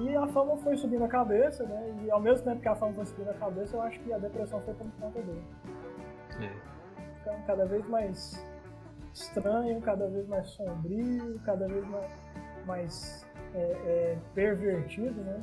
E 0.00 0.16
a 0.16 0.26
fama 0.28 0.56
foi 0.56 0.76
subindo 0.76 1.04
a 1.04 1.08
cabeça, 1.08 1.64
né? 1.64 1.94
E 2.04 2.10
ao 2.10 2.20
mesmo 2.20 2.44
tempo 2.44 2.60
que 2.60 2.68
a 2.68 2.74
fama 2.74 2.94
foi 2.94 3.04
subindo 3.04 3.28
a 3.28 3.34
cabeça, 3.34 3.76
eu 3.76 3.82
acho 3.82 4.00
que 4.00 4.12
a 4.12 4.18
depressão 4.18 4.60
foi 4.62 4.74
tomando 4.74 4.94
conta 4.98 5.20
dele. 5.20 5.44
É. 6.40 7.18
Ficando 7.18 7.46
cada 7.46 7.66
vez 7.66 7.86
mais 7.88 8.46
estranho, 9.12 9.80
cada 9.82 10.08
vez 10.08 10.26
mais 10.26 10.48
sombrio, 10.48 11.38
cada 11.44 11.68
vez 11.68 11.86
mais, 11.88 12.10
mais 12.66 13.26
é, 13.54 13.58
é, 13.58 14.18
pervertido, 14.34 15.20
né? 15.20 15.42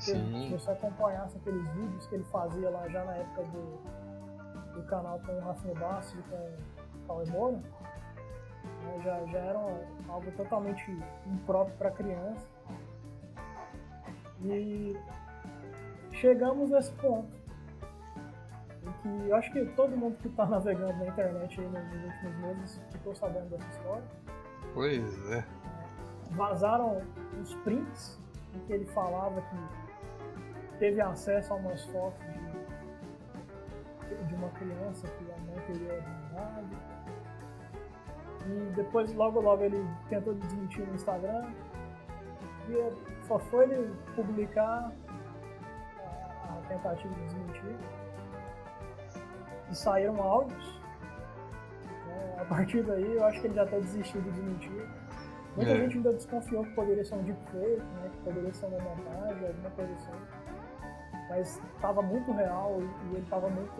Porque 0.00 0.12
Sim. 0.12 0.48
se 0.48 0.56
você 0.56 0.70
acompanhasse 0.70 1.36
aqueles 1.36 1.68
vídeos 1.72 2.06
que 2.06 2.14
ele 2.14 2.24
fazia 2.24 2.70
lá 2.70 2.88
já 2.88 3.04
na 3.04 3.16
época 3.16 3.42
do, 3.42 4.72
do 4.72 4.82
canal 4.84 5.20
com 5.20 5.32
o 5.32 5.40
Rafinha 5.40 5.74
Bassi 5.74 6.16
e 6.18 6.22
com 6.22 7.12
o 7.12 7.30
Moura, 7.30 7.56
né, 7.56 9.00
já, 9.04 9.26
já 9.26 9.38
era 9.38 9.58
algo 10.08 10.32
totalmente 10.38 10.90
impróprio 11.26 11.76
para 11.76 11.90
criança. 11.90 12.48
E 14.42 14.96
chegamos 16.12 16.70
nesse 16.70 16.92
ponto 16.92 17.28
em 18.82 18.92
que 19.02 19.28
eu 19.28 19.36
acho 19.36 19.52
que 19.52 19.66
todo 19.76 19.94
mundo 19.94 20.16
que 20.16 20.28
está 20.28 20.46
navegando 20.46 20.94
na 20.94 21.08
internet 21.08 21.60
aí 21.60 21.68
nos 21.68 22.04
últimos 22.04 22.36
meses 22.38 22.80
ficou 22.90 23.14
sabendo 23.14 23.50
dessa 23.50 23.68
história. 23.68 24.04
Pois 24.72 25.30
é. 25.30 25.44
Vazaram 26.30 27.02
uns 27.38 27.54
prints 27.56 28.18
em 28.54 28.60
que 28.60 28.72
ele 28.72 28.86
falava 28.86 29.42
que 29.42 29.89
teve 30.80 31.00
acesso 31.00 31.52
a 31.52 31.56
umas 31.56 31.84
fotos 31.84 32.26
de, 34.08 34.24
de 34.24 34.34
uma 34.34 34.48
criança 34.48 35.06
que 35.06 35.30
a 35.30 35.36
mãe 35.44 35.64
teria 35.66 35.98
abandonado. 35.98 36.76
E 38.46 38.72
depois, 38.74 39.12
logo 39.14 39.40
logo, 39.40 39.62
ele 39.62 39.86
tentou 40.08 40.34
desmentir 40.34 40.84
no 40.86 40.94
Instagram. 40.94 41.52
E 42.68 43.26
só 43.26 43.38
foi 43.38 43.64
ele 43.70 43.94
publicar 44.16 44.90
a, 46.48 46.54
a 46.54 46.62
tentativa 46.68 47.14
de 47.14 47.24
desmentir. 47.24 47.76
E 49.70 49.74
saíram 49.76 50.20
áudios. 50.20 50.80
Né? 52.06 52.36
A 52.40 52.44
partir 52.46 52.82
daí, 52.82 53.14
eu 53.16 53.24
acho 53.26 53.40
que 53.42 53.46
ele 53.48 53.54
já 53.54 53.62
até 53.64 53.78
desistiu 53.78 54.20
de 54.22 54.30
desmentir. 54.30 54.88
Muita 55.56 55.72
É. 55.72 55.76
gente 55.76 55.96
ainda 55.98 56.12
desconfiou 56.14 56.64
que 56.64 56.70
poderia 56.74 57.04
ser 57.04 57.16
um 57.16 57.22
deepfake, 57.22 57.82
né? 57.82 58.08
que 58.10 58.18
poderia 58.24 58.54
ser 58.54 58.66
uma 58.66 58.78
montagem, 58.78 59.46
alguma 59.46 59.70
coisa 59.70 59.92
assim. 59.94 60.39
Mas 61.30 61.58
estava 61.76 62.02
muito 62.02 62.30
real 62.32 62.76
e, 62.80 62.84
e 62.84 63.14
ele 63.14 63.22
estava 63.22 63.48
muito 63.48 63.72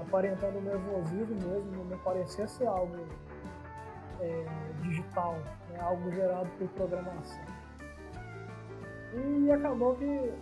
aparentando 0.00 0.60
nervosismo 0.60 1.36
mesmo, 1.48 1.84
não 1.84 1.98
parecia 1.98 2.46
ser 2.46 2.66
algo 2.66 2.96
é, 4.20 4.46
digital, 4.82 5.34
né? 5.70 5.80
algo 5.80 6.10
gerado 6.10 6.50
por 6.58 6.68
programação. 6.70 7.40
E 9.14 9.50
acabou 9.50 9.94
que 9.96 10.32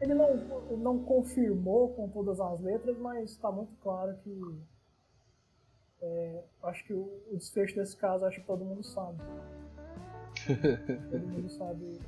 ele 0.00 0.14
não, 0.14 0.36
não 0.76 0.98
confirmou 1.04 1.94
com 1.94 2.08
todas 2.08 2.40
as 2.40 2.60
letras, 2.60 2.98
mas 2.98 3.30
está 3.30 3.52
muito 3.52 3.72
claro 3.82 4.16
que 4.24 4.62
é, 6.02 6.42
acho 6.64 6.84
que 6.84 6.92
o, 6.92 7.22
o 7.30 7.36
desfecho 7.36 7.76
desse 7.76 7.96
caso 7.96 8.26
acho 8.26 8.40
que 8.40 8.46
todo 8.46 8.64
mundo 8.64 8.82
sabe. 8.82 9.18
todo 11.10 11.26
mundo 11.26 11.48
sabe. 11.50 12.00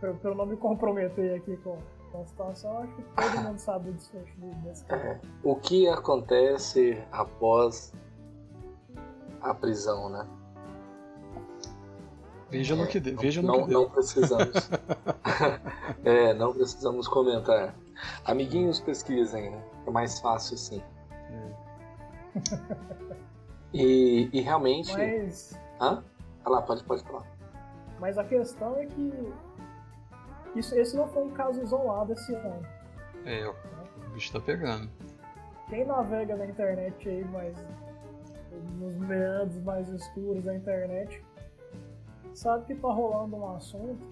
Pelo, 0.00 0.16
pelo 0.16 0.34
não 0.34 0.46
me 0.46 0.56
comprometer 0.56 1.36
aqui 1.36 1.56
com, 1.58 1.78
com 2.16 2.22
a 2.22 2.26
situação, 2.26 2.78
acho 2.78 2.92
que 2.94 3.02
todo 3.02 3.40
mundo 3.42 3.58
sabe 3.58 3.90
o 3.90 3.92
desfecho 3.92 4.40
de- 4.40 4.54
desse 4.62 4.84
caso. 4.84 5.02
É, 5.02 5.20
o 5.42 5.54
que 5.56 5.88
acontece 5.88 7.02
após 7.12 7.92
a 9.42 9.52
prisão, 9.52 10.08
né? 10.08 10.26
Veja 12.48 12.74
no 12.76 12.86
que, 12.86 13.00
de, 13.00 13.10
veja 13.10 13.42
no 13.42 13.48
não, 13.48 13.62
que 13.64 13.68
deu. 13.70 13.82
não 13.82 13.90
precisamos. 13.90 14.70
é, 16.04 16.32
não 16.32 16.52
precisamos 16.54 17.08
comentar. 17.08 17.74
Amiguinhos, 18.24 18.80
pesquisem, 18.80 19.50
né? 19.50 19.62
É 19.86 19.90
mais 19.90 20.20
fácil 20.20 20.54
assim. 20.54 20.82
E, 23.74 24.30
e 24.32 24.40
realmente. 24.40 24.92
Mas, 24.92 25.58
Hã? 25.80 26.02
Ah 26.44 26.50
lá, 26.50 26.62
pode, 26.62 26.84
pode 26.84 27.02
falar. 27.02 27.26
mas 27.98 28.16
a 28.16 28.24
questão 28.24 28.76
é 28.76 28.86
que 28.86 29.32
isso, 30.58 30.74
esse 30.74 30.96
não 30.96 31.06
foi 31.08 31.24
um 31.24 31.30
caso 31.30 31.62
isolado 31.62 32.12
esse 32.12 32.34
ano. 32.34 32.62
É, 33.24 33.46
o 33.46 33.54
bicho 34.14 34.32
tá 34.32 34.40
pegando. 34.40 34.90
Quem 35.68 35.84
navega 35.84 36.36
na 36.36 36.46
internet 36.46 37.08
aí, 37.08 37.24
mais 37.24 37.56
nos 38.78 38.96
meandros 38.96 39.60
mais 39.62 39.88
escuros 39.88 40.44
da 40.44 40.54
internet, 40.54 41.22
sabe 42.34 42.66
que 42.66 42.74
tá 42.74 42.88
rolando 42.88 43.36
um 43.36 43.56
assunto, 43.56 44.06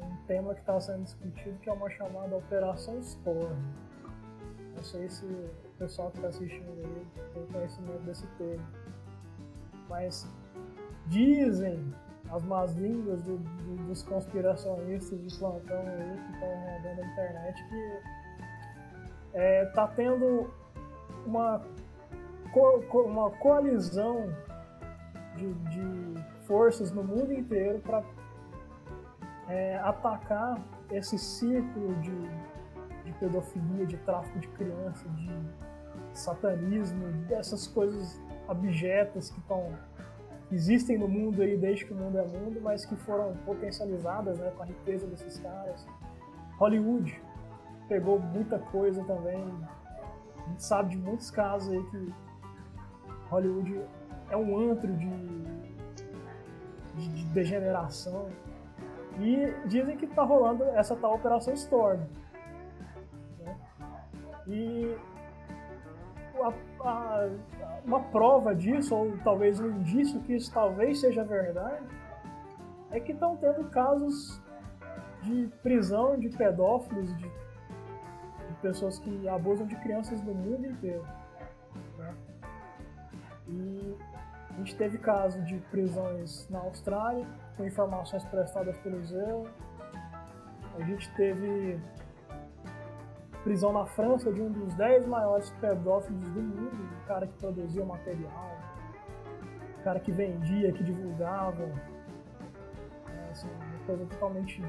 um 0.00 0.26
tema 0.26 0.54
que 0.54 0.60
está 0.60 0.80
sendo 0.80 1.04
discutido, 1.04 1.58
que 1.58 1.70
é 1.70 1.72
uma 1.72 1.90
chamada 1.90 2.36
Operação 2.36 2.98
Storm. 2.98 3.56
Não 4.76 4.82
sei 4.82 5.08
se 5.08 5.24
o 5.24 5.50
pessoal 5.78 6.10
que 6.10 6.18
está 6.18 6.28
assistindo 6.28 6.70
aí 6.70 7.06
tem 7.34 7.46
conhecimento 7.46 8.02
desse 8.02 8.26
termo. 8.38 8.66
Mas 9.88 10.26
dizem 11.06 11.92
as 12.32 12.42
más 12.44 12.74
línguas 12.76 13.22
do- 13.22 13.36
do- 13.38 13.86
dos 13.88 14.02
conspiracionistas 14.02 15.20
de 15.22 15.38
plantão 15.38 15.78
aí 15.86 16.16
que 16.26 16.32
estão 16.32 16.48
rodando 16.48 17.00
na 17.02 17.12
internet 17.12 17.64
que 17.68 18.00
é, 19.34 19.64
tá 19.66 19.86
tendo 19.88 20.50
uma, 21.26 21.60
co- 22.52 23.02
uma 23.02 23.30
coalizão 23.32 24.32
de, 25.36 25.52
de 25.54 26.24
forças 26.46 26.90
no 26.90 27.02
mundo 27.04 27.32
inteiro 27.32 27.78
para 27.80 28.02
atacar 29.84 30.58
esse 30.90 31.18
círculo 31.18 31.94
de, 31.96 32.16
de 33.04 33.12
pedofilia, 33.18 33.86
de 33.86 33.96
tráfico 33.98 34.38
de 34.38 34.48
crianças, 34.48 35.10
de 35.16 35.34
satanismo, 36.14 37.06
dessas 37.28 37.66
coisas 37.66 38.20
abjetas 38.48 39.30
que 39.30 39.38
estão 39.40 39.72
existem 40.52 40.98
no 40.98 41.08
mundo 41.08 41.42
aí 41.42 41.56
desde 41.56 41.84
que 41.86 41.92
o 41.92 41.96
mundo 41.96 42.18
é 42.18 42.26
mundo, 42.26 42.60
mas 42.60 42.84
que 42.84 42.94
foram 42.96 43.34
potencializadas 43.44 44.38
né, 44.38 44.52
com 44.56 44.62
a 44.62 44.66
riqueza 44.66 45.06
desses 45.06 45.38
caras. 45.38 45.86
Hollywood 46.58 47.20
pegou 47.88 48.20
muita 48.20 48.58
coisa 48.58 49.02
também. 49.04 49.42
A 50.38 50.48
gente 50.50 50.64
sabe 50.64 50.90
de 50.90 50.98
muitos 50.98 51.30
casos 51.30 51.72
aí 51.72 51.82
que 51.90 52.14
Hollywood 53.30 53.80
é 54.30 54.36
um 54.36 54.70
antro 54.70 54.92
de, 54.94 55.10
de, 56.96 57.08
de 57.08 57.24
degeneração. 57.26 58.28
E 59.20 59.68
dizem 59.68 59.96
que 59.96 60.06
tá 60.06 60.22
rolando 60.22 60.64
essa 60.64 60.96
tal 60.96 61.14
Operação 61.14 61.52
Storm. 61.54 62.00
né? 63.40 63.56
E 64.46 64.96
a- 66.44 66.52
a- 66.88 67.28
uma 67.84 68.00
prova 68.00 68.54
disso, 68.54 68.94
ou 68.94 69.16
talvez 69.24 69.58
um 69.60 69.68
indício 69.70 70.20
que 70.20 70.34
isso 70.34 70.52
talvez 70.52 71.00
seja 71.00 71.24
verdade, 71.24 71.84
é 72.90 73.00
que 73.00 73.12
estão 73.12 73.36
tendo 73.36 73.64
casos 73.70 74.40
de 75.22 75.48
prisão 75.62 76.18
de 76.18 76.28
pedófilos, 76.28 77.16
de, 77.16 77.22
de 77.24 78.54
pessoas 78.60 78.98
que 78.98 79.28
abusam 79.28 79.66
de 79.66 79.76
crianças 79.76 80.20
no 80.22 80.34
mundo 80.34 80.66
inteiro. 80.66 81.04
né? 81.98 82.14
E 83.48 83.96
a 84.50 84.52
gente 84.58 84.76
teve 84.76 84.98
caso 84.98 85.40
de 85.42 85.56
prisões 85.70 86.48
na 86.50 86.58
Austrália, 86.60 87.26
com 87.56 87.64
informações 87.64 88.24
prestadas 88.26 88.76
pelo 88.78 89.02
ZEU. 89.04 89.46
A 90.78 90.82
gente 90.82 91.12
teve 91.14 91.80
prisão 93.42 93.72
na 93.72 93.84
França 93.86 94.32
de 94.32 94.40
um 94.40 94.50
dos 94.50 94.74
10 94.74 95.06
maiores 95.06 95.50
pedófilos 95.60 96.28
do 96.30 96.40
mundo, 96.40 96.88
um 97.02 97.06
cara 97.06 97.26
que 97.26 97.34
produzia 97.34 97.84
material, 97.84 98.56
um 99.78 99.82
cara 99.82 100.00
que 100.00 100.12
vendia, 100.12 100.72
que 100.72 100.82
divulgava. 100.82 101.62
É, 103.08 103.30
assim, 103.30 103.48
uma 103.48 103.86
coisa 103.86 104.06
totalmente 104.06 104.62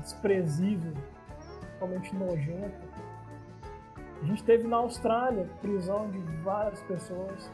desprezível, 0.00 0.94
totalmente 1.72 2.14
nojenta. 2.14 2.88
A 4.22 4.24
gente 4.26 4.42
teve 4.44 4.66
na 4.66 4.78
Austrália 4.78 5.48
prisão 5.60 6.10
de 6.10 6.18
várias 6.42 6.80
pessoas. 6.82 7.52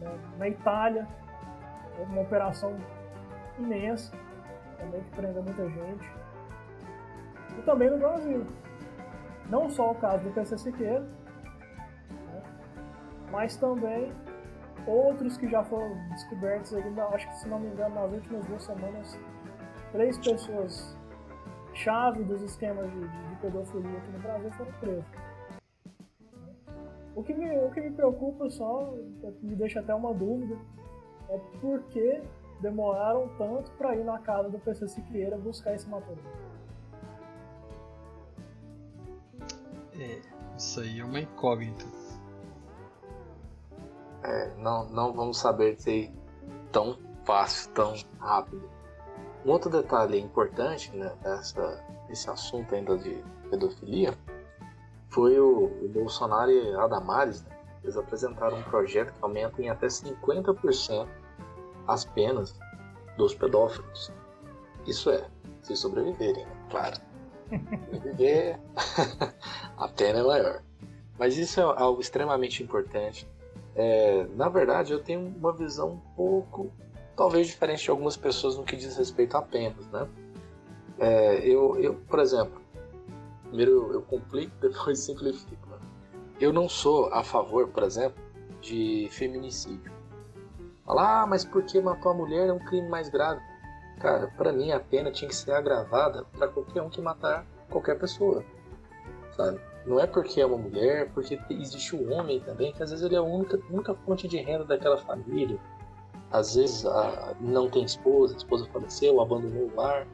né? 0.00 0.18
Na 0.38 0.48
Itália, 0.48 1.06
uma 1.98 2.22
operação 2.22 2.76
imensa, 3.58 4.12
também 4.78 5.02
que 5.02 5.10
prendeu 5.10 5.42
muita 5.42 5.68
gente. 5.68 6.12
E 7.56 7.62
também 7.62 7.90
no 7.90 7.98
Brasil. 7.98 8.44
Não 9.50 9.68
só 9.70 9.90
o 9.92 9.94
caso 9.96 10.24
do 10.24 10.30
PC 10.32 10.56
Siqueira, 10.58 11.00
né? 11.00 12.42
mas 13.30 13.56
também 13.56 14.12
outros 14.86 15.36
que 15.36 15.48
já 15.48 15.62
foram 15.64 15.94
descobertos 16.10 16.74
ainda, 16.74 17.04
acho 17.08 17.26
que 17.28 17.36
se 17.36 17.48
não 17.48 17.58
me 17.58 17.68
engano, 17.68 17.94
nas 17.94 18.12
últimas 18.12 18.44
duas 18.46 18.62
semanas, 18.62 19.18
três 19.92 20.18
pessoas 20.18 20.96
chave 21.74 22.22
dos 22.24 22.40
esquemas 22.42 22.90
de, 22.90 23.00
de- 23.00 23.28
de 23.28 23.36
pedofilia 23.40 23.98
aqui 23.98 24.10
no 24.12 24.18
Brasil 24.20 24.50
foram 24.52 24.72
presas. 24.80 25.04
O 27.16 27.22
que 27.22 27.32
me, 27.34 27.58
o 27.58 27.70
que 27.70 27.80
me 27.80 27.90
preocupa 27.92 28.48
só, 28.50 28.92
me 29.42 29.54
deixa 29.54 29.80
até 29.80 29.94
uma 29.94 30.12
dúvida, 30.12 30.56
é 31.28 31.38
por 31.60 31.82
que 31.84 32.22
demoraram 32.60 33.28
tanto 33.38 33.70
para 33.72 33.94
ir 33.96 34.04
na 34.04 34.18
casa 34.18 34.48
do 34.48 34.58
PC 34.58 34.88
Siqueira 34.88 35.36
buscar 35.38 35.74
esse 35.74 35.88
material. 35.88 36.24
É, 39.98 40.20
isso 40.56 40.80
aí 40.80 41.00
é 41.00 41.04
uma 41.04 41.20
incógnita. 41.20 41.84
É, 44.22 44.54
não, 44.56 44.88
não 44.88 45.12
vamos 45.12 45.38
saber 45.38 45.76
dizer 45.76 46.12
tão 46.72 46.98
fácil, 47.24 47.70
tão 47.72 47.94
rápido. 48.18 48.68
Um 49.44 49.50
outro 49.50 49.70
detalhe 49.70 50.18
importante 50.18 50.90
né, 50.96 51.14
dessa, 51.22 51.84
desse 52.08 52.28
assunto 52.30 52.74
ainda 52.74 52.96
de 52.96 53.22
pedofilia 53.50 54.16
foi 55.10 55.38
o, 55.38 55.66
o 55.66 55.88
Bolsonaro 55.88 56.50
e 56.50 56.74
a 56.74 56.86
Damares. 56.86 57.44
Né? 57.44 57.56
Eles 57.82 57.96
apresentaram 57.96 58.58
um 58.58 58.62
projeto 58.62 59.12
que 59.12 59.18
aumenta 59.22 59.62
em 59.62 59.68
até 59.68 59.86
50% 59.86 61.06
as 61.86 62.04
penas 62.06 62.58
dos 63.16 63.34
pedófilos. 63.34 64.10
Isso 64.86 65.10
é, 65.10 65.28
se 65.62 65.76
sobreviverem, 65.76 66.46
né? 66.46 66.66
claro. 66.70 67.13
Sobreviver, 67.90 68.58
a 69.76 69.88
pena 69.88 70.20
é 70.20 70.22
maior. 70.22 70.62
Mas 71.18 71.36
isso 71.36 71.60
é 71.60 71.62
algo 71.62 72.00
extremamente 72.00 72.62
importante. 72.62 73.28
É, 73.74 74.26
na 74.34 74.48
verdade, 74.48 74.92
eu 74.92 75.02
tenho 75.02 75.20
uma 75.36 75.52
visão 75.52 75.92
um 75.92 76.14
pouco, 76.16 76.72
talvez 77.16 77.46
diferente 77.46 77.84
de 77.84 77.90
algumas 77.90 78.16
pessoas 78.16 78.56
no 78.56 78.64
que 78.64 78.76
diz 78.76 78.96
respeito 78.96 79.36
a 79.36 79.42
penas, 79.42 79.86
né? 79.88 80.08
É, 80.98 81.38
eu, 81.46 81.76
eu, 81.80 81.94
por 81.94 82.20
exemplo, 82.20 82.60
primeiro 83.48 83.70
eu, 83.70 83.92
eu 83.94 84.02
complico, 84.02 84.52
depois 84.60 84.98
simplifico. 84.98 85.68
Né? 85.68 85.78
Eu 86.40 86.52
não 86.52 86.68
sou 86.68 87.12
a 87.12 87.22
favor, 87.22 87.68
por 87.68 87.82
exemplo, 87.82 88.22
de 88.60 89.08
feminicídio. 89.10 89.92
Falar, 90.84 91.22
ah, 91.22 91.26
mas 91.26 91.44
porque 91.44 91.80
matou 91.80 92.12
a 92.12 92.14
mulher 92.14 92.48
é 92.48 92.52
um 92.52 92.58
crime 92.58 92.88
mais 92.88 93.08
grave. 93.08 93.40
Cara, 94.00 94.28
para 94.36 94.52
mim 94.52 94.72
a 94.72 94.80
pena 94.80 95.10
tinha 95.10 95.28
que 95.28 95.36
ser 95.36 95.52
agravada 95.52 96.24
para 96.36 96.48
qualquer 96.48 96.82
um 96.82 96.90
que 96.90 97.00
matar 97.00 97.46
qualquer 97.70 97.98
pessoa, 97.98 98.44
sabe? 99.36 99.60
Não 99.86 100.00
é 100.00 100.06
porque 100.06 100.40
é 100.40 100.46
uma 100.46 100.56
mulher, 100.56 101.10
porque 101.12 101.38
existe 101.50 101.94
o 101.94 102.02
um 102.02 102.14
homem 102.14 102.40
também, 102.40 102.72
que 102.72 102.82
às 102.82 102.90
vezes 102.90 103.04
ele 103.04 103.14
é 103.14 103.18
a 103.18 103.22
única, 103.22 103.60
única 103.70 103.94
fonte 103.94 104.26
de 104.26 104.38
renda 104.38 104.64
daquela 104.64 104.96
família. 104.98 105.58
Às 106.30 106.54
vezes 106.54 106.86
a, 106.86 107.34
não 107.40 107.68
tem 107.68 107.84
esposa, 107.84 108.34
a 108.34 108.36
esposa 108.36 108.66
faleceu, 108.72 109.20
abandonou 109.20 109.68
o 109.68 109.76
lar. 109.76 110.06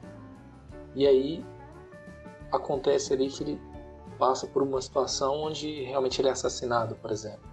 E 0.95 1.07
aí 1.07 1.45
acontece 2.51 3.12
ali 3.12 3.28
que 3.28 3.45
ele 3.45 3.61
passa 4.18 4.47
por 4.47 4.62
uma 4.62 4.83
situação 4.83 5.35
onde 5.37 5.85
realmente 5.85 6.20
ele 6.20 6.28
é 6.28 6.33
assassinado, 6.33 6.97
por 6.97 7.11
exemplo. 7.11 7.49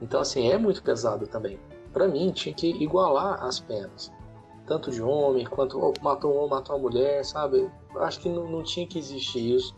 Então, 0.00 0.20
assim, 0.20 0.50
é 0.50 0.56
muito 0.56 0.82
pesado 0.82 1.26
também. 1.26 1.58
Para 1.92 2.08
mim, 2.08 2.30
tinha 2.30 2.54
que 2.54 2.68
igualar 2.82 3.44
as 3.44 3.60
penas. 3.60 4.10
Tanto 4.70 4.92
de 4.92 5.02
homem, 5.02 5.44
quanto 5.44 5.80
oh, 5.80 5.92
matou 6.00 6.32
um 6.32 6.36
homem, 6.36 6.50
matou 6.50 6.76
uma 6.76 6.82
mulher, 6.88 7.24
sabe? 7.24 7.68
Acho 7.96 8.20
que 8.20 8.28
não, 8.28 8.48
não 8.48 8.62
tinha 8.62 8.86
que 8.86 9.00
existir 9.00 9.56
isso. 9.56 9.76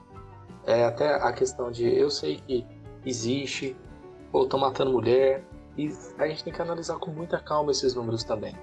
É 0.67 0.85
até 0.85 1.15
a 1.15 1.33
questão 1.33 1.71
de 1.71 1.89
eu 1.89 2.11
sei 2.11 2.37
que 2.37 2.67
existe, 3.03 3.75
ou 4.35 4.43
estão 4.43 4.61
matando 4.61 4.93
mulher, 4.93 5.43
e 5.79 5.91
a 6.19 6.29
gente 6.29 6.45
tem 6.45 6.53
que 6.53 6.61
analisar 6.61 6.99
com 6.99 7.11
muita 7.11 7.39
calma 7.41 7.71
esses 7.71 7.95
números 7.95 8.23
também. 8.23 8.55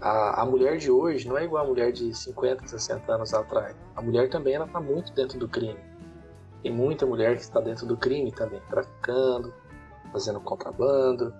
A, 0.00 0.42
a 0.42 0.46
mulher 0.46 0.76
de 0.76 0.88
hoje 0.88 1.26
não 1.26 1.36
é 1.36 1.42
igual 1.42 1.64
a 1.64 1.66
mulher 1.66 1.90
de 1.90 2.14
50, 2.14 2.64
60 2.64 3.12
anos 3.12 3.34
atrás. 3.34 3.74
A 3.96 4.00
mulher 4.00 4.30
também 4.30 4.54
ela 4.54 4.66
está 4.66 4.80
muito 4.80 5.12
dentro 5.14 5.36
do 5.36 5.48
crime. 5.48 5.80
Tem 6.62 6.72
muita 6.72 7.04
mulher 7.04 7.34
que 7.34 7.42
está 7.42 7.60
dentro 7.60 7.86
do 7.86 7.96
crime 7.96 8.30
também, 8.30 8.62
traficando, 8.70 9.52
fazendo 10.12 10.38
contrabando, 10.38 11.34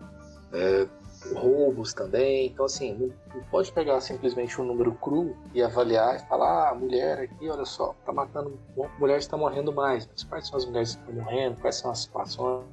é, 0.52 0.88
roubos 1.32 1.92
também. 1.94 2.46
Então, 2.46 2.64
assim, 2.64 2.94
não, 2.94 3.42
pode 3.50 3.72
pegar 3.72 4.00
simplesmente 4.00 4.60
um 4.60 4.64
número 4.64 4.92
cru 4.92 5.36
e 5.54 5.62
avaliar 5.62 6.16
e 6.16 6.18
falar: 6.26 6.70
ah, 6.70 6.74
mulher 6.74 7.18
aqui, 7.20 7.48
olha 7.48 7.64
só, 7.64 7.94
tá 8.04 8.12
matando, 8.12 8.58
mulher 8.98 9.18
está 9.18 9.36
morrendo 9.36 9.72
mais. 9.72 10.06
Mas 10.06 10.24
quais 10.24 10.48
são 10.48 10.56
as 10.58 10.66
mulheres 10.66 10.96
que 10.96 11.02
estão 11.02 11.14
morrendo? 11.14 11.60
Quais 11.60 11.76
são 11.76 11.90
as 11.90 12.00
situações? 12.00 12.64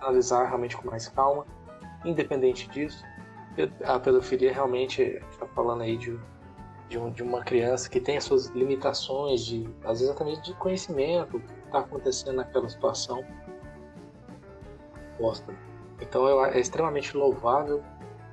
Analisar 0.00 0.46
realmente 0.46 0.76
com 0.76 0.90
mais 0.90 1.08
calma. 1.08 1.46
Independente 2.04 2.68
disso, 2.68 3.02
a 3.84 3.98
pedofilia 3.98 4.52
realmente, 4.52 5.02
está 5.30 5.46
falando 5.46 5.82
aí 5.82 5.96
de, 5.96 6.18
de, 6.88 6.98
um, 6.98 7.10
de, 7.10 7.22
uma 7.22 7.42
criança 7.42 7.88
que 7.88 8.00
tem 8.00 8.16
as 8.16 8.24
suas 8.24 8.48
limitações, 8.48 9.44
de, 9.44 9.68
às 9.84 10.00
vezes 10.00 10.10
até 10.10 10.24
mesmo 10.24 10.42
de 10.42 10.54
conhecimento, 10.54 11.36
o 11.36 11.40
que 11.40 11.52
está 11.66 11.78
acontecendo 11.78 12.36
naquela 12.36 12.68
situação. 12.68 13.24
Posta. 15.18 15.54
Então 16.04 16.28
eu, 16.28 16.44
é 16.44 16.60
extremamente 16.60 17.16
louvável 17.16 17.82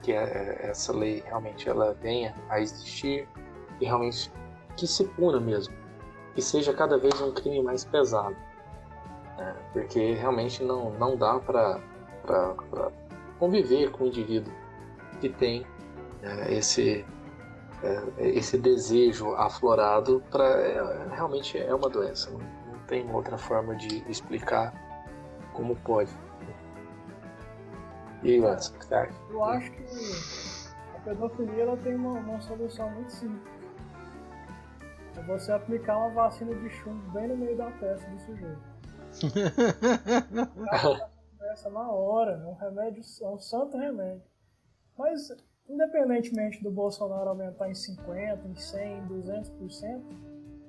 que 0.02 0.12
é, 0.12 0.24
é, 0.24 0.70
essa 0.70 0.92
lei 0.92 1.24
realmente 1.26 1.70
ela 1.70 1.94
venha 2.02 2.36
a 2.50 2.60
existir 2.60 3.28
e 3.80 3.86
realmente 3.86 4.32
que 4.76 4.86
se 4.86 5.06
puna 5.06 5.40
mesmo, 5.40 5.74
que 6.36 6.42
seja 6.42 6.74
cada 6.74 6.98
vez 6.98 7.20
um 7.22 7.32
crime 7.32 7.62
mais 7.62 7.86
pesado, 7.86 8.36
né? 9.38 9.56
porque 9.72 10.14
realmente 10.14 10.64
não, 10.64 10.92
não 10.92 11.16
dá 11.16 11.40
para 11.40 11.80
conviver 13.40 13.92
com 13.92 14.04
o 14.04 14.08
indivíduo 14.08 14.54
que 15.20 15.30
tem 15.30 15.66
é, 16.22 16.54
esse 16.54 17.06
é, 17.84 18.28
esse 18.30 18.58
desejo 18.58 19.34
aflorado 19.36 20.22
para 20.30 21.08
realmente 21.16 21.58
é 21.58 21.74
uma 21.74 21.90
doença 21.90 22.30
não 22.30 22.80
tem 22.88 23.10
outra 23.12 23.38
forma 23.38 23.76
de 23.76 24.04
explicar 24.10 24.72
como 25.54 25.76
pode 25.78 26.12
e 28.24 28.32
aí, 28.32 28.40
mano, 28.40 28.54
o 28.54 28.58
que 28.58 28.86
você 28.86 28.94
acha? 28.94 29.14
Eu 29.30 29.44
acho 29.44 29.72
que 29.72 29.84
a 30.96 31.00
pedofilia 31.00 31.64
ela 31.64 31.78
tem 31.78 31.96
uma, 31.96 32.20
uma 32.20 32.40
solução 32.42 32.90
muito 32.92 33.12
simples. 33.12 33.52
É 35.18 35.24
você 35.24 35.52
aplicar 35.52 35.98
uma 35.98 36.10
vacina 36.10 36.54
de 36.54 36.70
chumbo 36.70 37.12
bem 37.12 37.28
no 37.28 37.38
meio 37.38 37.58
da 37.58 37.72
testa 37.72 38.08
do 38.10 38.20
sujeito. 38.20 38.62
Essa 41.52 41.70
na 41.70 41.92
hora, 41.92 42.34
é 42.34 42.48
um 42.48 42.54
remédio, 42.54 43.04
é 43.22 43.28
um 43.28 43.40
santo 43.40 43.78
remédio. 43.78 44.24
Mas, 44.98 45.30
independentemente 45.68 46.64
do 46.64 46.72
Bolsonaro 46.72 47.30
aumentar 47.30 47.70
em 47.70 47.76
50, 47.76 48.48
em 48.48 48.56
100, 48.56 49.08
200%, 49.08 50.02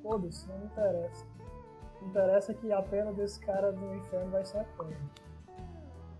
foda-se, 0.03 0.49
não 0.49 0.59
me 0.59 0.67
interessa. 0.67 1.25
O 1.95 1.99
que 1.99 2.05
interessa 2.07 2.53
é 2.53 2.55
que 2.55 2.73
a 2.73 2.83
pena 2.83 3.13
desse 3.13 3.39
cara 3.41 3.73
do 3.73 3.95
inferno 3.95 4.31
vai 4.31 4.45
ser 4.45 4.59
a 4.59 4.65
pena. 4.65 5.11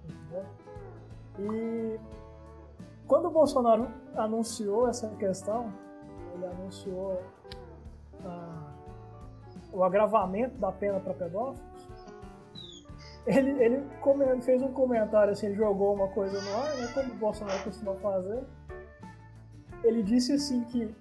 Entendeu? 0.05 0.47
E 1.39 1.99
quando 3.07 3.27
o 3.27 3.31
Bolsonaro 3.31 3.89
anunciou 4.15 4.89
essa 4.89 5.09
questão, 5.17 5.73
ele 6.35 6.47
anunciou 6.47 7.23
ah, 8.25 8.73
o 9.73 9.83
agravamento 9.85 10.57
da 10.59 10.71
pena 10.71 11.01
para 11.01 11.15
pedófilos, 11.15 11.73
ele, 13.27 13.51
ele 13.63 13.83
fez 14.41 14.63
um 14.63 14.73
comentário 14.73 15.33
assim, 15.33 15.55
jogou 15.55 15.95
uma 15.95 16.09
coisa 16.09 16.41
no 16.41 16.57
ar, 16.57 16.77
né, 16.77 16.89
como 16.93 17.13
o 17.13 17.17
Bolsonaro 17.17 17.63
costuma 17.63 17.95
fazer. 17.95 18.43
Ele 19.85 20.03
disse 20.03 20.33
assim 20.33 20.65
que 20.65 20.95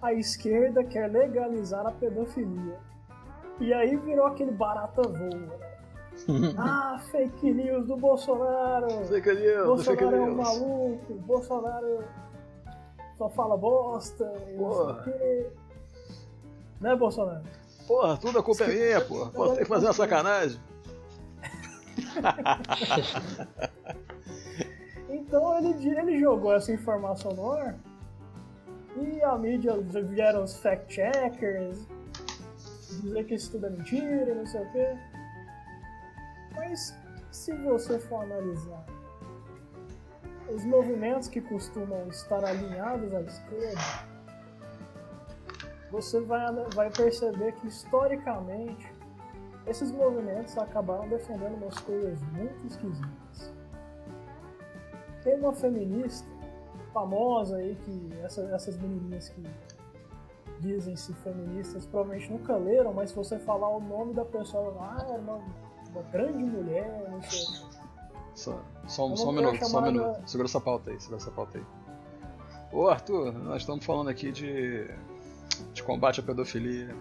a 0.00 0.12
esquerda 0.12 0.84
quer 0.84 1.10
legalizar 1.10 1.86
a 1.86 1.90
pedofilia. 1.90 2.78
E 3.60 3.72
aí 3.72 3.96
virou 3.96 4.26
aquele 4.26 4.52
barata 4.52 5.02
voa. 5.02 5.63
Ah, 6.56 6.98
fake 7.10 7.52
news 7.52 7.86
do 7.86 7.96
Bolsonaro. 7.96 8.88
Fake 9.06 9.34
news, 9.34 9.66
Bolsonaro 9.66 9.84
fake 9.84 10.04
é 10.04 10.06
um 10.06 10.26
news. 10.26 10.36
maluco. 10.36 11.14
Bolsonaro 11.14 12.04
só 13.18 13.28
fala 13.30 13.56
bosta. 13.56 14.32
E 14.48 14.56
não 14.56 14.72
sei 14.72 14.82
o 14.82 15.02
quê. 15.02 15.46
Né, 16.80 16.96
Bolsonaro? 16.96 17.42
Porra, 17.86 18.16
tudo 18.16 18.38
a 18.38 18.42
culpa 18.42 18.64
é 18.64 18.68
minha, 18.68 19.00
porra. 19.00 19.30
Você 19.30 19.54
tem 19.54 19.62
que 19.64 19.68
fazer 19.68 19.86
uma 19.86 19.92
sacanagem. 19.92 20.60
então 25.08 25.58
ele, 25.58 25.98
ele 25.98 26.18
jogou 26.18 26.54
essa 26.54 26.72
informação 26.72 27.32
no 27.32 27.52
ar 27.52 27.76
e 28.96 29.22
a 29.22 29.36
mídia 29.36 29.76
vieram 29.80 30.44
os 30.44 30.56
fact-checkers 30.58 31.86
dizer 33.02 33.24
que 33.24 33.34
isso 33.34 33.52
tudo 33.52 33.66
é 33.66 33.70
mentira, 33.70 34.34
não 34.34 34.46
sei 34.46 34.62
o 34.62 34.72
quê. 34.72 34.96
Mas 36.54 36.94
se 37.30 37.52
você 37.52 37.98
for 37.98 38.22
analisar 38.22 38.84
os 40.48 40.64
movimentos 40.64 41.28
que 41.28 41.40
costumam 41.40 42.06
estar 42.08 42.44
alinhados 42.44 43.12
à 43.14 43.20
esquerda, 43.22 43.80
você 45.90 46.20
vai, 46.20 46.52
vai 46.74 46.90
perceber 46.90 47.52
que 47.52 47.66
historicamente 47.66 48.92
esses 49.66 49.90
movimentos 49.90 50.56
acabaram 50.58 51.08
defendendo 51.08 51.54
umas 51.54 51.78
coisas 51.80 52.20
muito 52.32 52.66
esquisitas. 52.66 53.52
Tem 55.22 55.38
uma 55.38 55.54
feminista 55.54 56.28
famosa 56.92 57.56
aí 57.56 57.74
que 57.76 58.10
essa, 58.22 58.42
essas 58.54 58.76
menininhas 58.76 59.30
que 59.30 59.42
dizem-se 60.60 61.12
feministas 61.14 61.86
provavelmente 61.86 62.30
nunca 62.30 62.56
leram, 62.56 62.92
mas 62.92 63.10
se 63.10 63.16
você 63.16 63.38
falar 63.38 63.68
o 63.68 63.80
nome 63.80 64.14
da 64.14 64.24
pessoa, 64.24 64.74
ah, 64.80 65.06
é 65.10 65.18
uma 65.94 66.02
grande 66.10 66.42
mulher, 66.44 67.08
não 67.10 67.22
sei. 67.22 67.40
Só, 68.34 68.60
só, 68.86 69.14
só 69.14 69.28
um 69.28 69.32
minuto, 69.32 69.56
chamada... 69.56 69.68
só 69.68 69.78
um 69.78 69.92
minuto. 69.92 70.28
Segura 70.28 70.48
essa 70.48 70.60
pauta 70.60 70.90
aí, 70.90 71.00
segura 71.00 71.20
essa 71.20 71.30
pauta 71.30 71.58
aí. 71.58 71.64
Ô 72.72 72.88
Arthur, 72.88 73.32
nós 73.32 73.62
estamos 73.62 73.84
falando 73.84 74.10
aqui 74.10 74.32
de, 74.32 74.90
de 75.72 75.82
combate 75.84 76.20
à 76.20 76.22
pedofilia. 76.22 76.94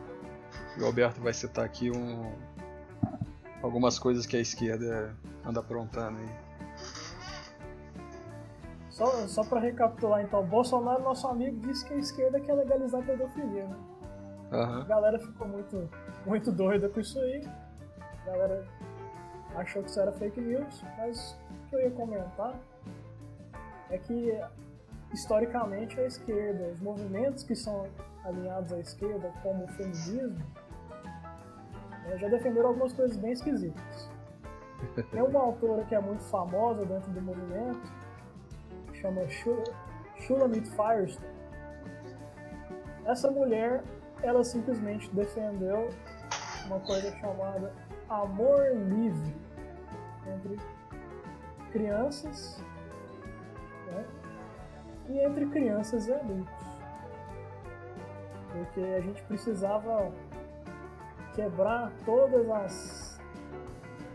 E 0.77 0.81
o 0.81 0.85
Alberto 0.85 1.19
vai 1.21 1.33
citar 1.33 1.65
aqui 1.65 1.89
um, 1.89 2.31
algumas 3.61 3.97
coisas 3.97 4.25
que 4.25 4.37
a 4.37 4.39
esquerda 4.39 5.15
anda 5.43 5.59
aprontando 5.59 6.19
aí. 6.19 6.29
Só, 8.91 9.27
só 9.27 9.43
pra 9.43 9.59
recapitular 9.59 10.21
então, 10.21 10.45
Bolsonaro, 10.45 11.01
nosso 11.01 11.27
amigo, 11.27 11.59
disse 11.67 11.83
que 11.85 11.95
a 11.95 11.97
esquerda 11.97 12.39
quer 12.39 12.53
legalizar 12.53 13.01
a 13.01 13.03
pedofilia, 13.03 13.65
né? 13.65 13.75
Uhum. 14.51 14.81
A 14.81 14.83
galera 14.83 15.17
ficou 15.17 15.47
muito, 15.47 15.89
muito 16.27 16.51
doida 16.51 16.87
com 16.87 16.99
isso 16.99 17.19
aí. 17.19 17.43
A 18.21 18.25
galera 18.25 18.67
achou 19.55 19.83
que 19.83 19.89
isso 19.89 19.99
era 19.99 20.11
fake 20.11 20.39
news, 20.39 20.83
mas 20.97 21.37
o 21.49 21.69
que 21.69 21.75
eu 21.75 21.81
ia 21.81 21.91
comentar 21.91 22.59
é 23.89 23.97
que 23.97 24.39
historicamente 25.13 25.99
a 25.99 26.05
esquerda, 26.05 26.69
os 26.73 26.79
movimentos 26.79 27.43
que 27.43 27.55
são 27.55 27.87
alinhados 28.25 28.73
à 28.73 28.79
esquerda, 28.79 29.31
como 29.43 29.65
o 29.65 29.67
feminismo, 29.69 30.43
né, 32.05 32.17
já 32.17 32.27
defenderam 32.27 32.69
algumas 32.69 32.93
coisas 32.93 33.15
bem 33.17 33.31
esquisitas. 33.31 34.09
Tem 35.11 35.21
uma 35.21 35.39
autora 35.39 35.83
que 35.85 35.95
é 35.95 35.99
muito 35.99 36.23
famosa 36.23 36.85
dentro 36.85 37.11
do 37.11 37.21
movimento, 37.21 37.81
chama 38.93 39.21
Shulamit 40.19 40.69
Firestone. 40.71 41.33
Essa 43.05 43.29
mulher, 43.29 43.83
ela 44.21 44.43
simplesmente 44.43 45.13
defendeu 45.13 45.89
uma 46.65 46.79
coisa 46.79 47.11
chamada 47.17 47.73
amor 48.13 48.75
livre 48.75 49.35
entre 50.27 50.59
crianças 51.71 52.63
né, 53.87 54.05
e 55.09 55.19
entre 55.19 55.47
crianças 55.47 56.07
e 56.07 56.13
adultos. 56.13 56.53
Porque 58.51 58.81
a 58.81 59.01
gente 59.01 59.21
precisava 59.23 60.11
quebrar 61.33 61.91
todas 62.05 62.49
as 62.49 63.13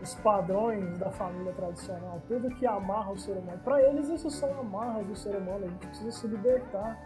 os 0.01 0.15
padrões 0.15 0.97
da 0.97 1.11
família 1.11 1.51
tradicional, 1.53 2.21
tudo 2.27 2.49
que 2.55 2.65
amarra 2.65 3.11
o 3.11 3.17
ser 3.17 3.33
humano. 3.33 3.59
Para 3.63 3.81
eles 3.81 4.07
isso 4.07 4.29
são 4.29 4.59
amarras 4.59 5.05
do 5.05 5.15
ser 5.15 5.35
humano, 5.35 5.65
a 5.65 5.67
gente 5.67 5.87
precisa 5.87 6.11
se 6.11 6.27
libertar. 6.27 6.97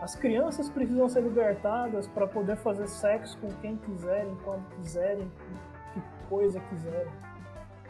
As 0.00 0.14
crianças 0.14 0.68
precisam 0.68 1.08
ser 1.08 1.22
libertadas 1.22 2.06
para 2.08 2.26
poder 2.26 2.56
fazer 2.56 2.86
sexo 2.86 3.38
com 3.38 3.48
quem 3.60 3.76
quiserem, 3.76 4.36
quando 4.44 4.68
quiserem, 4.76 5.30
que 5.94 6.02
coisa 6.28 6.60
quiserem. 6.60 7.12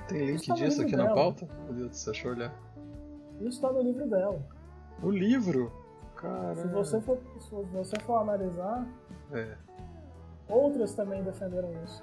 Tem 0.08 0.24
link 0.24 0.46
tá 0.46 0.54
disso 0.54 0.82
aqui 0.82 0.92
dela. 0.92 1.08
na 1.08 1.14
pauta? 1.14 1.48
Meu 1.64 1.74
Deus, 1.74 1.96
você 1.96 2.10
achou 2.10 2.30
olhar? 2.30 2.54
Isso 3.40 3.48
está 3.48 3.72
no 3.72 3.82
livro 3.82 4.08
dela. 4.08 4.40
O 5.02 5.10
livro? 5.10 5.72
Cara. 6.14 6.56
Se 6.56 6.68
você 6.68 7.00
for, 7.00 7.18
se 7.38 7.50
você 7.50 8.00
for 8.00 8.18
analisar, 8.18 8.86
é. 9.32 9.56
outras 10.48 10.94
também 10.94 11.22
defenderam 11.22 11.70
isso. 11.84 12.02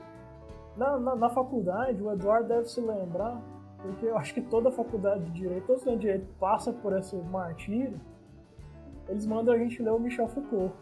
Na, 0.78 0.99
na, 0.99 1.16
na, 1.16 1.30
faculdade, 1.30 2.01
o 2.01 2.12
Eduardo 2.12 2.47
deve 2.47 2.66
se 2.66 2.82
lembrar, 2.82 3.41
porque 3.82 4.06
eu 4.06 4.18
acho 4.18 4.34
que 4.34 4.41
toda 4.41 4.72
faculdade 4.72 5.24
de 5.26 5.32
Direito, 5.32 5.68
todo 5.68 5.78
estudante 5.78 5.99
de 6.01 6.08
Direito 6.08 6.28
passa 6.39 6.74
por 6.74 6.97
esse 6.97 7.16
martírio, 7.16 7.99
eles 9.08 9.26
mandam 9.26 9.54
a 9.54 9.58
gente 9.58 9.82
ler 9.82 9.91
o 9.91 9.99
Michel 9.99 10.28
Foucault. 10.28 10.74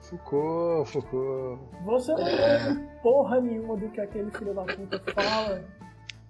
Foucault, 0.00 0.90
Foucault. 0.90 1.60
Você 1.84 2.12
não 2.12 2.24
lembra 2.24 3.00
porra 3.02 3.40
nenhuma 3.40 3.76
do 3.76 3.88
que 3.90 4.00
aquele 4.00 4.30
filho 4.30 4.54
da 4.54 4.64
puta 4.64 4.98
fala 5.12 5.64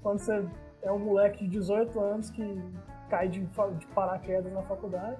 quando 0.03 0.19
você 0.19 0.47
é 0.83 0.93
um 0.93 0.99
moleque 0.99 1.45
de 1.45 1.51
18 1.51 1.99
anos 1.99 2.31
que 2.31 2.63
cai 3.09 3.29
de, 3.29 3.41
de 3.41 3.87
paraquedas 3.89 4.53
na 4.53 4.63
faculdade. 4.63 5.19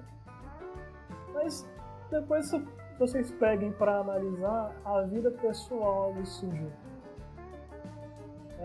Mas 1.33 1.67
depois 2.09 2.49
vocês 2.97 3.31
peguem 3.31 3.71
para 3.73 3.99
analisar 3.99 4.73
a 4.85 5.01
vida 5.01 5.31
pessoal 5.31 6.13
do 6.13 6.25
sujeito 6.25 6.85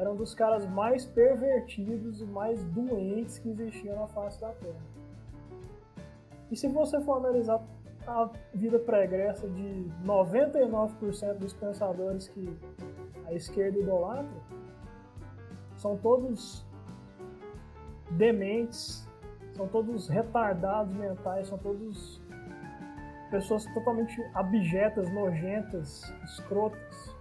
era 0.01 0.11
um 0.11 0.17
dos 0.17 0.35
caras 0.35 0.67
mais 0.67 1.05
pervertidos 1.05 2.23
e 2.23 2.25
mais 2.25 2.65
doentes 2.65 3.39
que 3.39 3.51
existiam 3.51 3.97
na 3.97 4.09
face 4.09 4.41
da 4.41 4.49
Terra. 4.53 4.90
E 6.51 6.57
se 6.57 6.69
você 6.69 7.01
for 7.01 7.19
analisar 7.19 7.63
a 8.07 8.29
vida 8.55 8.79
pregressa 8.79 9.49
de 9.49 9.87
99% 10.05 11.39
dos 11.39 11.53
pensadores 11.53 12.29
que 12.29 12.59
a 13.27 13.33
esquerda 13.33 13.79
idolatra, 13.79 14.29
são 15.77 15.97
todos 15.97 16.67
dementes, 18.11 19.07
são 19.53 19.69
todos 19.69 20.09
retardados 20.09 20.95
mentais, 20.95 21.49
são 21.49 21.59
todos 21.59 22.21
pessoas 23.31 23.65
totalmente 23.67 24.21
abjetas, 24.35 25.09
nojentas, 25.13 26.03
escrotas 26.25 27.21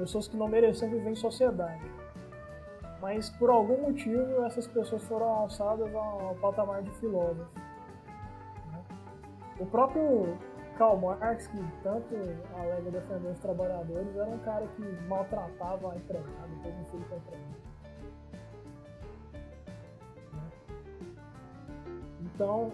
pessoas 0.00 0.26
que 0.26 0.36
não 0.36 0.48
mereciam 0.48 0.90
viver 0.90 1.10
em 1.10 1.14
sociedade. 1.14 1.84
Mas 3.00 3.30
por 3.30 3.50
algum 3.50 3.82
motivo 3.82 4.44
essas 4.44 4.66
pessoas 4.66 5.02
foram 5.04 5.28
alçadas 5.28 5.94
ao 5.94 6.34
patamar 6.40 6.82
de 6.82 6.90
filósofo. 6.92 7.50
O 9.60 9.66
próprio 9.66 10.38
Karl 10.78 10.96
Marx, 10.96 11.46
que 11.48 11.58
tanto 11.82 12.14
alega 12.58 12.90
defender 12.90 13.28
os 13.28 13.38
trabalhadores, 13.40 14.16
era 14.16 14.26
um 14.26 14.38
cara 14.38 14.66
que 14.68 14.82
maltratava 15.06 15.92
a 15.92 15.96
empregada, 15.96 16.48
um 16.48 16.84
filho 16.86 17.04
com 17.06 17.14
a 17.14 17.18
empregada. 17.18 17.60
Né? 20.32 20.50
Então, 22.22 22.72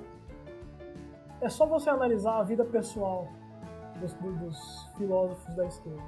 é 1.41 1.49
só 1.49 1.66
você 1.66 1.91
analisar 1.91 2.39
a 2.39 2.45
vida 2.45 2.64
pessoal 2.64 3.26
dos, 4.01 4.12
dos 4.14 4.89
filósofos 4.97 5.55
da 5.57 5.66
esquerda. 5.66 6.03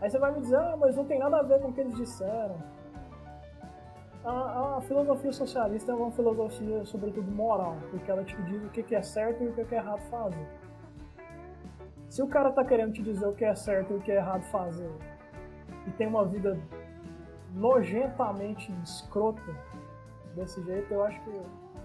Aí 0.00 0.10
você 0.10 0.18
vai 0.18 0.32
me 0.32 0.40
dizer, 0.40 0.56
ah, 0.56 0.76
mas 0.76 0.96
não 0.96 1.04
tem 1.04 1.20
nada 1.20 1.38
a 1.38 1.42
ver 1.42 1.60
com 1.60 1.68
o 1.68 1.72
que 1.72 1.82
eles 1.82 1.96
disseram. 1.96 2.58
A, 4.24 4.76
a 4.76 4.80
filosofia 4.82 5.32
socialista 5.32 5.92
é 5.92 5.94
uma 5.94 6.10
filosofia, 6.10 6.84
sobretudo, 6.84 7.30
moral, 7.30 7.76
porque 7.90 8.10
ela 8.10 8.22
te 8.22 8.36
diz 8.42 8.62
o 8.62 8.68
que 8.68 8.94
é 8.94 9.02
certo 9.02 9.42
e 9.42 9.48
o 9.48 9.52
que 9.52 9.74
é 9.74 9.78
errado 9.78 10.02
fazer. 10.10 10.46
Se 12.08 12.22
o 12.22 12.26
cara 12.26 12.50
tá 12.50 12.64
querendo 12.64 12.92
te 12.92 13.02
dizer 13.02 13.26
o 13.26 13.32
que 13.32 13.44
é 13.44 13.54
certo 13.54 13.92
e 13.92 13.96
o 13.96 14.00
que 14.00 14.10
é 14.10 14.16
errado 14.16 14.42
fazer, 14.50 14.90
e 15.86 15.90
tem 15.92 16.06
uma 16.06 16.24
vida 16.26 16.58
nojentamente 17.54 18.72
escrota 18.82 19.56
desse 20.34 20.62
jeito, 20.64 20.92
eu 20.92 21.04
acho 21.04 21.20
que 21.22 21.40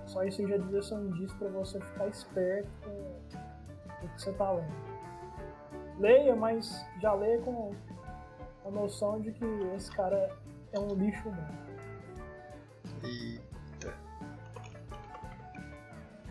só 0.06 0.24
isso 0.24 0.46
já 0.48 0.58
devia 0.58 0.82
ser 0.82 0.96
um 0.96 1.08
indício 1.08 1.38
para 1.38 1.50
você 1.50 1.80
ficar 1.80 2.08
esperto 2.08 2.70
com 2.84 4.06
o 4.06 4.10
que 4.10 4.22
você 4.22 4.34
tá 4.34 4.52
lendo. 4.52 4.74
Leia, 6.00 6.36
mas 6.36 6.86
já 7.00 7.14
leia 7.14 7.40
com 7.42 7.72
a 8.66 8.72
noção 8.72 9.22
de 9.22 9.32
que 9.32 9.46
esse 9.76 9.92
cara 9.96 10.30
é 10.74 10.80
um 10.80 10.94
lixo 10.96 11.30
humano. 11.30 11.65
Eita. 13.06 13.94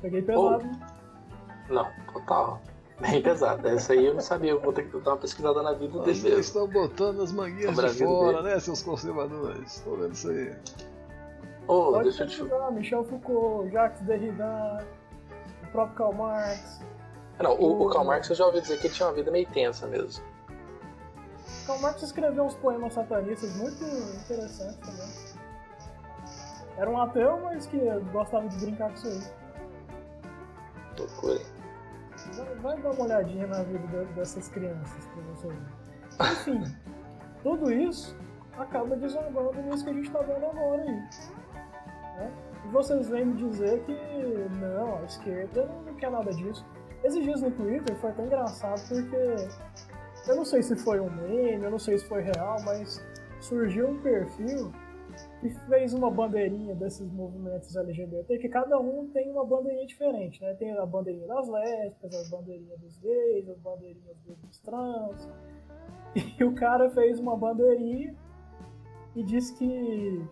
Peguei 0.01 0.23
pesado. 0.23 0.65
Oh. 0.71 1.73
Não, 1.73 1.91
total. 2.13 2.61
Bem 3.01 3.23
pesado. 3.23 3.67
Essa 3.67 3.93
aí 3.93 4.07
eu 4.07 4.15
não 4.15 4.21
sabia, 4.21 4.51
eu 4.51 4.61
vou 4.61 4.73
ter 4.73 4.89
que 4.89 5.01
dar 5.01 5.13
uma 5.13 5.17
pesquisada 5.17 5.63
na 5.63 5.73
vida 5.73 5.99
dele. 6.01 6.15
Vocês 6.15 6.47
estão 6.47 6.69
botando 6.69 7.23
as 7.23 7.33
manguinhas 7.33 7.75
de 7.77 8.05
fora, 8.05 8.43
dele. 8.43 8.55
né, 8.55 8.61
seus 8.61 8.83
conservadores? 8.83 9.77
Estou 9.77 9.97
vendo 9.97 10.13
isso 10.13 10.31
aí. 10.31 10.57
Oh, 11.67 11.99
deixa 12.03 12.25
eu 12.25 12.29
te... 12.29 12.43
Michel 12.73 13.05
Foucault, 13.05 13.71
Jacques 13.71 14.03
Derrida, 14.03 14.87
o 15.63 15.67
próprio 15.73 15.97
Karl 15.97 16.13
Marx. 16.13 16.81
Não, 17.41 17.53
o, 17.59 17.87
o 17.87 17.91
Karl 17.91 18.05
Marx 18.05 18.29
eu 18.31 18.37
já 18.37 18.47
ouvi 18.47 18.61
dizer 18.61 18.79
que 18.79 18.87
ele 18.87 18.95
tinha 18.95 19.09
uma 19.09 19.15
vida 19.15 19.31
meio 19.31 19.47
tensa 19.49 19.87
mesmo. 19.87 20.23
Karl 21.67 21.81
Marx 21.81 22.03
escreveu 22.03 22.45
uns 22.45 22.55
poemas 22.55 22.93
satanistas 22.93 23.57
muito 23.57 23.83
interessantes 23.83 24.79
também. 24.79 25.34
Era 26.77 26.91
um 26.91 27.01
ateu, 27.01 27.41
mas 27.41 27.67
que 27.67 27.79
gostava 28.13 28.49
de 28.49 28.59
brincar 28.59 28.89
com 28.89 28.95
isso 28.95 29.09
aí. 29.09 29.45
Loucura. 30.99 31.41
Vai, 32.37 32.55
vai 32.57 32.83
dar 32.83 32.91
uma 32.91 33.05
olhadinha 33.05 33.47
na 33.47 33.63
vida 33.63 34.05
dessas 34.17 34.49
crianças 34.49 35.07
pra 35.07 35.23
você 35.35 35.49
ver. 35.49 36.33
Enfim, 36.33 36.77
tudo 37.43 37.73
isso 37.73 38.17
acaba 38.59 38.97
desandando 38.97 39.53
nisso 39.63 39.85
que 39.85 39.91
a 39.91 39.93
gente 39.95 40.11
tá 40.11 40.21
vendo 40.21 40.47
agora 40.47 40.83
aí. 40.83 40.95
Né? 42.17 42.33
E 42.65 42.69
vocês 42.69 43.09
vêm 43.09 43.27
me 43.27 43.35
dizer 43.35 43.81
que 43.85 43.93
não, 44.61 44.99
a 44.99 45.03
esquerda 45.03 45.69
não 45.85 45.95
quer 45.95 46.11
nada 46.11 46.33
disso. 46.33 46.65
Esses 47.03 47.23
dias 47.23 47.43
no 47.43 47.51
Twitter 47.51 47.95
foi 47.97 48.11
até 48.11 48.25
engraçado 48.25 48.81
porque 48.89 49.37
eu 50.27 50.37
não 50.37 50.45
sei 50.45 50.63
se 50.63 50.75
foi 50.77 51.01
um 51.01 51.11
meme, 51.11 51.65
eu 51.65 51.71
não 51.71 51.79
sei 51.79 51.99
se 51.99 52.07
foi 52.07 52.23
real, 52.23 52.57
mas 52.65 53.05
surgiu 53.41 53.91
um 53.91 54.01
perfil 54.01 54.73
que 55.45 55.51
fez 55.69 55.93
uma 55.93 56.11
bandeirinha 56.11 56.75
desses 56.75 57.07
movimentos 57.13 57.77
LGBT, 57.77 58.39
que 58.39 58.49
cada 58.49 58.79
um 58.79 59.09
tem 59.09 59.31
uma 59.31 59.45
bandeirinha 59.45 59.87
diferente, 59.87 60.41
né? 60.41 60.55
Tem 60.55 60.73
a 60.73 60.87
bandeirinha 60.87 61.27
das 61.27 61.47
lésbicas, 61.47 62.15
as 62.15 62.31
bandeirinhas 62.31 62.81
dos 62.81 62.97
gays, 62.97 63.47
as 63.51 63.59
bandeirinhas 63.59 64.17
dos 64.25 64.59
trans. 64.61 65.29
E 66.39 66.45
o 66.45 66.55
cara 66.55 66.89
fez 66.91 67.19
uma 67.19 67.37
bandeirinha 67.37 68.15
e 69.17 69.23
disse 69.25 69.53
que 69.55 70.25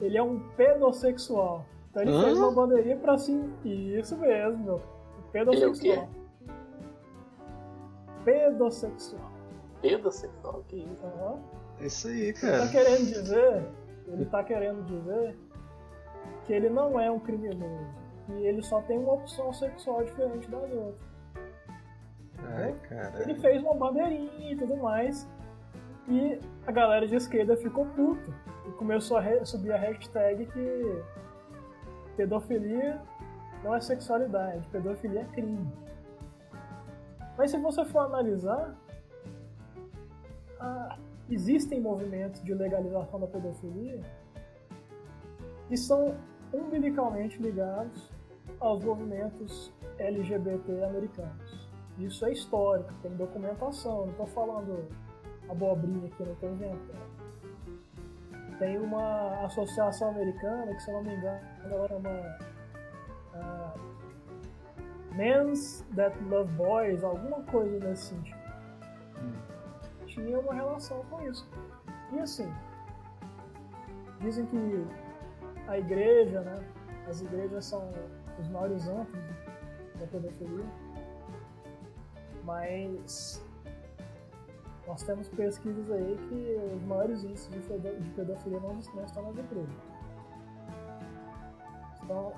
ele 0.00 0.16
é 0.16 0.22
um 0.22 0.38
pedossexual. 0.50 1.66
Então 1.90 2.02
ele 2.02 2.12
Hã? 2.12 2.22
fez 2.22 2.38
uma 2.38 2.52
bandeirinha 2.52 2.96
pra 2.96 3.18
sim. 3.18 3.52
Isso 3.64 4.16
mesmo, 4.16 4.64
meu. 4.64 4.82
Pedossexual. 5.32 6.08
Ele 6.44 6.52
pedossexual. 8.24 9.32
Pedossexual? 9.82 10.64
Que 10.68 10.76
isso? 10.76 11.04
Uhum. 11.04 11.40
É 11.80 11.86
isso 11.86 12.06
aí, 12.06 12.32
cara. 12.32 12.56
Ele 12.56 12.66
tá 12.66 12.70
querendo 12.70 13.06
dizer, 13.06 13.64
ele 14.12 14.26
tá 14.26 14.42
querendo 14.42 14.84
dizer 14.84 15.36
que 16.44 16.52
ele 16.52 16.68
não 16.68 16.98
é 16.98 17.10
um 17.10 17.20
criminoso. 17.20 17.86
E 18.28 18.46
ele 18.46 18.62
só 18.62 18.82
tem 18.82 18.98
uma 18.98 19.14
opção 19.14 19.52
sexual 19.52 20.04
diferente 20.04 20.50
das 20.50 20.70
outras. 20.70 21.08
Ai, 22.42 22.74
cara. 22.88 23.22
Ele 23.22 23.34
fez 23.36 23.62
uma 23.62 23.74
bandeirinha 23.74 24.52
e 24.52 24.56
tudo 24.56 24.76
mais. 24.76 25.28
E 26.08 26.40
a 26.66 26.72
galera 26.72 27.06
de 27.06 27.16
esquerda 27.16 27.56
ficou 27.56 27.86
puta. 27.86 28.30
E 28.66 28.70
começou 28.72 29.16
a 29.18 29.44
subir 29.44 29.72
a 29.72 29.78
hashtag 29.78 30.46
que 30.46 31.02
pedofilia 32.16 33.00
não 33.62 33.74
é 33.74 33.80
sexualidade, 33.80 34.66
pedofilia 34.68 35.22
é 35.22 35.24
crime. 35.24 35.72
Mas 37.36 37.50
se 37.50 37.58
você 37.58 37.84
for 37.84 38.00
analisar, 38.00 38.76
existem 41.30 41.80
movimentos 41.80 42.42
de 42.42 42.54
legalização 42.54 43.20
da 43.20 43.26
pedofilia 43.26 44.00
que 45.68 45.76
são 45.76 46.16
umbilicalmente 46.52 47.40
ligados 47.40 48.10
aos 48.60 48.82
movimentos 48.82 49.72
LGBT 49.98 50.84
americanos. 50.84 51.68
Isso 51.98 52.24
é 52.24 52.32
histórico, 52.32 52.92
tem 53.02 53.14
documentação, 53.16 54.06
não 54.06 54.10
estou 54.10 54.26
falando 54.28 54.88
abobrinha 55.48 56.06
aqui, 56.06 56.24
não 56.24 56.32
estou 56.32 56.50
inventando. 56.50 57.18
Tem 58.58 58.78
uma 58.78 59.44
associação 59.44 60.10
americana 60.10 60.74
que, 60.74 60.82
se 60.82 60.90
eu 60.90 60.94
não 60.94 61.02
me 61.02 61.14
engano, 61.14 61.40
ela 61.64 61.88
chama 61.88 62.10
uh, 63.34 65.14
Men's 65.14 65.84
That 65.94 66.18
Love 66.24 66.52
Boys, 66.54 67.04
alguma 67.04 67.42
coisa 67.42 67.78
nesse 67.86 68.06
sentido. 68.06 68.38
Tinha 70.18 70.40
uma 70.40 70.52
relação 70.52 71.04
com 71.04 71.22
isso. 71.22 71.48
E 72.12 72.18
assim, 72.18 72.52
dizem 74.20 74.46
que 74.46 74.84
a 75.68 75.78
igreja, 75.78 76.40
né? 76.40 76.56
As 77.06 77.20
igrejas 77.20 77.66
são 77.66 77.90
os 78.38 78.48
maiores 78.48 78.86
antros 78.88 79.22
da 79.98 80.06
pedofilia. 80.06 80.64
Mas 82.44 83.46
nós 84.86 85.02
temos 85.02 85.28
pesquisas 85.28 85.90
aí 85.90 86.18
que 86.28 86.74
os 86.74 86.82
maiores 86.82 87.22
índices 87.22 87.48
de 87.48 88.10
pedofilia 88.10 88.60
não 88.60 88.78
estão 88.78 89.22
nas 89.22 89.36
igrejas. 89.36 89.68
Estão 92.00 92.32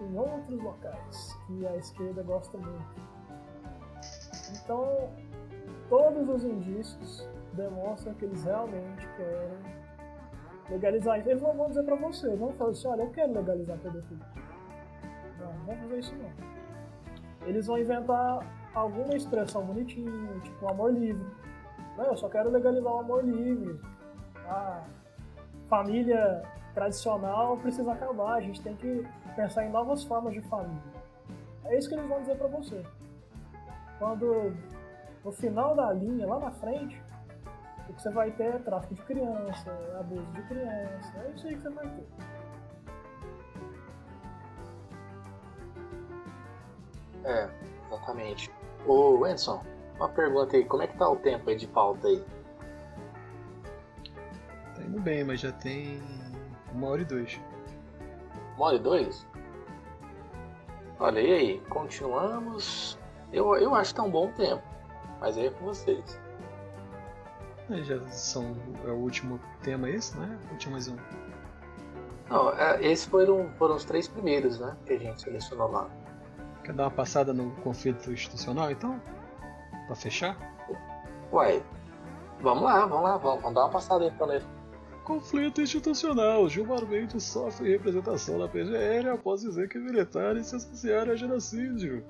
em 0.00 0.18
outros 0.18 0.60
locais 0.60 1.38
que 1.46 1.66
a 1.66 1.76
esquerda 1.76 2.22
gosta 2.22 2.58
muito. 2.58 3.16
Então, 4.52 5.10
todos 5.88 6.28
os 6.28 6.44
indícios 6.44 7.28
demonstram 7.52 8.14
que 8.14 8.24
eles 8.24 8.44
realmente 8.44 9.08
querem 9.16 9.58
legalizar. 10.70 11.18
Eles 11.18 11.42
não 11.42 11.54
vão 11.54 11.68
dizer 11.68 11.84
pra 11.84 11.96
você, 11.96 12.34
vão 12.36 12.52
falar 12.52 12.70
assim, 12.70 12.88
olha, 12.88 13.02
eu 13.02 13.10
quero 13.10 13.32
legalizar 13.32 13.76
a 13.76 13.80
pedofilia. 13.80 14.26
Não, 15.38 15.52
não 15.52 15.64
vão 15.66 15.76
fazer 15.76 15.98
isso 15.98 16.14
não. 16.16 17.48
Eles 17.48 17.66
vão 17.66 17.78
inventar 17.78 18.40
alguma 18.74 19.14
expressão 19.14 19.64
bonitinha, 19.64 20.40
tipo 20.42 20.68
amor 20.68 20.92
livre. 20.92 21.24
Não, 21.96 22.04
eu 22.04 22.16
só 22.16 22.28
quero 22.28 22.50
legalizar 22.50 22.92
o 22.92 22.98
amor 22.98 23.24
livre. 23.24 23.80
A 24.46 24.84
família 25.66 26.42
tradicional 26.74 27.56
precisa 27.56 27.92
acabar, 27.92 28.34
a 28.34 28.40
gente 28.40 28.60
tem 28.60 28.76
que 28.76 29.06
pensar 29.34 29.64
em 29.64 29.70
novas 29.70 30.04
formas 30.04 30.34
de 30.34 30.40
família. 30.42 30.96
É 31.64 31.78
isso 31.78 31.88
que 31.88 31.94
eles 31.94 32.06
vão 32.06 32.20
dizer 32.20 32.36
para 32.36 32.48
você. 32.48 32.82
Quando 33.98 34.54
no 35.26 35.32
final 35.32 35.74
da 35.74 35.92
linha, 35.92 36.24
lá 36.24 36.38
na 36.38 36.52
frente, 36.52 37.02
o 37.88 37.92
que 37.92 38.00
você 38.00 38.10
vai 38.10 38.30
ter 38.30 38.44
é 38.44 38.58
tráfico 38.60 38.94
de 38.94 39.02
criança, 39.02 39.76
abuso 39.98 40.24
de 40.26 40.42
criança, 40.42 41.12
é 41.16 41.32
isso 41.34 41.48
aí 41.48 41.56
que 41.56 41.62
você 41.62 41.70
vai 41.70 41.88
ter. 41.88 42.06
É, 47.24 47.50
exatamente. 47.88 48.52
Ô, 48.86 49.18
Wenson, 49.18 49.60
uma 49.96 50.08
pergunta 50.08 50.56
aí, 50.56 50.64
como 50.64 50.84
é 50.84 50.86
que 50.86 50.96
tá 50.96 51.10
o 51.10 51.16
tempo 51.16 51.50
aí 51.50 51.56
de 51.56 51.66
pauta 51.66 52.06
aí? 52.06 52.24
Tá 54.76 54.82
indo 54.82 55.00
bem, 55.00 55.24
mas 55.24 55.40
já 55.40 55.50
tem 55.50 56.00
uma 56.72 56.90
hora 56.90 57.02
e 57.02 57.04
dois. 57.04 57.40
Uma 58.54 58.66
hora 58.66 58.76
e 58.76 58.78
dois? 58.78 59.26
Olha, 61.00 61.18
e 61.18 61.32
aí? 61.32 61.60
Continuamos? 61.68 62.96
Eu, 63.32 63.56
eu 63.56 63.74
acho 63.74 63.92
que 63.92 63.96
tá 63.96 64.06
um 64.06 64.10
bom 64.10 64.30
tempo, 64.30 64.62
mas 65.26 65.36
aí 65.36 65.46
é 65.46 65.50
com 65.50 65.64
vocês. 65.64 66.20
É, 67.68 67.82
já 67.82 68.00
são. 68.06 68.56
É 68.84 68.90
o 68.90 68.94
último 68.94 69.40
tema 69.60 69.90
esse, 69.90 70.16
né? 70.16 70.38
Ou 70.52 70.56
tinha 70.56 70.70
mais 70.70 70.86
um? 70.86 70.96
Não, 72.30 72.52
é, 72.52 72.80
esses 72.84 73.06
foram, 73.06 73.50
foram 73.58 73.74
os 73.74 73.84
três 73.84 74.06
primeiros, 74.06 74.60
né? 74.60 74.76
Que 74.86 74.92
a 74.92 74.98
gente 74.98 75.20
selecionou 75.20 75.68
lá. 75.68 75.90
Quer 76.62 76.74
dar 76.74 76.84
uma 76.84 76.90
passada 76.92 77.32
no 77.32 77.50
conflito 77.56 78.12
institucional 78.12 78.70
então? 78.70 79.00
Pra 79.86 79.96
fechar? 79.96 80.38
Uai, 81.32 81.60
vamos 82.40 82.62
lá, 82.62 82.86
vamos 82.86 83.02
lá, 83.02 83.16
vamos, 83.16 83.42
vamos 83.42 83.54
dar 83.56 83.64
uma 83.64 83.70
passada 83.70 84.04
aí 84.04 84.12
pra 84.12 84.26
ler. 84.26 84.44
Conflito 85.02 85.60
institucional. 85.60 86.48
Gilmar 86.48 86.86
Mendes 86.86 87.24
sofre 87.24 87.72
representação 87.72 88.38
na 88.38 88.46
PGR 88.46 89.08
após 89.12 89.40
dizer 89.40 89.68
que 89.68 89.76
militares 89.76 90.46
se 90.46 90.54
associaram 90.54 91.12
a 91.12 91.16
genocídio. 91.16 92.04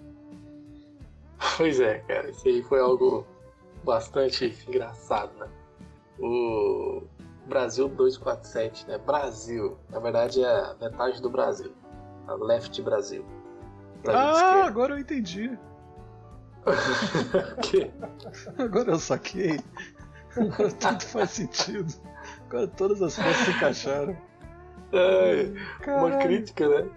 Pois 1.56 1.80
é, 1.80 1.98
cara, 2.00 2.30
isso 2.30 2.46
aí 2.48 2.62
foi 2.62 2.80
algo 2.80 3.26
bastante 3.84 4.56
engraçado, 4.66 5.32
né? 5.38 5.48
O 6.18 7.02
Brasil 7.46 7.88
247, 7.88 8.88
né? 8.88 8.98
Brasil, 8.98 9.78
na 9.90 10.00
verdade 10.00 10.42
é 10.42 10.74
metade 10.80 11.20
do 11.22 11.30
Brasil. 11.30 11.72
A 12.26 12.34
Left 12.34 12.82
Brasil. 12.82 13.24
ah, 14.08 14.64
agora 14.64 14.94
eu 14.94 14.98
entendi. 14.98 15.56
agora 18.58 18.90
eu 18.90 18.98
saquei. 18.98 19.60
Agora 20.36 20.72
tudo 20.72 21.02
faz 21.04 21.30
sentido. 21.30 21.94
Agora 22.48 22.66
todas 22.66 23.00
as 23.00 23.14
coisas 23.14 23.36
se 23.36 23.50
encaixaram. 23.52 24.16
É, 24.92 25.52
uma 25.90 26.18
crítica, 26.18 26.68
né? 26.68 26.90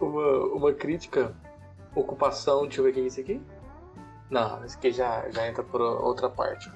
Uma, 0.00 0.38
uma 0.54 0.72
crítica. 0.72 1.34
Ocupação, 1.94 2.62
deixa 2.62 2.80
eu 2.80 2.84
ver 2.84 2.90
o 2.90 2.92
que 2.94 3.00
é 3.00 3.04
isso 3.04 3.20
aqui. 3.20 3.40
Não, 4.30 4.64
isso 4.64 4.76
aqui 4.76 4.92
já, 4.92 5.28
já 5.30 5.48
entra 5.48 5.62
por 5.62 5.80
outra 5.80 6.28
parte. 6.28 6.70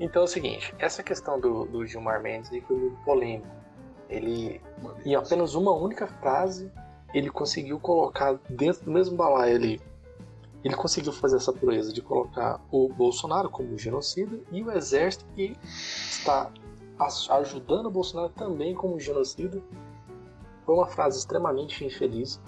Então 0.00 0.22
é 0.22 0.24
o 0.24 0.28
seguinte, 0.28 0.74
essa 0.78 1.02
questão 1.02 1.40
do, 1.40 1.64
do 1.64 1.86
Gilmar 1.86 2.22
Mendes 2.22 2.50
foi 2.66 2.76
muito 2.76 2.96
polêmico. 3.04 3.48
Ele, 4.08 4.60
em 5.04 5.14
apenas 5.14 5.54
uma 5.54 5.72
única 5.72 6.06
frase, 6.06 6.70
ele 7.12 7.30
conseguiu 7.30 7.78
colocar 7.80 8.38
dentro 8.48 8.84
do 8.84 8.90
mesmo 8.90 9.16
balaio 9.16 9.56
ali. 9.56 9.80
Ele 10.64 10.74
conseguiu 10.74 11.12
fazer 11.12 11.36
essa 11.36 11.52
proeza 11.52 11.92
de 11.92 12.02
colocar 12.02 12.60
o 12.70 12.88
Bolsonaro 12.88 13.48
como 13.48 13.78
genocida 13.78 14.38
e 14.50 14.62
o 14.62 14.70
exército 14.72 15.24
que 15.34 15.56
está 15.62 16.50
ajudando 17.30 17.86
o 17.86 17.90
Bolsonaro 17.90 18.30
também 18.30 18.74
como 18.74 18.98
genocida. 18.98 19.62
Foi 20.64 20.74
uma 20.74 20.86
frase 20.86 21.18
extremamente 21.18 21.84
infeliz. 21.84 22.40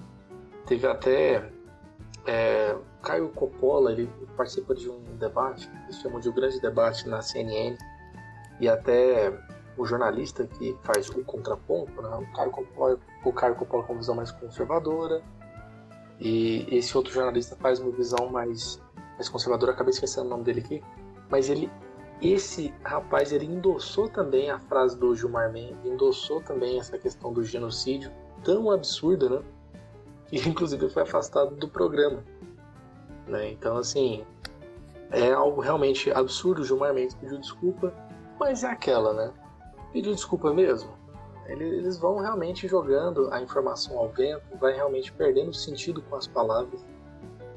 Teve 0.65 0.87
até 0.87 1.49
é, 2.25 2.75
Caio 3.01 3.29
Coppola, 3.29 3.91
ele 3.91 4.09
participa 4.37 4.73
de 4.75 4.89
um 4.89 4.99
debate, 5.17 5.69
eles 5.83 5.97
chamam 5.99 6.19
de 6.19 6.29
um 6.29 6.33
grande 6.33 6.59
debate 6.59 7.07
na 7.07 7.21
CNN, 7.21 7.77
e 8.59 8.69
até 8.69 9.33
o 9.77 9.85
jornalista 9.85 10.45
que 10.45 10.77
faz 10.83 11.09
o 11.09 11.23
contraponto, 11.23 12.01
né, 12.01 12.09
o 12.09 12.33
Caio 12.33 12.51
Coppola, 12.51 12.99
o 13.23 13.33
Caio 13.33 13.55
Coppola 13.55 13.83
com 13.83 13.93
uma 13.93 13.99
visão 13.99 14.15
mais 14.15 14.31
conservadora, 14.31 15.21
e 16.19 16.67
esse 16.69 16.95
outro 16.95 17.11
jornalista 17.11 17.55
faz 17.55 17.79
uma 17.79 17.91
visão 17.91 18.29
mais, 18.29 18.79
mais 19.13 19.27
conservadora, 19.27 19.71
acabei 19.71 19.91
esquecendo 19.91 20.27
o 20.27 20.29
nome 20.29 20.43
dele 20.43 20.59
aqui, 20.59 20.83
mas 21.29 21.49
ele 21.49 21.69
esse 22.21 22.71
rapaz 22.83 23.31
ele 23.31 23.45
endossou 23.45 24.07
também 24.07 24.51
a 24.51 24.59
frase 24.59 24.95
do 24.95 25.15
Gilmar 25.15 25.51
Mendes, 25.51 25.83
endossou 25.83 26.39
também 26.39 26.79
essa 26.79 26.95
questão 26.95 27.33
do 27.33 27.43
genocídio 27.43 28.11
tão 28.43 28.69
absurda, 28.69 29.27
né? 29.27 29.41
E 30.31 30.37
inclusive 30.47 30.87
foi 30.87 31.01
afastado 31.01 31.55
do 31.55 31.67
programa. 31.67 32.23
Né? 33.31 33.49
Então, 33.49 33.77
assim, 33.77 34.25
é 35.09 35.31
algo 35.31 35.61
realmente 35.61 36.11
absurdo. 36.11 36.61
O 36.61 36.65
Gilmar 36.65 36.93
Mendes 36.93 37.15
pediu 37.15 37.39
desculpa, 37.39 37.93
mas 38.37 38.63
é 38.63 38.67
aquela, 38.67 39.13
né? 39.13 39.31
Pediu 39.93 40.13
desculpa 40.13 40.53
mesmo? 40.53 40.91
Eles 41.47 41.97
vão 41.97 42.19
realmente 42.19 42.67
jogando 42.67 43.31
a 43.31 43.41
informação 43.41 43.97
ao 43.97 44.09
vento, 44.09 44.43
vai 44.59 44.73
realmente 44.73 45.11
perdendo 45.11 45.53
sentido 45.53 46.01
com 46.01 46.15
as 46.15 46.27
palavras. 46.27 46.85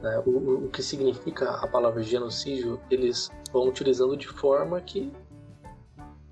Né? 0.00 0.22
O, 0.24 0.66
o 0.66 0.68
que 0.70 0.82
significa 0.82 1.50
a 1.50 1.66
palavra 1.66 2.02
genocídio, 2.02 2.80
eles 2.90 3.30
vão 3.52 3.68
utilizando 3.68 4.16
de 4.16 4.28
forma 4.28 4.80
que 4.80 5.12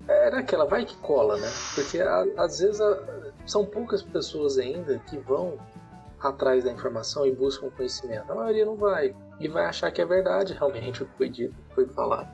era 0.07 0.39
aquela, 0.39 0.65
vai 0.65 0.85
que 0.85 0.97
cola, 0.97 1.37
né? 1.37 1.49
Porque 1.75 1.99
às 2.01 2.59
vezes 2.59 2.81
são 3.45 3.65
poucas 3.65 4.01
pessoas 4.01 4.57
ainda 4.57 4.99
que 4.99 5.17
vão 5.17 5.57
atrás 6.29 6.63
da 6.63 6.71
informação 6.71 7.25
e 7.25 7.31
buscam 7.31 7.69
conhecimento. 7.69 8.31
A 8.31 8.35
maioria 8.35 8.65
não 8.65 8.75
vai 8.75 9.15
e 9.39 9.47
vai 9.47 9.65
achar 9.65 9.91
que 9.91 10.01
é 10.01 10.05
verdade 10.05 10.53
realmente 10.53 11.03
o 11.03 11.05
que 11.05 11.17
foi 11.17 11.29
dito, 11.29 11.53
o 11.53 11.69
que 11.69 11.75
foi 11.75 11.87
falado. 11.87 12.29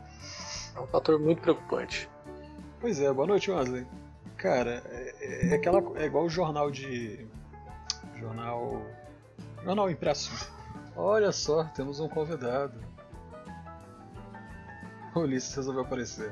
É 0.75 0.79
um 0.79 0.87
fator 0.87 1.19
muito 1.19 1.41
preocupante. 1.41 2.09
Pois 2.79 2.99
é, 3.01 3.11
boa 3.11 3.27
noite, 3.27 3.51
Wesley. 3.51 3.85
Cara, 4.37 4.81
é, 4.85 5.49
é, 5.49 5.55
aquela, 5.55 5.81
é 5.99 6.05
igual 6.05 6.25
o 6.25 6.29
jornal 6.29 6.71
de. 6.71 7.27
Jornal. 8.17 8.81
Jornal 9.63 9.89
impresso. 9.89 10.49
Olha 10.95 11.31
só, 11.31 11.65
temos 11.65 11.99
um 11.99 12.07
convidado. 12.07 12.79
O 15.15 15.21
Ulisses 15.21 15.55
resolveu 15.55 15.81
aparecer. 15.81 16.31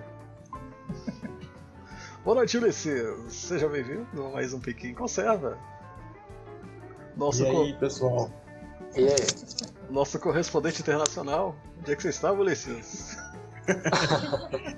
Boa 2.24 2.36
noite, 2.36 2.58
Ulisses. 2.58 3.34
Seja 3.34 3.68
bem-vindo 3.68 4.26
a 4.26 4.30
mais 4.30 4.54
um 4.54 4.60
Pequim 4.60 4.94
Conserva. 4.94 5.58
Nosso 7.18 7.44
e 7.44 7.48
aí, 7.48 7.74
co... 7.74 7.80
pessoal? 7.80 8.32
E 8.96 9.08
aí? 9.08 9.16
Nosso 9.90 10.20
correspondente 10.20 10.82
internacional. 10.82 11.56
Onde 11.80 11.92
é 11.92 11.96
que 11.96 12.04
você 12.04 12.10
estava, 12.10 12.40
Ulisses? 12.40 13.18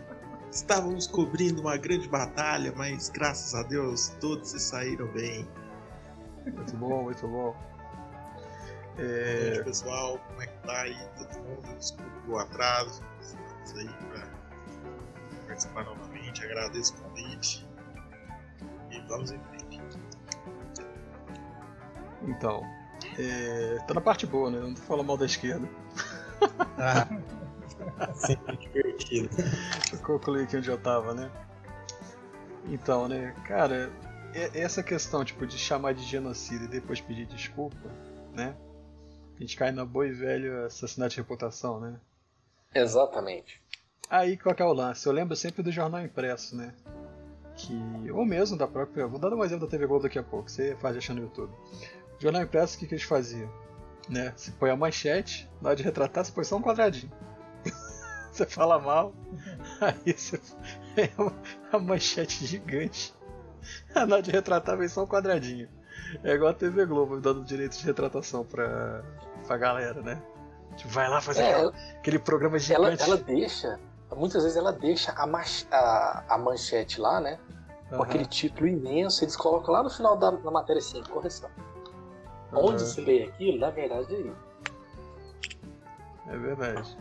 Estávamos 0.52 1.06
cobrindo 1.06 1.62
uma 1.62 1.78
grande 1.78 2.08
batalha, 2.08 2.74
mas 2.76 3.10
graças 3.10 3.54
a 3.54 3.62
Deus 3.64 4.10
todos 4.20 4.50
se 4.50 4.60
saíram 4.60 5.08
bem. 5.12 5.48
Muito 6.46 6.76
bom, 6.78 7.04
muito 7.04 7.28
bom. 7.28 7.56
É... 8.98 9.54
Gente, 9.54 9.64
pessoal, 9.66 10.20
como 10.28 10.42
é 10.42 10.48
que 10.48 10.58
tá 10.66 10.82
aí? 10.82 10.98
Todo 11.18 11.44
mundo, 11.44 11.78
desculpa 11.78 12.12
o 12.28 12.38
atraso. 12.38 13.04
Estamos 13.22 13.76
aí 13.78 13.90
para 14.10 14.28
participar 15.48 15.84
novamente. 15.86 16.44
Agradeço 16.44 16.96
o 16.96 17.02
convite. 17.04 17.68
E 18.90 19.00
vamos 19.08 19.32
em 19.32 19.40
frente. 19.40 19.59
Então, 22.30 22.64
é... 23.18 23.78
tá 23.88 23.94
na 23.94 24.02
parte 24.02 24.26
boa, 24.26 24.50
né? 24.50 24.60
Não 24.60 24.74
tô 24.74 24.82
falando 24.82 25.08
mal 25.08 25.18
da 25.18 25.26
esquerda. 25.26 25.68
Ah. 26.82 27.06
Sempre 28.16 28.56
divertido. 28.56 29.30
Eu 29.92 30.00
concluí 30.00 30.44
aqui 30.44 30.56
onde 30.56 30.70
eu 30.70 30.78
tava, 30.78 31.14
né? 31.14 31.30
Então, 32.66 33.10
né, 33.10 33.36
cara, 33.46 33.92
essa 34.54 34.82
questão 34.82 35.26
tipo 35.26 35.46
de 35.46 35.58
chamar 35.58 35.94
de 35.94 36.04
genocídio 36.04 36.66
e 36.66 36.70
depois 36.70 37.02
pedir 37.02 37.26
desculpa, 37.26 37.90
né? 38.34 38.56
A 39.36 39.42
gente 39.42 39.58
cai 39.58 39.72
na 39.72 39.86
boa 39.86 40.08
e 40.08 40.12
velha 40.12 40.66
assassinato 40.66 41.12
de 41.12 41.18
reputação, 41.18 41.80
né? 41.80 42.00
Exatamente. 42.74 43.62
Aí 44.10 44.38
qual 44.38 44.54
que 44.54 44.62
é 44.62 44.66
o 44.66 44.74
lance? 44.74 45.06
Eu 45.06 45.14
lembro 45.14 45.36
sempre 45.36 45.64
do 45.64 45.72
jornal 45.72 46.02
impresso, 46.02 46.56
né? 46.56 46.74
Que. 47.56 48.12
Ou 48.12 48.26
mesmo 48.26 48.58
da 48.58 48.68
própria. 48.68 49.08
Vou 49.08 49.20
dar 49.20 49.34
um 49.34 49.44
exemplo 49.44 49.66
da 49.66 49.72
TV 49.72 49.88
Globo 49.88 50.04
daqui 50.04 50.20
a 50.20 50.24
pouco, 50.24 50.50
você 50.50 50.76
faz 50.76 50.96
achando 50.98 51.18
no 51.18 51.24
YouTube. 51.24 51.54
Jornal 52.20 52.44
impresso, 52.44 52.76
o 52.76 52.80
que, 52.80 52.88
que 52.88 52.94
eles 52.94 53.04
faziam? 53.04 53.50
Né? 54.10 54.34
Você 54.36 54.52
põe 54.52 54.70
a 54.70 54.76
manchete, 54.76 55.50
na 55.62 55.70
hora 55.70 55.76
de 55.76 55.84
retratar, 55.84 56.26
você 56.26 56.32
põe 56.32 56.44
só 56.44 56.58
um 56.58 56.62
quadradinho. 56.62 57.12
você 58.32 58.46
fala 58.46 58.80
mal, 58.80 59.14
aí 59.80 60.14
você. 60.14 60.40
É 60.98 61.10
uma 61.18 61.80
manchete 61.80 62.46
gigante. 62.46 63.14
Na 63.96 64.02
hora 64.02 64.22
de 64.22 64.32
retratar, 64.32 64.78
vem 64.78 64.88
só 64.88 65.04
um 65.04 65.08
quadradinho. 65.08 65.70
É 66.24 66.34
igual 66.34 66.52
a 66.52 66.54
TV 66.54 66.86
Globo 66.86 67.20
dando 67.20 67.44
direito 67.44 67.78
de 67.78 67.86
retratação 67.86 68.44
pra, 68.44 69.04
pra 69.46 69.58
galera, 69.58 70.02
né? 70.02 70.22
Tipo, 70.76 70.90
vai 70.90 71.10
lá 71.10 71.22
fazer 71.22 71.44
é, 71.44 71.72
aquele 71.98 72.20
programa 72.20 72.58
gigante. 72.58 73.02
Ela, 73.04 73.14
ela 73.14 73.18
deixa, 73.18 73.80
muitas 74.16 74.44
vezes 74.44 74.58
ela 74.58 74.72
deixa 74.72 75.12
a, 75.12 75.26
a, 75.72 76.24
a 76.30 76.38
manchete 76.38 77.00
lá, 77.00 77.20
né? 77.20 77.40
Com 77.90 77.98
uhum. 77.98 78.02
aquele 78.04 78.26
título 78.26 78.68
imenso, 78.68 79.24
eles 79.24 79.36
colocam 79.36 79.74
lá 79.74 79.84
no 79.84 79.90
final 79.90 80.16
da, 80.16 80.32
da 80.32 80.52
matéria 80.52 80.80
assim, 80.80 81.02
correção. 81.04 81.50
Uhum. 82.52 82.66
Onde 82.66 82.82
se 82.82 83.02
lê 83.02 83.24
aquilo, 83.24 83.60
na 83.60 83.70
verdade 83.70 84.16
é 84.16 84.20
isso. 84.20 84.50
É 86.28 86.38
verdade. 86.38 86.98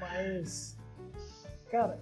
Mas, 0.00 0.76
cara, 1.70 1.98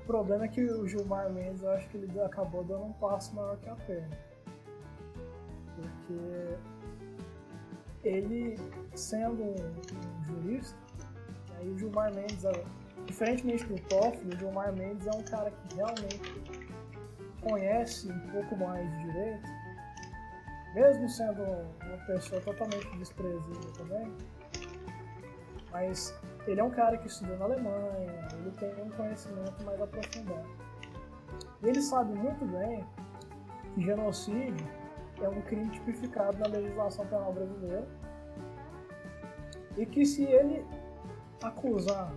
o 0.00 0.04
problema 0.04 0.44
é 0.44 0.48
que 0.48 0.62
o 0.62 0.86
Gilmar 0.86 1.30
Mendes, 1.30 1.62
eu 1.62 1.70
acho 1.70 1.88
que 1.88 1.96
ele 1.96 2.20
acabou 2.20 2.62
dando 2.62 2.84
um 2.84 2.92
passo 2.94 3.34
maior 3.34 3.56
que 3.58 3.68
a 3.68 3.74
perna. 3.74 4.16
Porque 5.74 6.56
ele, 8.04 8.56
sendo 8.94 9.42
um, 9.42 9.54
um 9.54 10.24
jurista, 10.24 10.78
aí 11.56 11.68
o 11.68 11.78
Gilmar 11.78 12.14
Mendes, 12.14 12.44
diferentemente 13.06 13.64
do 13.64 13.80
Toffoli, 13.88 14.34
o 14.34 14.38
Gilmar 14.38 14.72
Mendes 14.72 15.06
é 15.06 15.10
um 15.10 15.22
cara 15.22 15.50
que 15.50 15.76
realmente 15.76 16.42
conhece 17.48 18.10
um 18.10 18.20
pouco 18.30 18.56
mais 18.56 18.90
de 18.90 19.04
direito, 19.04 19.48
mesmo 20.74 21.08
sendo 21.08 21.42
uma 21.42 21.98
pessoa 22.06 22.40
totalmente 22.40 22.98
desprezível 22.98 23.72
também, 23.76 24.12
mas 25.70 26.14
ele 26.46 26.60
é 26.60 26.64
um 26.64 26.70
cara 26.70 26.96
que 26.96 27.06
estudou 27.06 27.36
na 27.36 27.44
Alemanha, 27.44 28.28
ele 28.32 28.50
tem 28.52 28.82
um 28.82 28.90
conhecimento 28.90 29.64
mais 29.64 29.80
aprofundado. 29.80 30.48
E 31.62 31.68
ele 31.68 31.80
sabe 31.80 32.14
muito 32.14 32.44
bem 32.46 32.84
que 33.74 33.82
genocídio 33.82 34.66
é 35.20 35.28
um 35.28 35.40
crime 35.42 35.68
tipificado 35.70 36.36
na 36.38 36.46
legislação 36.46 37.06
penal 37.06 37.32
brasileira 37.32 37.86
e 39.76 39.86
que 39.86 40.04
se 40.04 40.24
ele 40.24 40.64
acusar 41.42 42.12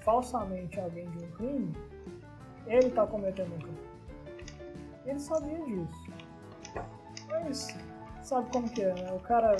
falsamente 0.00 0.80
alguém 0.80 1.08
de 1.10 1.24
um 1.24 1.30
crime, 1.32 1.72
ele 2.66 2.88
está 2.88 3.06
cometendo 3.06 3.54
um 3.54 3.58
crime. 3.58 3.81
Ele 5.04 5.18
sabia 5.18 5.64
disso. 5.64 6.12
Mas 7.28 7.76
sabe 8.22 8.50
como 8.52 8.68
que 8.68 8.82
é, 8.82 8.94
né? 8.94 9.12
O 9.12 9.20
cara 9.20 9.56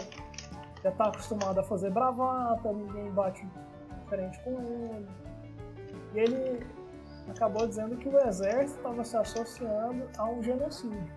já 0.83 0.91
está 0.91 1.07
acostumado 1.07 1.59
a 1.59 1.63
fazer 1.63 1.91
bravata, 1.91 2.73
ninguém 2.73 3.11
bate 3.13 3.47
frente 4.09 4.39
com 4.43 4.61
ele. 4.61 5.09
E 6.15 6.19
ele 6.19 6.67
acabou 7.29 7.67
dizendo 7.67 7.97
que 7.97 8.09
o 8.09 8.19
exército 8.19 8.79
estava 8.79 9.05
se 9.05 9.17
associando 9.17 10.09
a 10.19 10.25
um 10.25 10.43
genocídio. 10.43 11.13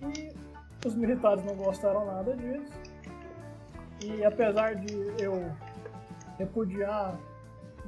E 0.00 0.34
os 0.86 0.94
militares 0.94 1.44
não 1.44 1.54
gostaram 1.56 2.06
nada 2.06 2.36
disso. 2.36 2.72
E 4.02 4.24
apesar 4.24 4.76
de 4.76 4.92
eu 5.22 5.50
repudiar 6.38 7.18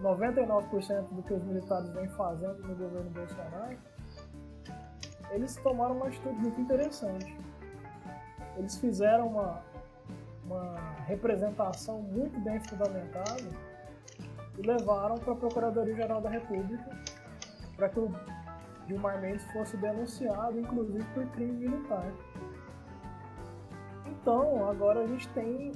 99% 0.03 1.09
do 1.11 1.23
que 1.23 1.33
os 1.33 1.43
militares 1.45 1.89
vêm 1.91 2.09
fazendo 2.11 2.59
no 2.67 2.75
governo 2.75 3.11
Bolsonaro, 3.11 3.79
eles 5.31 5.57
tomaram 5.57 5.97
uma 5.97 6.07
atitude 6.07 6.35
muito 6.37 6.61
interessante. 6.61 7.37
Eles 8.57 8.79
fizeram 8.79 9.29
uma, 9.29 9.63
uma 10.45 10.75
representação 11.07 12.01
muito 12.01 12.39
bem 12.41 12.61
fundamentada 12.61 13.43
e 14.59 14.63
levaram 14.63 15.17
para 15.17 15.33
a 15.33 15.37
Procuradoria-Geral 15.37 16.21
da 16.21 16.31
República 16.31 16.89
para 17.77 17.89
que 17.89 18.01
o 18.01 18.11
Gilmar 18.87 19.21
Mendes 19.21 19.45
fosse 19.53 19.77
denunciado, 19.77 20.59
inclusive 20.59 21.05
por 21.13 21.27
crime 21.33 21.53
militar. 21.53 22.11
Então, 24.07 24.69
agora 24.69 25.01
a 25.01 25.07
gente 25.07 25.29
tem. 25.31 25.73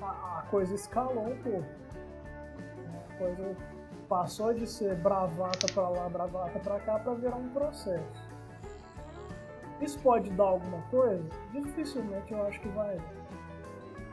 A, 0.00 0.38
a 0.38 0.42
coisa 0.50 0.74
escalou 0.74 1.28
um 1.28 1.36
pouco. 1.42 1.85
Coisa 3.18 3.56
passou 4.08 4.54
de 4.54 4.66
ser 4.66 4.94
bravata 4.96 5.66
para 5.72 5.88
lá, 5.88 6.08
bravata 6.08 6.58
para 6.60 6.80
cá, 6.80 6.98
para 6.98 7.14
virar 7.14 7.36
um 7.36 7.48
processo. 7.48 8.26
Isso 9.80 9.98
pode 10.00 10.30
dar 10.30 10.44
alguma 10.44 10.80
coisa? 10.90 11.24
Dificilmente 11.52 12.32
eu 12.32 12.46
acho 12.46 12.60
que 12.60 12.68
vai 12.68 12.98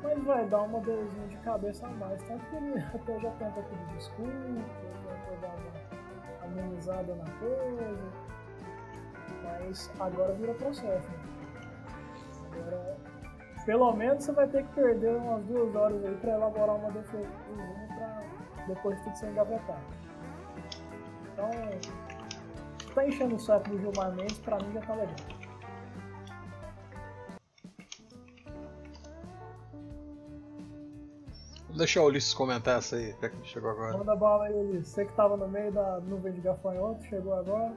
mas 0.04 0.22
vai 0.26 0.46
dar 0.46 0.64
uma 0.64 0.82
dorzinha 0.82 1.28
de 1.28 1.38
cabeça 1.38 1.88
a 1.88 1.90
mais. 1.92 2.22
Tanto 2.24 2.46
que 2.48 2.56
ele 2.58 2.80
até 2.94 3.20
já 3.20 3.32
tenta 3.32 3.62
pedir 3.62 3.96
desculpa, 3.96 4.32
tenta 4.32 5.42
dar 5.42 5.56
uma 5.56 6.62
amenizada 6.62 7.16
na 7.16 7.26
coisa. 7.40 7.98
Mas 9.44 9.92
agora 10.00 10.34
vira 10.34 10.54
processo. 10.56 11.10
Né? 11.10 11.18
Agora, 12.52 12.98
pelo 13.66 13.94
menos 13.94 14.26
você 14.26 14.32
vai 14.34 14.48
ter 14.48 14.64
que 14.66 14.74
perder 14.74 15.16
umas 15.16 15.44
duas 15.46 15.74
horas 15.74 16.06
aí 16.06 16.16
pra 16.18 16.34
elaborar 16.34 16.76
uma 16.76 16.92
defesa 16.92 17.30
depois 18.68 19.00
tudo 19.02 19.16
ser 19.16 19.30
engavetado. 19.30 19.82
Então, 21.34 21.50
tá 22.94 23.08
enchendo 23.08 23.36
o 23.36 23.40
saco 23.40 23.70
do 23.70 23.80
Gilmar 23.80 24.12
Mendes, 24.14 24.38
pra 24.40 24.58
mim 24.58 24.74
já 24.74 24.82
tá 24.82 24.94
legal. 24.94 25.16
Vou 31.68 31.78
deixar 31.80 32.02
o 32.02 32.06
Ulisses 32.06 32.34
comentar 32.36 32.78
essa 32.78 32.96
aí, 32.98 33.16
já 33.20 33.30
que 33.30 33.48
chegou 33.48 33.72
agora. 33.72 33.98
Manda 33.98 34.16
bala 34.16 34.46
aí, 34.46 34.54
Ulisses. 34.54 34.90
Você 34.90 35.06
que 35.06 35.14
tava 35.14 35.36
no 35.36 35.48
meio 35.48 35.72
da 35.72 36.00
nuvem 36.02 36.34
de 36.34 36.42
gafanhoto, 36.42 37.04
chegou 37.06 37.34
agora. 37.34 37.74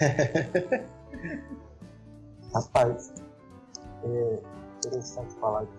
Rapaz, 2.52 3.14
é 4.02 4.42
interessante 4.78 5.34
falar 5.38 5.64
de. 5.64 5.70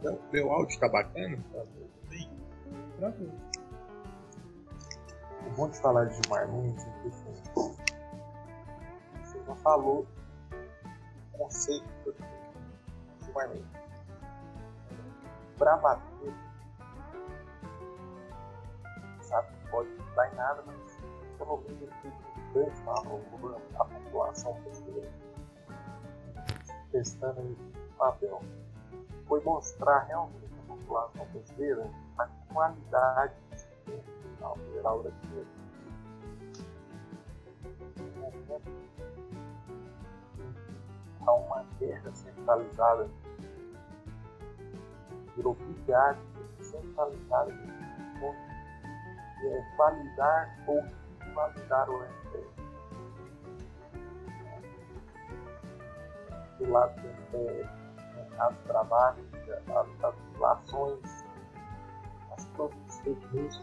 Então, 0.00 0.18
meu 0.32 0.52
áudio 0.52 0.78
tá 0.80 0.88
bacana? 0.88 1.38
Tá? 1.52 1.62
Tranquilo. 2.98 3.32
O 5.46 5.50
bom 5.50 5.68
de 5.68 5.78
falar 5.78 6.06
de 6.06 6.20
Marmins 6.28 6.84
é 6.84 6.90
que 7.00 7.08
assim, 7.08 7.32
você 9.22 9.40
já 9.44 9.54
falou 9.56 10.04
o 11.32 11.38
conceito 11.38 12.12
de 13.22 13.32
Marmins 13.32 13.64
para 15.56 15.76
bater, 15.76 16.34
sabe, 19.22 19.48
pode 19.70 19.94
dar 20.16 20.32
em 20.32 20.34
nada, 20.34 20.64
mas 20.66 20.98
pelo 21.38 21.56
menos 21.58 21.80
ele 21.80 21.92
fez 22.52 22.88
a, 22.88 23.80
a 23.80 23.84
população 23.84 24.54
brasileira 24.60 25.12
testando 26.90 27.40
aí 27.40 27.56
papel. 27.96 28.42
Foi 29.28 29.40
mostrar 29.44 30.00
realmente 30.00 30.52
a 30.64 30.74
população 30.74 31.26
brasileira 31.26 31.88
qualidade 32.52 33.34
do 33.50 33.56
sistema 33.58 34.02
criminal 34.02 34.56
federal. 34.56 35.04
Há 41.26 41.32
uma 41.32 41.64
guerra 41.78 42.14
centralizada 42.14 43.08
vigário 45.88 46.20
centralizada 46.60 47.52
é 49.40 49.76
validar 49.76 50.58
ou 50.66 50.84
invalidar 51.26 51.88
o 51.88 52.04
STF. 52.04 52.48
Do 56.58 56.70
lado 56.70 57.00
do 57.00 57.08
STF, 57.08 57.68
mercado 58.16 58.56
de 58.56 58.62
trabalho, 58.64 59.24
as, 59.68 60.04
as 60.04 60.14
relações, 60.34 61.24
as 62.38 62.44
próprias 62.46 63.00
fake 63.00 63.36
news, 63.36 63.60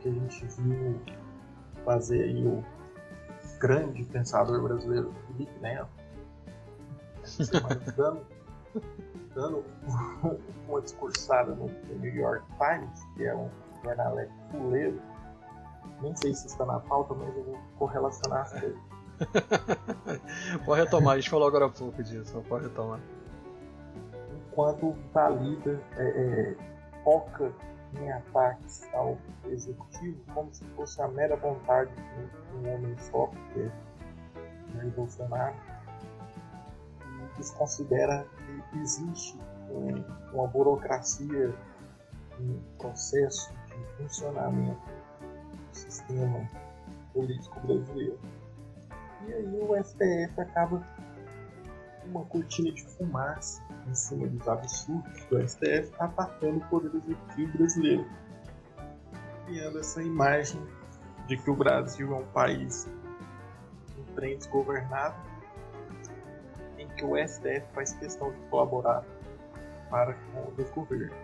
que 0.00 0.08
a 0.08 0.12
gente 0.12 0.46
viu 0.58 1.00
fazer 1.84 2.22
aí 2.24 2.46
o 2.46 2.64
grande 3.58 4.04
pensador 4.04 4.62
brasileiro 4.62 5.12
Felipe 5.26 5.60
Neto, 5.60 5.88
dando, 7.96 8.26
dando 9.34 9.64
uma 10.68 10.80
discursada 10.80 11.54
no 11.54 11.66
New 11.98 12.14
York 12.14 12.44
Times, 12.58 13.04
que 13.14 13.24
é 13.24 13.34
um 13.34 13.50
jornalete 13.82 14.32
fuleiro. 14.50 15.00
Nem 16.00 16.16
sei 16.16 16.34
se 16.34 16.46
está 16.46 16.64
na 16.64 16.80
pauta, 16.80 17.14
mas 17.14 17.36
eu 17.36 17.44
vou 17.44 17.58
correlacionar 17.78 18.42
as 18.42 18.52
coisas. 18.58 18.78
pode 20.64 20.80
retomar, 20.80 21.14
a 21.14 21.20
gente 21.20 21.30
falou 21.30 21.48
agora 21.48 21.66
há 21.66 21.70
pouco 21.70 22.02
disso, 22.02 22.42
pode 22.48 22.64
retomar. 22.64 23.00
Enquanto 24.48 24.94
valida, 25.12 25.80
é, 25.96 26.04
é, 26.04 26.73
foca 27.04 27.52
em 28.00 28.10
ataques 28.10 28.82
ao 28.94 29.16
executivo 29.46 30.18
como 30.32 30.52
se 30.52 30.64
fosse 30.76 31.00
a 31.00 31.08
mera 31.08 31.36
vontade 31.36 31.92
de 31.94 32.56
um 32.56 32.74
homem 32.74 32.96
só, 32.98 33.26
que 33.52 33.60
é 33.60 33.70
Jair 34.74 34.90
Bolsonaro, 34.92 35.54
e 37.02 37.36
desconsidera 37.36 38.26
que 38.70 38.78
existe 38.78 39.38
um, 39.70 40.02
uma 40.32 40.48
burocracia, 40.48 41.54
um 42.40 42.60
processo 42.78 43.52
de 43.66 44.02
funcionamento 44.02 44.80
do 45.70 45.76
sistema 45.76 46.48
político 47.12 47.60
brasileiro. 47.60 48.18
E 49.26 49.32
aí 49.32 49.60
o 49.60 49.82
STF 49.82 50.40
acaba 50.40 50.82
uma 52.06 52.24
cortina 52.24 52.72
de 52.72 52.82
fumaça 52.82 53.62
em 53.88 53.94
cima 53.94 54.26
dos 54.26 54.48
absurdos 54.48 55.24
do 55.26 55.48
STF, 55.48 55.92
atacando 55.98 56.58
o 56.58 56.68
poder 56.68 56.90
executivo 56.94 57.58
brasileiro, 57.58 58.06
criando 59.46 59.78
essa 59.78 60.02
imagem 60.02 60.62
de 61.26 61.36
que 61.36 61.50
o 61.50 61.56
Brasil 61.56 62.14
é 62.14 62.18
um 62.18 62.26
país 62.26 62.88
um 63.98 64.14
trem 64.14 64.36
desgovernado, 64.36 65.16
em 66.78 66.88
que 66.88 67.04
o 67.04 67.16
STF 67.16 67.64
faz 67.74 67.92
questão 67.94 68.32
de 68.32 68.38
colaborar 68.48 69.04
para 69.90 70.14
com 70.14 70.48
o 70.48 70.52
desgoverno. 70.56 71.14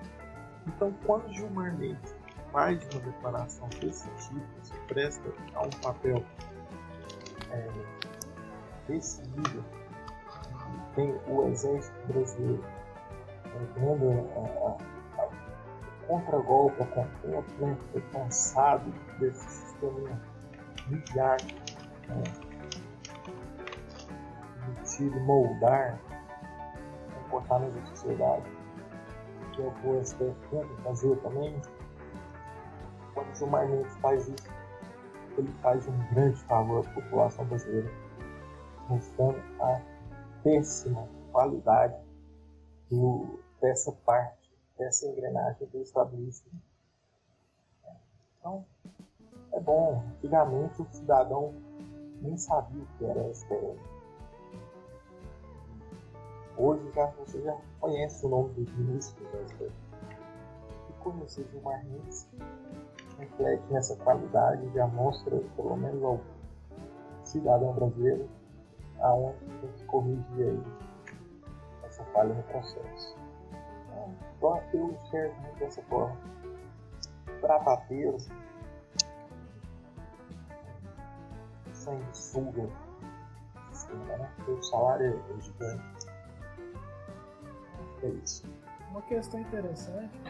Então, 0.67 0.93
quando 1.05 1.33
Gilmar 1.33 1.77
Mendes 1.77 2.15
faz 2.53 2.87
uma 2.93 3.01
declaração 3.01 3.69
desse 3.81 4.09
tipo, 4.11 4.47
se 4.63 4.75
presta 4.89 5.33
a 5.55 5.63
um 5.63 5.71
papel 5.83 6.25
é, 7.51 7.69
desse 8.87 9.23
nível, 9.23 9.65
tem 10.95 11.15
o 11.27 11.49
exército 11.49 11.97
brasileiro 12.07 12.65
dando 13.75 14.11
a, 14.37 15.21
a, 15.21 15.25
a 15.25 16.07
contra-golpe, 16.07 16.83
a 16.83 16.87
né? 17.27 17.77
Foi 17.93 18.01
cansado 18.13 18.93
desse 19.19 19.49
sistema 19.49 20.21
midiático, 20.89 21.61
né? 22.09 22.51
permitido 24.61 25.21
moldar, 25.21 25.99
comportamento 27.23 27.75
da 27.75 27.87
sociedade, 27.87 28.51
que 29.53 29.63
é 29.63 29.67
o 29.67 29.71
que 29.73 29.87
o 29.87 30.05
STF 30.05 30.35
tenta 30.51 30.83
fazer 30.83 31.17
também. 31.19 31.61
Quando 33.15 33.31
o 33.31 33.35
Gilmar 33.35 33.69
Mendes 33.69 33.97
faz 33.97 34.29
isso, 34.29 34.49
ele 35.39 35.53
faz 35.63 35.87
um 35.87 35.99
grande 36.13 36.37
favor 36.45 36.85
à 36.85 36.91
população 36.91 37.45
brasileira, 37.47 37.91
mostrando 38.89 39.41
a 39.61 39.81
péssima 40.43 41.09
qualidade 41.33 41.97
do, 42.91 43.41
dessa 43.61 43.93
parte, 44.05 44.51
dessa 44.79 45.07
engrenagem 45.07 45.67
do 45.69 45.81
estabelecimento. 45.81 46.71
Então, 48.39 48.65
é 49.53 49.61
bom. 49.61 50.03
Antigamente 50.17 50.83
o 50.83 50.87
cidadão 50.91 51.55
nem 52.23 52.37
sabia 52.37 52.83
o 52.83 52.99
que 52.99 53.05
era 53.05 53.35
STF. 53.35 53.79
Hoje 56.57 56.91
já, 56.93 57.07
você 57.07 57.41
já 57.41 57.57
conhece 57.79 58.27
o 58.27 58.29
nome 58.29 58.51
dos 58.55 58.71
ministros 58.77 59.33
da 59.33 59.47
STF. 59.47 59.73
E 60.89 60.93
conhecer 61.03 61.47
Gilmar 61.51 61.85
Mendes 61.87 62.29
reflete 63.19 63.63
nessa 63.71 63.97
qualidade, 63.97 64.73
já 64.75 64.87
mostra 64.87 65.39
pelo 65.57 65.77
menos 65.77 66.03
ao 66.03 66.21
cidadão 67.25 67.73
brasileiro 67.75 68.29
aonde 69.01 69.39
tem 69.61 69.73
que 69.73 69.85
corrigir 69.87 70.25
aí 70.39 70.63
essa 71.85 72.05
falha 72.07 72.35
no 72.35 72.43
processo. 72.45 73.17
Então, 74.37 74.63
eu 74.73 74.91
enxergo 74.93 75.41
muito 75.43 75.59
dessa 75.59 75.83
forma. 75.83 76.17
Bravadeiro, 77.41 78.17
sanguessuga, 81.73 82.63
né? 82.63 84.31
o 84.49 84.63
salário 84.63 85.23
é 85.31 85.41
gigante. 85.41 86.07
É 88.03 88.09
isso. 88.09 88.47
Uma 88.91 89.03
questão 89.03 89.41
interessante 89.41 90.21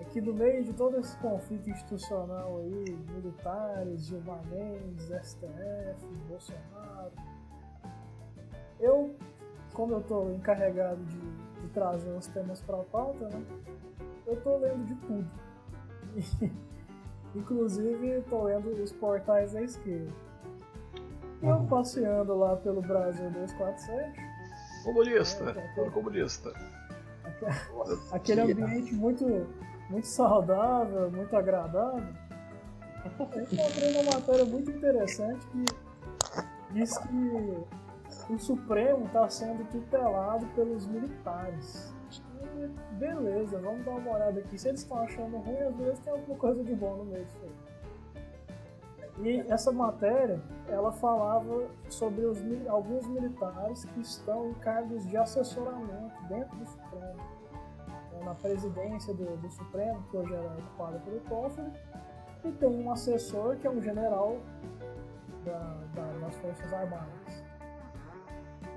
é 0.00 0.04
que 0.04 0.20
no 0.20 0.34
meio 0.34 0.64
de 0.64 0.72
todo 0.72 0.98
esse 0.98 1.16
conflito 1.18 1.70
institucional 1.70 2.58
aí, 2.58 2.96
militares, 3.10 4.06
Gilmar 4.06 4.44
Mendes, 4.46 5.06
STF, 5.06 6.06
Bolsonaro, 6.28 7.12
eu, 8.80 9.14
como 9.72 9.94
eu 9.94 10.00
estou 10.00 10.32
encarregado 10.34 11.02
de, 11.04 11.18
de, 11.18 11.68
trazer 11.72 12.10
os 12.10 12.26
temas 12.28 12.60
para 12.60 12.80
a 12.80 12.84
pauta, 12.84 13.28
né, 13.28 13.42
eu 14.26 14.34
estou 14.34 14.58
lendo 14.58 14.84
de 14.86 14.94
tudo. 15.06 15.30
E, 16.16 16.52
inclusive, 17.38 18.18
estou 18.18 18.44
lendo 18.44 18.70
os 18.82 18.92
portais 18.92 19.52
da 19.52 19.62
esquerda. 19.62 20.12
E 21.40 21.46
eu 21.46 21.56
uhum. 21.56 21.66
passeando 21.66 22.36
lá 22.36 22.56
pelo 22.56 22.80
Brasil 22.80 23.30
247. 23.30 24.28
Comunista, 24.84 25.54
é, 25.56 25.80
é, 25.80 25.90
comunista. 25.90 26.52
Aquele 28.10 28.40
ambiente 28.40 28.94
muito, 28.94 29.46
muito 29.90 30.06
saudável, 30.06 31.10
muito 31.10 31.36
agradável. 31.36 32.02
Eu 33.04 33.42
encontrei 33.42 34.00
uma 34.00 34.14
matéria 34.14 34.44
muito 34.44 34.70
interessante 34.70 35.46
que 35.48 35.64
diz 36.72 36.98
que 36.98 37.64
o 38.28 38.38
Supremo 38.38 39.06
está 39.06 39.28
sendo 39.28 39.64
tutelado 39.70 40.46
pelos 40.54 40.86
militares. 40.86 41.94
Beleza, 42.92 43.58
vamos 43.58 43.84
dar 43.84 43.92
uma 43.92 44.16
olhada 44.16 44.40
aqui. 44.40 44.58
Se 44.58 44.68
eles 44.68 44.80
estão 44.80 44.98
achando 44.98 45.38
ruim, 45.38 45.58
às 45.58 45.76
vezes 45.76 45.98
tem 46.00 46.12
alguma 46.12 46.38
coisa 46.38 46.62
de 46.62 46.74
bom 46.74 46.96
no 46.96 47.04
meio 47.04 47.24
disso 47.24 47.38
aí. 47.42 47.68
E 49.20 49.40
essa 49.52 49.72
matéria, 49.72 50.40
ela 50.68 50.92
falava 50.92 51.68
sobre 51.88 52.24
os, 52.24 52.38
alguns 52.68 53.06
militares 53.08 53.84
que 53.86 54.00
estão 54.00 54.50
em 54.50 54.54
cargos 54.54 55.04
de 55.08 55.16
assessoramento 55.16 56.14
dentro 56.28 56.56
do 56.56 56.66
Supremo. 56.66 57.20
Então, 58.06 58.24
na 58.24 58.34
presidência 58.34 59.12
do, 59.14 59.36
do 59.36 59.50
Supremo, 59.50 60.02
que 60.10 60.16
hoje 60.16 60.32
era 60.32 60.46
ocupada 60.46 60.98
pelo 61.00 61.20
Toffoli, 61.20 61.72
e 62.44 62.52
tem 62.52 62.68
um 62.68 62.92
assessor 62.92 63.56
que 63.56 63.66
é 63.66 63.70
um 63.70 63.80
general 63.80 64.36
da, 65.44 65.58
da, 65.94 66.06
das 66.20 66.34
Forças 66.36 66.72
Armadas. 66.72 67.37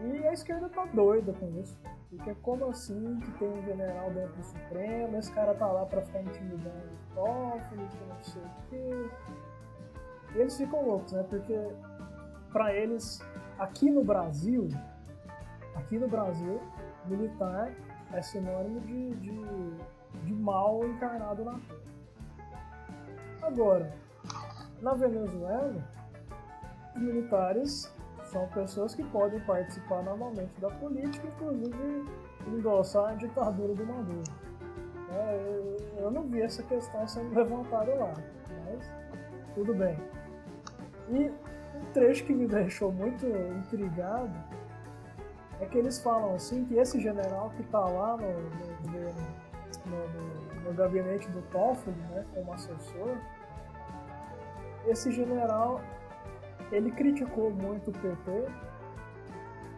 E 0.03 0.27
a 0.27 0.33
esquerda 0.33 0.69
tá 0.69 0.85
doida 0.85 1.33
com 1.33 1.47
isso. 1.59 1.77
Porque 2.09 2.35
como 2.41 2.69
assim 2.69 3.19
que 3.19 3.31
tem 3.39 3.47
um 3.47 3.63
general 3.63 4.11
dentro 4.11 4.35
do 4.35 4.43
Supremo, 4.43 5.17
esse 5.17 5.31
cara 5.31 5.53
tá 5.53 5.67
lá 5.67 5.85
pra 5.85 6.01
ficar 6.01 6.21
intimidando 6.21 6.89
o 7.11 7.15
Toffoli, 7.15 7.87
que 7.87 8.03
não 8.09 8.23
sei 8.23 8.41
o 8.41 8.69
quê. 8.69 9.09
E 10.35 10.39
eles 10.39 10.57
ficam 10.57 10.85
loucos, 10.85 11.13
né? 11.13 11.23
Porque 11.29 11.57
para 12.51 12.73
eles, 12.73 13.21
aqui 13.57 13.89
no 13.89 14.03
Brasil, 14.03 14.67
aqui 15.75 15.97
no 15.97 16.07
Brasil, 16.07 16.59
militar 17.05 17.71
é 18.13 18.21
sinônimo 18.21 18.81
de, 18.81 19.11
de, 19.15 19.41
de 20.25 20.33
mal 20.33 20.83
encarnado 20.85 21.45
na 21.45 21.53
terra. 21.53 21.81
Agora, 23.41 23.93
na 24.81 24.93
Venezuela, 24.93 25.81
os 26.95 27.01
militares 27.01 27.93
são 28.31 28.47
pessoas 28.47 28.95
que 28.95 29.03
podem 29.03 29.39
participar 29.41 30.01
normalmente 30.03 30.59
da 30.59 30.69
política, 30.69 31.27
inclusive 31.27 32.05
endossar 32.47 33.11
a 33.11 33.15
ditadura 33.15 33.73
do 33.73 33.85
Maduro. 33.85 34.31
É, 35.11 35.77
eu 35.97 36.09
não 36.09 36.23
vi 36.23 36.41
essa 36.41 36.63
questão 36.63 37.05
sendo 37.07 37.35
levantada 37.35 37.93
lá, 37.93 38.13
mas 38.65 38.89
tudo 39.53 39.73
bem. 39.73 39.97
E 41.09 41.29
um 41.75 41.85
trecho 41.93 42.23
que 42.23 42.33
me 42.33 42.47
deixou 42.47 42.91
muito 42.91 43.25
intrigado 43.27 44.31
é 45.59 45.65
que 45.65 45.77
eles 45.77 45.99
falam 45.99 46.33
assim 46.33 46.63
que 46.65 46.75
esse 46.75 46.99
general 46.99 47.51
que 47.51 47.61
está 47.61 47.81
lá 47.81 48.15
no, 48.15 48.31
no, 49.89 50.63
no 50.63 50.73
gabinete 50.73 51.29
do 51.29 51.41
Toffoli, 51.51 51.97
né, 52.11 52.25
como 52.33 52.53
assessor, 52.53 53.17
esse 54.87 55.11
general 55.11 55.81
ele 56.71 56.91
criticou 56.91 57.51
muito 57.51 57.89
o 57.89 57.93
PT 57.93 58.45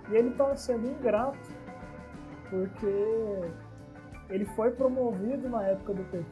e 0.09 0.15
ele 0.15 0.29
está 0.29 0.55
sendo 0.55 0.87
ingrato 0.87 1.51
porque 2.49 3.51
ele 4.29 4.45
foi 4.55 4.71
promovido 4.71 5.49
na 5.49 5.63
época 5.63 5.93
do 5.93 6.03
PT. 6.05 6.25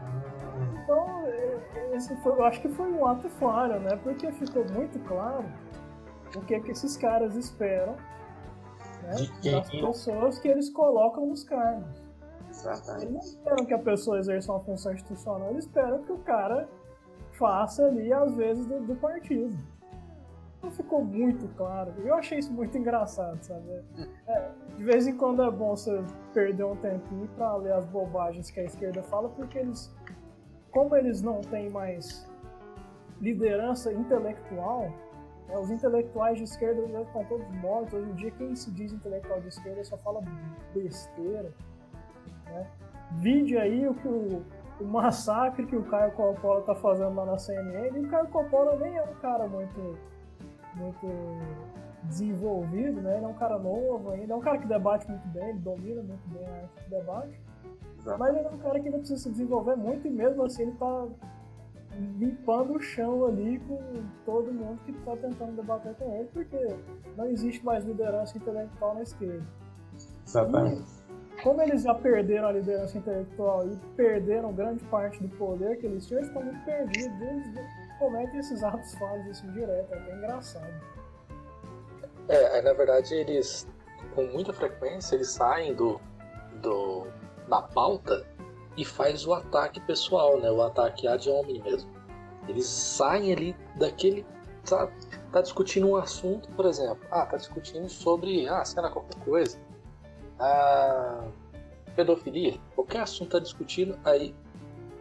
Ah. 0.00 0.82
Então, 0.82 1.20
esse 1.92 2.16
foi, 2.22 2.32
eu 2.32 2.44
acho 2.44 2.60
que 2.60 2.68
foi 2.68 2.90
um 2.90 3.06
ato 3.06 3.28
falho, 3.28 3.78
né? 3.80 3.96
Porque 4.02 4.30
ficou 4.32 4.64
muito 4.70 4.98
claro 5.00 5.44
o 6.34 6.40
que, 6.42 6.54
é 6.54 6.60
que 6.60 6.70
esses 6.70 6.96
caras 6.96 7.34
esperam 7.36 7.96
né? 9.02 9.50
das 9.50 9.70
pessoas 9.70 10.38
que 10.38 10.48
eles 10.48 10.70
colocam 10.70 11.26
nos 11.26 11.44
cargos. 11.44 12.00
Exatamente. 12.48 13.04
Eles 13.04 13.12
não 13.12 13.20
esperam 13.20 13.66
que 13.66 13.74
a 13.74 13.78
pessoa 13.78 14.18
exerça 14.18 14.52
uma 14.52 14.60
função 14.60 14.92
institucional, 14.92 15.50
eles 15.50 15.64
esperam 15.64 16.02
que 16.02 16.12
o 16.12 16.18
cara 16.18 16.68
faça 17.40 17.86
ali, 17.86 18.12
às 18.12 18.36
vezes, 18.36 18.66
do, 18.66 18.78
do 18.80 18.94
partido. 18.96 19.56
Não 20.62 20.70
ficou 20.70 21.02
muito 21.02 21.48
claro. 21.56 21.94
Eu 22.04 22.14
achei 22.14 22.38
isso 22.38 22.52
muito 22.52 22.76
engraçado, 22.76 23.42
sabe? 23.42 23.82
É, 24.28 24.50
de 24.76 24.84
vez 24.84 25.06
em 25.06 25.16
quando 25.16 25.42
é 25.42 25.50
bom 25.50 25.74
você 25.74 26.04
perder 26.34 26.64
um 26.64 26.76
tempinho 26.76 27.26
pra 27.28 27.56
ler 27.56 27.72
as 27.72 27.86
bobagens 27.86 28.50
que 28.50 28.60
a 28.60 28.64
esquerda 28.64 29.02
fala, 29.04 29.30
porque 29.30 29.58
eles, 29.58 29.90
como 30.70 30.94
eles 30.94 31.22
não 31.22 31.40
têm 31.40 31.70
mais 31.70 32.28
liderança 33.22 33.90
intelectual, 33.90 34.92
né, 35.48 35.58
os 35.58 35.70
intelectuais 35.70 36.36
de 36.36 36.44
esquerda 36.44 36.86
já 36.88 37.00
estão 37.00 37.24
todos 37.24 37.48
mortos. 37.54 37.94
Hoje 37.94 38.10
em 38.10 38.14
dia, 38.16 38.30
quem 38.32 38.54
se 38.54 38.70
diz 38.70 38.92
intelectual 38.92 39.40
de 39.40 39.48
esquerda 39.48 39.82
só 39.82 39.96
fala 39.96 40.22
besteira. 40.74 41.50
Né? 42.44 42.66
Vide 43.12 43.56
aí 43.56 43.88
o 43.88 43.94
que 43.94 44.06
o, 44.06 44.44
o 44.80 44.84
massacre 44.84 45.66
que 45.66 45.76
o 45.76 45.84
Caio 45.84 46.12
Coppola 46.12 46.62
tá 46.62 46.74
fazendo 46.74 47.14
lá 47.14 47.26
na 47.26 47.38
CNN. 47.38 47.96
E 47.96 48.00
o 48.00 48.08
Caio 48.08 48.28
Coppola 48.28 48.76
nem 48.76 48.96
é 48.96 49.02
um 49.02 49.14
cara 49.20 49.46
muito, 49.46 49.98
muito 50.74 51.06
desenvolvido, 52.04 53.00
né? 53.00 53.16
Ele 53.16 53.24
é 53.24 53.28
um 53.28 53.34
cara 53.34 53.58
novo 53.58 54.10
ainda, 54.10 54.32
é 54.32 54.36
um 54.36 54.40
cara 54.40 54.58
que 54.58 54.66
debate 54.66 55.08
muito 55.08 55.28
bem, 55.28 55.50
ele 55.50 55.58
domina 55.58 56.02
muito 56.02 56.28
bem 56.28 56.46
a 56.46 56.62
arte 56.62 56.84
de 56.84 56.90
debate. 56.90 57.40
Exato. 57.98 58.18
Mas 58.18 58.36
ele 58.36 58.46
é 58.46 58.50
um 58.50 58.58
cara 58.58 58.80
que 58.80 58.86
ainda 58.86 58.98
precisa 58.98 59.20
se 59.20 59.30
desenvolver 59.30 59.76
muito 59.76 60.06
e 60.06 60.10
mesmo 60.10 60.42
assim 60.44 60.62
ele 60.62 60.72
tá 60.72 61.06
limpando 62.18 62.76
o 62.76 62.80
chão 62.80 63.26
ali 63.26 63.58
com 63.60 63.78
todo 64.24 64.52
mundo 64.52 64.80
que 64.84 64.92
está 64.92 65.16
tentando 65.16 65.56
debater 65.56 65.94
com 65.96 66.14
ele, 66.14 66.28
porque 66.32 66.76
não 67.16 67.26
existe 67.26 67.64
mais 67.64 67.84
liderança 67.84 68.38
intelectual 68.38 68.94
na 68.94 69.02
esquerda. 69.02 69.44
Exatamente. 70.26 70.80
E, 70.80 70.99
como 71.42 71.62
eles 71.62 71.82
já 71.82 71.94
perderam 71.94 72.48
a 72.48 72.52
liderança 72.52 72.98
intelectual 72.98 73.66
e 73.66 73.76
perderam 73.96 74.52
grande 74.52 74.84
parte 74.84 75.22
do 75.22 75.28
poder 75.36 75.78
que 75.78 75.86
eles 75.86 76.06
tinham, 76.06 76.20
eles 76.20 76.28
estão 76.28 76.42
muito 76.44 76.64
perdidos. 76.64 77.20
Eles 77.20 77.66
cometem 77.98 78.40
esses 78.40 78.62
atos 78.62 78.94
falhos 78.94 79.26
assim 79.28 79.50
direto, 79.52 79.92
é 79.92 79.98
até 79.98 80.16
engraçado. 80.16 80.74
É, 82.28 82.62
na 82.62 82.72
verdade 82.72 83.14
eles, 83.14 83.66
com 84.14 84.24
muita 84.26 84.52
frequência, 84.52 85.14
eles 85.14 85.30
saem 85.30 85.74
do, 85.74 86.00
do 86.62 87.06
da 87.48 87.62
pauta 87.62 88.24
e 88.76 88.84
faz 88.84 89.26
o 89.26 89.34
ataque 89.34 89.80
pessoal, 89.80 90.40
né? 90.40 90.50
O 90.50 90.62
ataque 90.62 91.06
ad 91.08 91.28
hominem 91.28 91.62
mesmo. 91.62 91.90
Eles 92.48 92.66
saem 92.66 93.32
ali 93.32 93.56
daquele. 93.76 94.24
Tá, 94.68 94.88
tá 95.32 95.42
discutindo 95.42 95.88
um 95.88 95.96
assunto, 95.96 96.48
por 96.50 96.66
exemplo. 96.66 97.00
Ah, 97.10 97.26
tá 97.26 97.36
discutindo 97.36 97.88
sobre. 97.88 98.48
Ah, 98.48 98.64
sei 98.64 98.82
lá, 98.82 98.90
qualquer 98.90 99.18
coisa. 99.24 99.58
Ah, 100.40 101.28
pedofilia. 101.94 102.58
Qualquer 102.74 103.02
assunto 103.02 103.30
tá 103.30 103.38
discutindo, 103.38 103.98
aí 104.04 104.34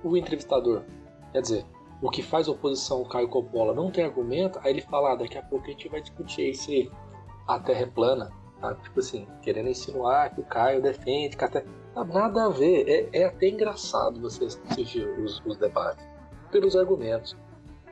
o 0.04 0.16
entrevistador. 0.16 0.84
Quer 1.32 1.42
dizer, 1.42 1.66
o 2.02 2.10
que 2.10 2.22
faz 2.22 2.48
oposição 2.48 3.00
ao 3.00 3.06
Caio 3.06 3.30
Coppola 3.30 3.74
não 3.74 3.90
tem 3.90 4.04
argumento, 4.04 4.60
aí 4.64 4.72
ele 4.74 4.82
fala, 4.82 5.14
ah, 5.14 5.16
daqui 5.16 5.38
a 5.38 5.44
pouco 5.44 5.66
a 5.66 5.70
gente 5.70 5.88
vai 5.90 6.02
discutir 6.02 6.54
se 6.56 6.92
a 7.48 7.60
Terra 7.60 7.82
é 7.82 7.86
plana. 7.86 8.32
Tá? 8.60 8.76
Tipo 8.76 9.00
assim, 9.00 9.26
querendo 9.42 9.70
insinuar 9.70 10.34
que 10.34 10.42
o 10.42 10.46
Caio 10.46 10.82
defende 10.82 11.38
que 11.38 11.44
a 11.46 11.48
Terra 11.48 11.66
nada 12.04 12.46
a 12.46 12.50
ver. 12.50 12.88
É, 12.88 13.22
é 13.22 13.26
até 13.26 13.48
engraçado 13.48 14.20
você 14.20 14.46
assistir 14.46 15.08
os, 15.20 15.42
os, 15.46 15.58
debates 15.58 16.06
pelos 16.52 16.76
argumentos 16.76 17.36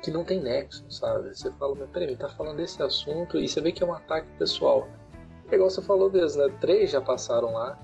que 0.02 0.12
não 0.12 0.24
tem 0.24 0.40
nexo, 0.42 0.86
sabe? 0.90 1.36
Você 1.36 1.52
fala, 1.54 1.76
mas 1.76 1.90
peraí, 1.90 2.16
tá 2.16 2.30
falando 2.30 2.58
desse 2.58 2.82
assunto 2.82 3.38
e 3.38 3.48
você 3.48 3.62
vê 3.62 3.72
que 3.72 3.84
é 3.84 3.86
um 3.86 3.94
ataque 3.94 4.28
pessoal. 4.38 4.88
É 5.50 5.56
igual 5.56 5.70
você 5.70 5.82
falou 5.82 6.12
mesmo, 6.12 6.44
né? 6.44 6.54
Três 6.60 6.92
já 6.92 7.00
passaram 7.00 7.54
lá 7.54 7.80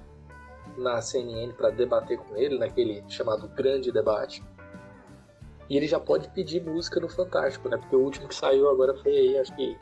na 0.78 1.02
CNN 1.02 1.54
para 1.54 1.70
debater 1.70 2.18
com 2.18 2.36
ele, 2.36 2.58
naquele 2.58 3.04
chamado 3.08 3.48
Grande 3.50 3.92
Debate. 3.92 4.44
E 5.70 5.78
ele 5.78 5.88
já 5.88 6.00
pode 6.00 6.28
pedir 6.30 6.62
música 6.62 7.00
no 7.00 7.08
Fantástico, 7.08 7.70
né? 7.70 7.78
Porque 7.78 7.96
o 7.96 8.00
último 8.00 8.28
que 8.28 8.36
saiu 8.36 8.70
agora 8.70 8.94
foi 8.96 9.12
aí, 9.12 9.38
acho 9.38 9.56
que 9.56 9.78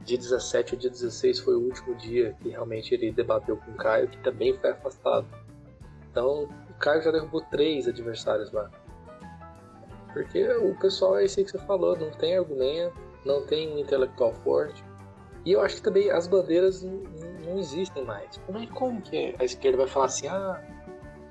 dia 0.00 0.18
17 0.18 0.74
ou 0.74 0.80
dia 0.80 0.90
16 0.90 1.40
foi 1.40 1.54
o 1.54 1.60
último 1.60 1.94
dia 1.94 2.36
que 2.40 2.50
realmente 2.50 2.92
ele 2.94 3.10
debateu 3.10 3.56
com 3.56 3.70
o 3.70 3.74
Caio, 3.74 4.08
que 4.08 4.18
também 4.18 4.56
foi 4.58 4.70
afastado. 4.70 5.26
Então 6.10 6.44
o 6.68 6.74
Caio 6.78 7.02
já 7.02 7.10
derrubou 7.10 7.40
três 7.42 7.86
adversários 7.86 8.52
lá. 8.52 8.70
Porque 10.12 10.46
o 10.58 10.78
pessoal 10.78 11.18
é 11.18 11.24
isso 11.24 11.42
que 11.44 11.50
você 11.50 11.58
falou, 11.58 11.96
não 11.96 12.10
tem 12.10 12.36
argumento, 12.36 12.94
não 13.24 13.44
tem 13.46 13.72
um 13.72 13.78
intelectual 13.78 14.32
forte. 14.32 14.84
E 15.44 15.52
eu 15.52 15.60
acho 15.60 15.76
que 15.76 15.82
também 15.82 16.10
as 16.10 16.26
bandeiras 16.26 16.82
não, 16.82 17.02
não 17.44 17.58
existem 17.58 18.04
mais. 18.04 18.38
Como 18.46 18.58
é 18.58 18.66
como 18.66 19.00
que 19.02 19.34
a 19.38 19.44
esquerda 19.44 19.78
vai 19.78 19.86
falar 19.86 20.06
assim, 20.06 20.26
ah, 20.26 20.62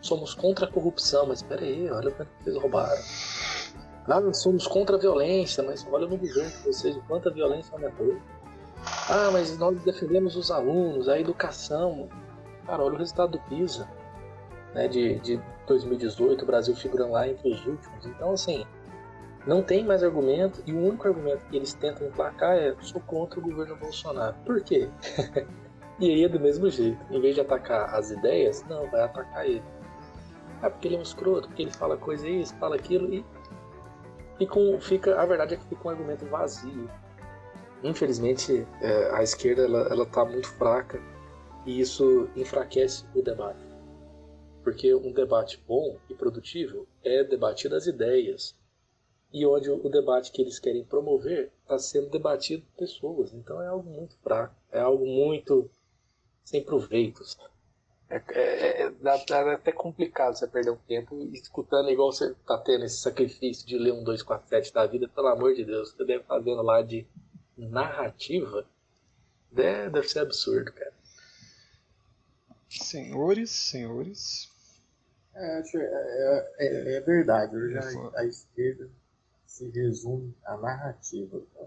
somos 0.01 0.33
contra 0.35 0.65
a 0.65 0.71
corrupção, 0.71 1.27
mas 1.27 1.39
espera 1.39 1.61
aí, 1.61 1.89
olha 1.89 2.11
quanto 2.11 2.29
vocês 2.41 2.57
roubaram. 2.57 3.01
Ah, 4.07 4.33
somos 4.33 4.67
contra 4.67 4.97
a 4.97 4.99
violência, 4.99 5.63
mas 5.63 5.85
olha 5.89 6.05
no 6.05 6.17
governo 6.17 6.49
de 6.49 6.57
vocês, 6.57 6.97
quanta 7.07 7.31
violência 7.31 7.73
aumentou. 7.73 8.17
Ah, 9.09 9.29
mas 9.31 9.57
nós 9.57 9.81
defendemos 9.81 10.35
os 10.35 10.51
alunos, 10.51 11.07
a 11.07 11.19
educação. 11.19 12.09
Cara, 12.65 12.83
olha 12.83 12.95
o 12.95 12.97
resultado 12.97 13.31
do 13.31 13.39
PISA 13.39 13.89
né, 14.73 14.87
de, 14.87 15.19
de 15.19 15.41
2018, 15.67 16.43
o 16.43 16.45
Brasil 16.45 16.75
figurando 16.75 17.13
lá 17.13 17.27
entre 17.27 17.49
os 17.49 17.65
últimos. 17.65 18.05
Então, 18.05 18.31
assim, 18.31 18.65
não 19.45 19.61
tem 19.61 19.83
mais 19.83 20.03
argumento 20.03 20.63
e 20.65 20.73
o 20.73 20.79
único 20.79 21.07
argumento 21.07 21.45
que 21.47 21.55
eles 21.55 21.73
tentam 21.73 22.07
emplacar 22.07 22.55
é 22.55 22.75
sou 22.81 23.01
contra 23.01 23.39
o 23.39 23.43
governo 23.43 23.75
Bolsonaro. 23.75 24.35
Por 24.45 24.61
quê? 24.61 24.89
e 25.99 26.09
aí 26.09 26.23
é 26.23 26.29
do 26.29 26.39
mesmo 26.39 26.69
jeito. 26.69 26.99
Em 27.11 27.19
vez 27.19 27.35
de 27.35 27.41
atacar 27.41 27.93
as 27.93 28.09
ideias, 28.09 28.63
não, 28.67 28.89
vai 28.89 29.01
atacar 29.01 29.45
ele. 29.45 29.63
Ah, 30.61 30.69
porque 30.69 30.87
ele 30.87 30.95
é 30.95 30.99
um 30.99 31.03
escroto, 31.03 31.49
porque 31.49 31.63
ele 31.63 31.71
fala 31.71 31.97
coisa 31.97 32.27
isso, 32.27 32.55
fala 32.55 32.75
aquilo 32.75 33.13
e, 33.13 33.25
e 34.39 34.47
com, 34.47 34.79
fica, 34.79 35.19
a 35.19 35.25
verdade 35.25 35.55
é 35.55 35.57
que 35.57 35.65
fica 35.65 35.87
um 35.87 35.91
argumento 35.91 36.25
vazio. 36.27 36.89
Infelizmente, 37.83 38.65
é, 38.81 39.11
a 39.13 39.21
esquerda 39.21 39.63
ela, 39.63 39.87
ela 39.89 40.05
tá 40.05 40.23
muito 40.23 40.47
fraca 40.53 41.01
e 41.65 41.81
isso 41.81 42.29
enfraquece 42.35 43.05
o 43.13 43.21
debate. 43.21 43.61
Porque 44.63 44.95
um 44.95 45.11
debate 45.11 45.61
bom 45.67 45.97
e 46.09 46.13
produtivo 46.13 46.87
é 47.03 47.25
debatir 47.25 47.69
das 47.69 47.85
ideias. 47.85 48.55
E 49.33 49.45
onde 49.45 49.69
o 49.69 49.89
debate 49.89 50.31
que 50.31 50.41
eles 50.41 50.59
querem 50.59 50.85
promover 50.85 51.51
está 51.63 51.79
sendo 51.79 52.09
debatido 52.09 52.63
por 52.63 52.85
pessoas. 52.85 53.33
Então 53.33 53.59
é 53.61 53.67
algo 53.67 53.89
muito 53.89 54.15
fraco, 54.17 54.55
é 54.71 54.79
algo 54.79 55.05
muito 55.05 55.69
sem 56.43 56.63
proveitos. 56.63 57.37
É, 58.09 58.21
é, 58.29 58.81
é, 58.83 58.91
dá, 58.91 59.17
dá, 59.27 59.53
até 59.53 59.71
complicado 59.71 60.35
você 60.35 60.47
perder 60.47 60.69
um 60.69 60.77
tempo 60.77 61.19
escutando 61.33 61.89
igual 61.89 62.11
você 62.11 62.31
está 62.31 62.59
tendo 62.59 62.85
esse 62.85 62.97
sacrifício 62.97 63.65
de 63.65 63.75
ler 63.75 63.93
um 63.93 64.03
247 64.03 64.71
da 64.71 64.85
vida, 64.85 65.07
pelo 65.07 65.27
amor 65.27 65.55
de 65.55 65.65
Deus, 65.65 65.91
você 65.91 66.05
deve 66.05 66.21
estar 66.21 66.37
vendo 66.37 66.61
lá 66.61 66.83
de 66.83 67.07
narrativa. 67.57 68.67
Deve, 69.51 69.89
deve 69.89 70.07
ser 70.07 70.19
absurdo, 70.19 70.71
cara. 70.71 70.93
Senhores, 72.69 73.49
senhores, 73.49 74.53
é, 75.35 75.63
é, 75.75 76.47
é, 76.59 76.95
é 76.97 77.01
verdade. 77.01 77.55
Hoje 77.55 77.77
a, 77.77 78.19
a, 78.19 78.25
esquerda 78.25 78.89
se 79.53 79.69
resume 79.69 80.35
à 80.43 80.57
narrativa. 80.57 81.39
Tá? 81.53 81.65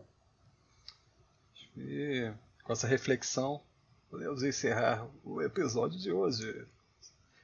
E 1.76 2.32
com 2.64 2.72
essa 2.72 2.88
reflexão, 2.88 3.62
podemos 4.10 4.42
encerrar 4.42 5.08
o 5.24 5.40
episódio 5.40 5.96
de 5.96 6.10
hoje. 6.10 6.66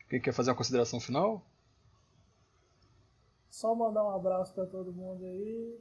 Quem 0.08 0.20
quer 0.20 0.32
fazer 0.32 0.50
uma 0.50 0.56
consideração 0.56 0.98
final? 0.98 1.46
Só 3.48 3.72
mandar 3.72 4.04
um 4.04 4.10
abraço 4.10 4.52
para 4.52 4.66
todo 4.66 4.92
mundo 4.92 5.24
aí 5.26 5.78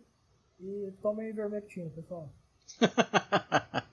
e 0.60 0.94
tomem 1.02 1.30
ivermectina, 1.30 1.90
pessoal. 1.90 2.30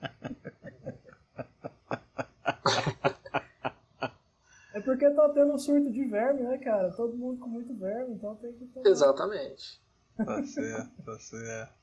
É 4.71 4.81
porque 4.81 5.09
tá 5.09 5.27
tendo 5.29 5.51
um 5.51 5.57
surto 5.57 5.91
de 5.91 6.05
verme, 6.05 6.41
né, 6.41 6.57
cara? 6.59 6.89
Todo 6.91 7.17
mundo 7.17 7.37
com 7.41 7.49
muito 7.49 7.73
verme, 7.73 8.13
então 8.13 8.33
tem 8.37 8.53
que 8.53 8.65
tomar. 8.67 8.87
Exatamente. 8.87 9.81
Tá 10.25 10.43
certo, 10.45 11.03
tá 11.03 11.19
certo. 11.19 11.73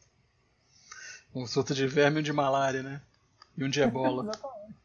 Um 1.34 1.46
surto 1.46 1.74
de 1.74 1.86
verme 1.86 2.18
e 2.18 2.20
um 2.20 2.22
de 2.22 2.32
malária, 2.32 2.82
né? 2.82 3.00
E 3.56 3.64
um 3.64 3.68
de 3.68 3.80
ebola. 3.80 4.24
Exatamente. 4.32 4.76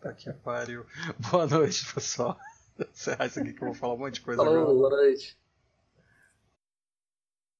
Tá 0.00 0.12
que 0.12 0.32
pariu. 0.32 0.84
Boa 1.30 1.46
noite, 1.46 1.92
pessoal. 1.92 2.38
Você 2.92 3.10
acha 3.18 3.40
aqui 3.40 3.52
que 3.52 3.62
eu 3.62 3.66
vou 3.66 3.74
falar 3.74 3.94
um 3.94 3.98
monte 3.98 4.14
de 4.14 4.20
coisa 4.22 4.42
Falou, 4.42 4.58
agora? 4.58 4.74
boa 4.74 4.90
noite. 4.90 5.36